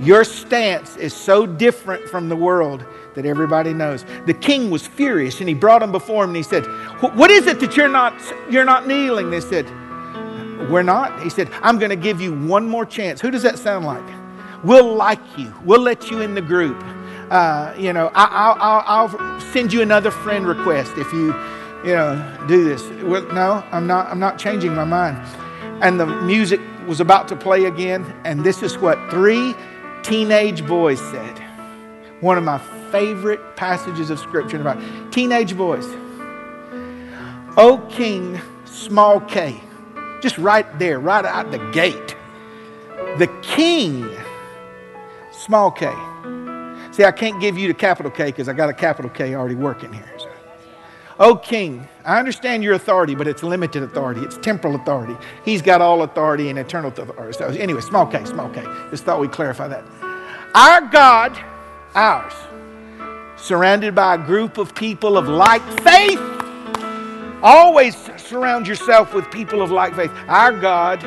Your 0.00 0.24
stance 0.24 0.96
is 0.96 1.12
so 1.12 1.44
different 1.44 2.08
from 2.08 2.28
the 2.28 2.36
world 2.36 2.86
that 3.14 3.26
everybody 3.26 3.74
knows. 3.74 4.04
The 4.26 4.34
king 4.34 4.70
was 4.70 4.86
furious 4.86 5.40
and 5.40 5.48
he 5.48 5.54
brought 5.54 5.80
them 5.80 5.92
before 5.92 6.24
him 6.24 6.30
and 6.30 6.36
he 6.36 6.42
said, 6.42 6.64
What 7.14 7.30
is 7.30 7.46
it 7.46 7.60
that 7.60 7.76
you're 7.76 7.88
not, 7.88 8.14
you're 8.50 8.64
not 8.64 8.86
kneeling? 8.86 9.30
They 9.30 9.40
said, 9.40 9.66
We're 10.70 10.82
not. 10.82 11.22
He 11.22 11.30
said, 11.30 11.50
I'm 11.62 11.78
going 11.78 11.90
to 11.90 11.96
give 11.96 12.20
you 12.20 12.34
one 12.34 12.68
more 12.68 12.86
chance. 12.86 13.20
Who 13.20 13.30
does 13.30 13.42
that 13.42 13.58
sound 13.58 13.86
like? 13.86 14.04
We'll 14.64 14.94
like 14.94 15.20
you, 15.38 15.54
we'll 15.64 15.80
let 15.80 16.10
you 16.10 16.20
in 16.20 16.34
the 16.34 16.42
group. 16.42 16.82
Uh, 17.30 17.74
you 17.76 17.92
know, 17.92 18.10
I, 18.14 19.02
will 19.02 19.40
send 19.52 19.72
you 19.72 19.82
another 19.82 20.10
friend 20.10 20.46
request 20.46 20.92
if 20.96 21.12
you, 21.12 21.26
you 21.84 21.94
know, 21.94 22.44
do 22.48 22.64
this. 22.64 22.82
Well, 23.02 23.22
no, 23.32 23.62
I'm 23.70 23.86
not. 23.86 24.08
I'm 24.08 24.18
not 24.18 24.38
changing 24.38 24.74
my 24.74 24.84
mind. 24.84 25.18
And 25.82 26.00
the 26.00 26.06
music 26.06 26.60
was 26.86 27.00
about 27.00 27.28
to 27.28 27.36
play 27.36 27.66
again, 27.66 28.04
and 28.24 28.42
this 28.42 28.62
is 28.62 28.78
what 28.78 28.98
three 29.10 29.54
teenage 30.02 30.66
boys 30.66 31.00
said. 31.00 31.47
One 32.20 32.38
of 32.38 32.44
my 32.44 32.58
favorite 32.90 33.56
passages 33.56 34.10
of 34.10 34.18
scripture 34.18 34.60
about 34.60 34.80
teenage 35.12 35.56
boys. 35.56 35.86
O 37.56 37.86
King, 37.90 38.40
small 38.64 39.20
k. 39.20 39.60
Just 40.20 40.38
right 40.38 40.66
there, 40.78 40.98
right 40.98 41.24
out 41.24 41.50
the 41.50 41.58
gate. 41.70 42.16
The 43.18 43.28
king, 43.42 44.08
small 45.32 45.70
k. 45.70 45.92
See, 46.98 47.04
I 47.04 47.12
can't 47.12 47.40
give 47.40 47.56
you 47.56 47.68
the 47.68 47.74
capital 47.74 48.10
K 48.10 48.26
because 48.26 48.48
I 48.48 48.52
got 48.52 48.68
a 48.68 48.72
capital 48.72 49.08
K 49.08 49.36
already 49.36 49.54
working 49.54 49.92
here. 49.92 50.12
So. 50.18 50.28
O 51.20 51.36
king, 51.36 51.86
I 52.04 52.18
understand 52.18 52.64
your 52.64 52.74
authority, 52.74 53.14
but 53.14 53.28
it's 53.28 53.44
limited 53.44 53.84
authority. 53.84 54.20
It's 54.22 54.36
temporal 54.38 54.74
authority. 54.74 55.16
He's 55.44 55.62
got 55.62 55.80
all 55.80 56.02
authority 56.02 56.48
and 56.48 56.58
eternal 56.58 56.90
authority. 56.90 57.38
So, 57.38 57.46
anyway, 57.46 57.82
small 57.82 58.04
k, 58.04 58.24
small 58.24 58.48
k. 58.50 58.64
Just 58.90 59.04
thought 59.04 59.20
we'd 59.20 59.30
clarify 59.30 59.68
that. 59.68 59.84
Our 60.56 60.80
God, 60.88 61.38
ours, 61.98 62.32
surrounded 63.36 63.92
by 63.92 64.14
a 64.14 64.18
group 64.18 64.56
of 64.56 64.72
people 64.72 65.18
of 65.18 65.26
like 65.28 65.62
faith. 65.80 66.20
Always 67.42 67.96
surround 68.16 68.68
yourself 68.68 69.12
with 69.12 69.28
people 69.32 69.62
of 69.62 69.72
like 69.72 69.96
faith. 69.96 70.12
Our 70.28 70.52
God, 70.52 71.02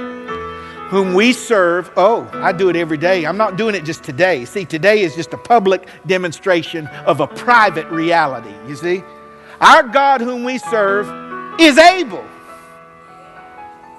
whom 0.90 1.14
we 1.14 1.32
serve, 1.32 1.90
oh, 1.96 2.30
I 2.34 2.52
do 2.52 2.68
it 2.68 2.76
every 2.76 2.98
day. 2.98 3.26
I'm 3.26 3.38
not 3.38 3.56
doing 3.56 3.74
it 3.74 3.86
just 3.86 4.04
today. 4.04 4.44
See, 4.44 4.66
today 4.66 5.02
is 5.02 5.16
just 5.16 5.32
a 5.32 5.38
public 5.38 5.88
demonstration 6.08 6.88
of 7.06 7.22
a 7.22 7.28
private 7.28 7.88
reality. 7.88 8.54
You 8.68 8.76
see? 8.76 9.02
Our 9.62 9.84
God, 9.84 10.20
whom 10.20 10.44
we 10.44 10.58
serve, 10.58 11.08
is 11.58 11.78
able. 11.78 12.26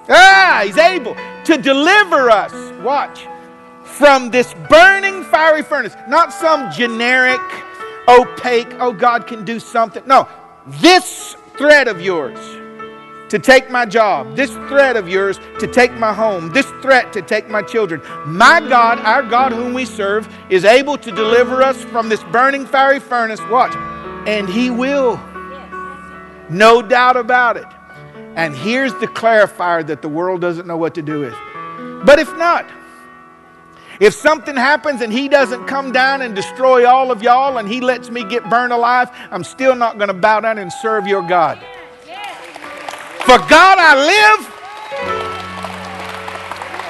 Ah, 0.09 0.61
He's 0.63 0.77
able 0.77 1.15
to 1.45 1.57
deliver 1.57 2.29
us. 2.29 2.53
Watch 2.83 3.25
from 3.93 4.29
this 4.29 4.53
burning 4.69 5.23
fiery 5.25 5.61
furnace, 5.61 5.95
not 6.07 6.33
some 6.33 6.71
generic, 6.71 7.41
opaque, 8.07 8.73
oh, 8.79 8.91
God 8.91 9.27
can 9.27 9.45
do 9.45 9.59
something. 9.59 10.03
No, 10.05 10.27
this 10.67 11.35
threat 11.57 11.87
of 11.87 12.01
yours 12.01 12.39
to 13.29 13.39
take 13.39 13.69
my 13.69 13.85
job, 13.85 14.35
this 14.35 14.51
threat 14.51 14.95
of 14.95 15.09
yours 15.09 15.39
to 15.59 15.67
take 15.67 15.91
my 15.93 16.13
home, 16.13 16.51
this 16.53 16.67
threat 16.81 17.11
to 17.13 17.21
take 17.21 17.49
my 17.49 17.61
children. 17.61 18.01
My 18.25 18.59
God, 18.59 18.99
our 18.99 19.23
God 19.23 19.51
whom 19.51 19.73
we 19.73 19.85
serve, 19.85 20.27
is 20.49 20.65
able 20.65 20.97
to 20.97 21.11
deliver 21.11 21.63
us 21.63 21.81
from 21.85 22.09
this 22.09 22.23
burning 22.25 22.65
fiery 22.65 22.99
furnace. 22.99 23.39
Watch. 23.49 23.75
And 24.27 24.47
He 24.47 24.69
will. 24.69 25.17
No 26.49 26.81
doubt 26.81 27.17
about 27.17 27.57
it. 27.57 27.65
And 28.35 28.55
here's 28.55 28.93
the 28.95 29.07
clarifier 29.07 29.85
that 29.87 30.01
the 30.01 30.09
world 30.09 30.41
doesn't 30.41 30.67
know 30.67 30.77
what 30.77 30.93
to 30.95 31.01
do 31.01 31.19
with. 31.19 31.35
But 32.05 32.19
if 32.19 32.35
not, 32.37 32.69
if 33.99 34.13
something 34.13 34.55
happens 34.55 35.01
and 35.01 35.13
he 35.13 35.27
doesn't 35.29 35.65
come 35.65 35.91
down 35.91 36.21
and 36.21 36.35
destroy 36.35 36.87
all 36.87 37.11
of 37.11 37.21
y'all 37.21 37.57
and 37.57 37.67
he 37.67 37.79
lets 37.79 38.09
me 38.09 38.23
get 38.23 38.49
burned 38.49 38.73
alive, 38.73 39.09
I'm 39.31 39.43
still 39.43 39.75
not 39.75 39.97
going 39.97 40.07
to 40.07 40.13
bow 40.13 40.39
down 40.39 40.57
and 40.57 40.71
serve 40.71 41.07
your 41.07 41.21
God. 41.21 41.59
For 43.25 43.37
God 43.37 43.77
I 43.79 43.95
live, 44.05 44.49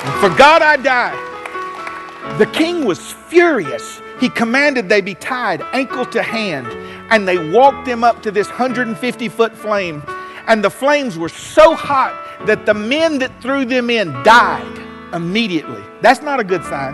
and 0.06 0.20
for 0.20 0.38
God 0.38 0.62
I 0.62 0.78
die. 0.78 2.36
The 2.38 2.46
king 2.48 2.86
was 2.86 3.12
furious. 3.12 4.02
He 4.20 4.30
commanded 4.30 4.88
they 4.90 5.02
be 5.02 5.16
tied 5.16 5.62
ankle 5.74 6.06
to 6.08 6.24
hand, 6.24 6.68
and 7.12 7.28
they 7.28 7.52
walked 7.52 7.86
them 7.86 8.04
up 8.04 8.24
to 8.24 8.32
this 8.32 8.48
150 8.48 9.30
foot 9.30 9.56
flame. 9.56 10.02
And 10.48 10.64
the 10.64 10.70
flames 10.70 11.18
were 11.18 11.30
so 11.30 11.76
hot 11.76 12.46
that 12.48 12.66
the 12.66 12.74
men 12.74 13.20
that 13.20 13.42
threw 13.42 13.66
them 13.66 13.90
in 13.90 14.12
died 14.24 14.80
immediately. 15.14 15.84
That's 16.02 16.22
not 16.22 16.40
a 16.40 16.44
good 16.44 16.64
sign. 16.66 16.94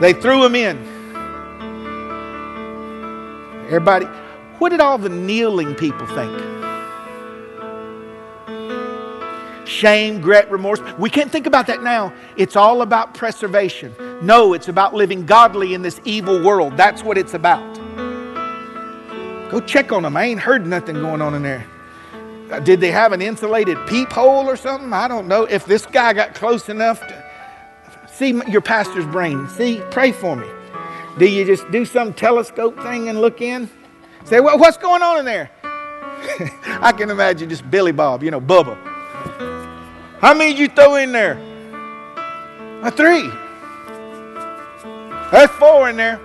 They 0.00 0.12
threw 0.12 0.44
him 0.44 0.54
in. 0.54 0.78
Everybody, 3.66 4.06
what 4.58 4.70
did 4.70 4.80
all 4.80 4.98
the 4.98 5.08
kneeling 5.08 5.74
people 5.74 6.06
think? 6.08 6.50
Shame, 9.68 10.16
regret, 10.16 10.50
remorse. 10.50 10.80
We 10.98 11.08
can't 11.08 11.30
think 11.30 11.46
about 11.46 11.66
that 11.68 11.82
now. 11.82 12.12
It's 12.36 12.56
all 12.56 12.82
about 12.82 13.14
preservation. 13.14 13.94
No, 14.20 14.52
it's 14.52 14.68
about 14.68 14.94
living 14.94 15.24
godly 15.24 15.74
in 15.74 15.82
this 15.82 16.00
evil 16.04 16.42
world. 16.44 16.76
That's 16.76 17.04
what 17.04 17.16
it's 17.16 17.34
about. 17.34 17.76
Go 19.50 19.60
check 19.60 19.92
on 19.92 20.02
them. 20.02 20.16
I 20.16 20.24
ain't 20.24 20.40
heard 20.40 20.66
nothing 20.66 20.96
going 20.96 21.22
on 21.22 21.34
in 21.34 21.42
there. 21.42 21.66
Did 22.58 22.80
they 22.80 22.90
have 22.90 23.12
an 23.12 23.22
insulated 23.22 23.78
peephole 23.86 24.48
or 24.48 24.56
something? 24.56 24.92
I 24.92 25.06
don't 25.06 25.28
know. 25.28 25.44
If 25.44 25.66
this 25.66 25.86
guy 25.86 26.12
got 26.12 26.34
close 26.34 26.68
enough 26.68 27.00
to 27.06 27.24
see 28.12 28.40
your 28.48 28.60
pastor's 28.60 29.06
brain, 29.06 29.48
see, 29.48 29.80
pray 29.90 30.10
for 30.10 30.34
me. 30.34 30.46
Do 31.18 31.26
you 31.26 31.44
just 31.44 31.70
do 31.70 31.84
some 31.84 32.12
telescope 32.12 32.80
thing 32.82 33.08
and 33.08 33.20
look 33.20 33.40
in? 33.40 33.70
Say, 34.24 34.40
well, 34.40 34.58
what's 34.58 34.76
going 34.76 35.02
on 35.02 35.18
in 35.20 35.24
there? 35.24 35.50
I 36.82 36.92
can 36.96 37.10
imagine 37.10 37.48
just 37.48 37.68
Billy 37.70 37.92
Bob, 37.92 38.22
you 38.22 38.30
know, 38.30 38.40
Bubba. 38.40 38.76
How 40.20 40.34
many 40.34 40.54
you 40.54 40.68
throw 40.68 40.96
in 40.96 41.12
there? 41.12 41.38
A 42.82 42.90
three. 42.90 43.30
There's 45.30 45.50
four 45.50 45.88
in 45.88 45.96
there. 45.96 46.20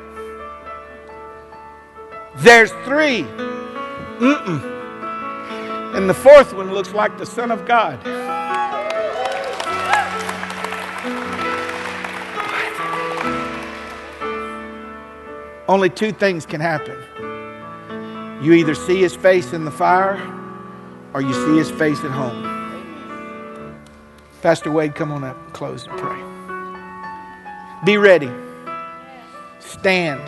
There's 2.37 2.71
three. 2.85 3.23
Mm-mm. 4.19 4.74
And 5.95 6.09
the 6.09 6.13
fourth 6.13 6.53
one 6.53 6.73
looks 6.73 6.93
like 6.93 7.17
the 7.17 7.25
Son 7.25 7.51
of 7.51 7.65
God. 7.65 7.99
only 15.67 15.89
two 15.89 16.11
things 16.11 16.45
can 16.45 16.61
happen. 16.61 16.95
You 18.41 18.53
either 18.53 18.75
see 18.75 19.01
his 19.01 19.15
face 19.15 19.53
in 19.53 19.65
the 19.65 19.71
fire 19.71 20.21
or 21.13 21.21
you 21.21 21.33
see 21.33 21.57
his 21.57 21.71
face 21.71 21.99
at 22.03 22.11
home. 22.11 22.53
Pastor 24.41 24.71
Wade, 24.71 24.93
come 24.95 25.11
on 25.11 25.23
up, 25.23 25.53
close 25.53 25.87
and 25.87 25.97
pray. 25.97 26.21
Be 27.85 27.97
ready. 27.97 28.29
Stand. 29.59 30.21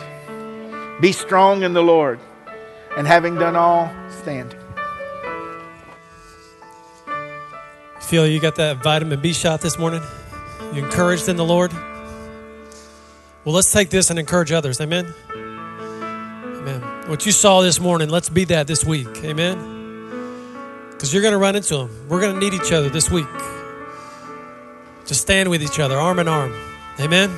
Be 1.00 1.12
strong 1.12 1.62
in 1.62 1.72
the 1.72 1.82
Lord. 1.82 2.18
And 2.96 3.06
having 3.06 3.36
done 3.36 3.54
all, 3.54 3.92
stand. 4.10 4.56
Feel 8.08 8.26
you 8.26 8.40
got 8.40 8.56
that 8.56 8.82
vitamin 8.82 9.20
B 9.20 9.34
shot 9.34 9.60
this 9.60 9.78
morning? 9.78 10.02
You 10.72 10.82
encouraged 10.82 11.28
in 11.28 11.36
the 11.36 11.44
Lord? 11.44 11.74
Well, 13.44 13.54
let's 13.54 13.70
take 13.70 13.90
this 13.90 14.08
and 14.08 14.18
encourage 14.18 14.50
others. 14.50 14.80
Amen. 14.80 15.12
Amen. 15.30 16.80
What 17.10 17.26
you 17.26 17.32
saw 17.32 17.60
this 17.60 17.78
morning, 17.78 18.08
let's 18.08 18.30
be 18.30 18.44
that 18.44 18.66
this 18.66 18.82
week. 18.82 19.08
Amen. 19.24 20.90
Because 20.90 21.12
you're 21.12 21.20
going 21.20 21.32
to 21.32 21.38
run 21.38 21.54
into 21.54 21.76
them. 21.76 22.08
We're 22.08 22.22
going 22.22 22.32
to 22.32 22.40
need 22.40 22.54
each 22.54 22.72
other 22.72 22.88
this 22.88 23.10
week. 23.10 23.28
To 25.04 25.14
stand 25.14 25.50
with 25.50 25.62
each 25.62 25.78
other, 25.78 25.98
arm 25.98 26.18
in 26.18 26.28
arm. 26.28 26.54
Amen. 26.98 27.28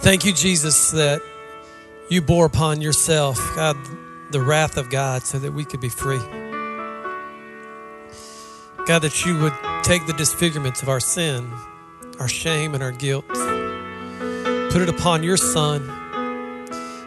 Thank 0.00 0.26
you, 0.26 0.34
Jesus, 0.34 0.90
that 0.90 1.22
you 2.10 2.20
bore 2.20 2.44
upon 2.44 2.82
yourself, 2.82 3.38
God, 3.56 3.78
the 4.32 4.42
wrath 4.42 4.76
of 4.76 4.90
God 4.90 5.22
so 5.22 5.38
that 5.38 5.52
we 5.52 5.64
could 5.64 5.80
be 5.80 5.88
free. 5.88 6.20
God, 8.88 9.02
that 9.02 9.26
you 9.26 9.38
would 9.38 9.52
take 9.82 10.06
the 10.06 10.14
disfigurements 10.14 10.80
of 10.80 10.88
our 10.88 10.98
sin, 10.98 11.52
our 12.18 12.26
shame, 12.26 12.72
and 12.72 12.82
our 12.82 12.90
guilt, 12.90 13.28
put 13.28 14.80
it 14.80 14.88
upon 14.88 15.22
your 15.22 15.36
Son. 15.36 15.86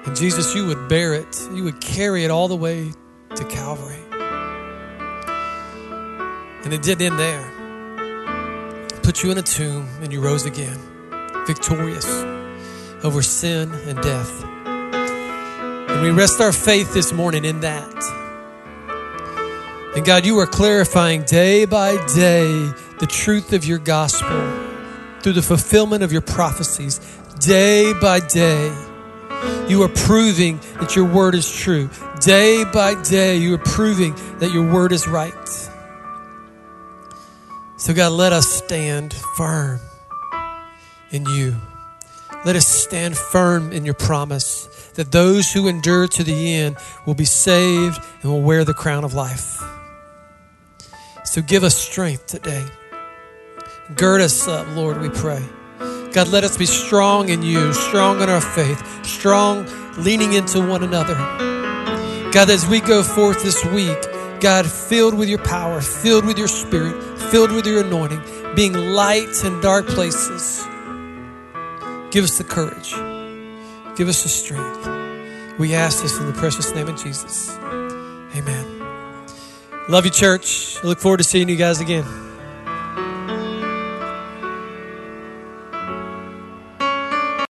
And 0.06 0.16
Jesus, 0.16 0.54
you 0.54 0.68
would 0.68 0.88
bear 0.88 1.16
it, 1.16 1.42
you 1.52 1.64
would 1.64 1.82
carry 1.82 2.24
it 2.24 2.30
all 2.30 2.48
the 2.48 2.56
way 2.56 2.92
to 3.36 3.44
Calvary. 3.46 3.98
And 6.64 6.72
it 6.72 6.84
did 6.84 7.02
end 7.02 7.18
there. 7.18 7.52
Put 9.02 9.24
you 9.24 9.32
in 9.32 9.40
a 9.40 9.42
tomb, 9.42 9.90
and 10.04 10.14
you 10.14 10.22
rose 10.22 10.46
again, 10.46 10.78
victorious 11.48 12.06
over 13.04 13.24
sin 13.24 13.72
and 13.88 14.00
death. 14.04 14.44
And 14.44 16.04
we 16.04 16.12
rest 16.12 16.40
our 16.42 16.54
faith 16.54 16.94
this 16.94 17.12
morning 17.12 17.44
in 17.44 17.62
that. 17.62 18.21
And 19.94 20.06
God, 20.06 20.26
you 20.26 20.39
are 20.39 20.48
clarifying 20.48 21.24
day 21.24 21.66
by 21.66 21.98
day 22.16 22.72
the 23.00 23.08
truth 23.10 23.52
of 23.52 23.66
your 23.66 23.78
gospel 23.78 24.30
through 25.22 25.34
the 25.34 25.42
fulfillment 25.42 26.02
of 26.02 26.14
your 26.14 26.22
prophecies. 26.22 27.00
Day 27.39 27.92
by 28.00 28.22
day, 28.22 28.74
you 29.68 29.84
are 29.84 29.89
proving 29.89 30.62
that 30.80 30.96
your 30.96 31.04
word 31.04 31.36
is 31.36 31.52
true. 31.52 31.89
Day 32.22 32.64
by 32.64 33.02
day, 33.04 33.36
you 33.36 33.54
are 33.56 33.58
proving 33.58 34.16
that 34.39 34.54
your 34.54 34.72
word 34.72 34.94
is 34.94 35.10
right. 35.10 35.34
So, 37.76 37.94
God, 37.94 38.14
let 38.14 38.32
us 38.32 38.48
stand 38.48 39.14
firm 39.14 39.82
in 41.10 41.26
you. 41.26 41.56
Let 42.46 42.56
us 42.56 42.66
stand 42.66 43.18
firm 43.18 43.74
in 43.74 43.84
your 43.84 43.94
promise 43.94 44.68
that 44.96 45.12
those 45.12 45.52
who 45.52 45.68
endure 45.68 46.08
to 46.08 46.24
the 46.24 46.54
end 46.54 46.78
will 47.06 47.14
be 47.14 47.26
saved 47.26 48.00
and 48.22 48.32
will 48.32 48.42
wear 48.42 48.64
the 48.64 48.74
crown 48.74 49.04
of 49.04 49.14
life. 49.14 49.62
So 51.32 51.42
give 51.42 51.64
us 51.64 51.78
strength 51.78 52.26
today. 52.26 52.66
Gird 53.96 54.20
us 54.20 54.50
up, 54.50 54.68
Lord, 54.76 55.00
we 55.00 55.08
pray. 55.08 55.42
God, 56.12 56.28
let 56.28 56.44
us 56.44 56.58
be 56.58 56.66
strong 56.66 57.30
in 57.30 57.42
you, 57.42 57.72
strong 57.72 58.20
in 58.20 58.28
our 58.28 58.42
faith, 58.42 59.06
strong 59.06 59.66
leaning 59.96 60.34
into 60.34 60.60
one 60.60 60.84
another. 60.84 61.16
God, 62.34 62.50
as 62.50 62.68
we 62.68 62.82
go 62.82 63.02
forth 63.02 63.42
this 63.44 63.64
week, 63.68 63.98
God, 64.42 64.70
filled 64.70 65.18
with 65.18 65.30
your 65.30 65.40
power, 65.40 65.80
filled 65.80 66.26
with 66.26 66.38
your 66.38 66.50
spirit, 66.50 67.02
filled 67.32 67.54
with 67.54 67.66
your 67.66 67.86
anointing, 67.86 68.22
being 68.54 68.74
light 68.74 69.46
in 69.46 69.62
dark 69.62 69.88
places. 69.88 70.68
Give 72.12 72.26
us 72.26 72.38
the 72.40 72.46
courage. 72.46 72.92
Give 73.96 74.10
us 74.10 74.24
the 74.24 74.28
strength. 74.28 75.58
We 75.58 75.76
ask 75.76 76.04
this 76.04 76.20
in 76.20 76.28
the 76.28 76.34
precious 76.34 76.76
name 76.76 76.90
of 76.90 77.02
Jesus. 77.02 77.56
Amen. 78.36 78.71
Love 79.90 80.06
you, 80.06 80.12
church. 80.12 80.78
I 80.84 80.88
look 80.88 81.00
forward 81.00 81.18
to 81.18 81.24
seeing 81.24 81.50
you 81.50 81.56
guys 81.56 81.82
again. 81.82 82.31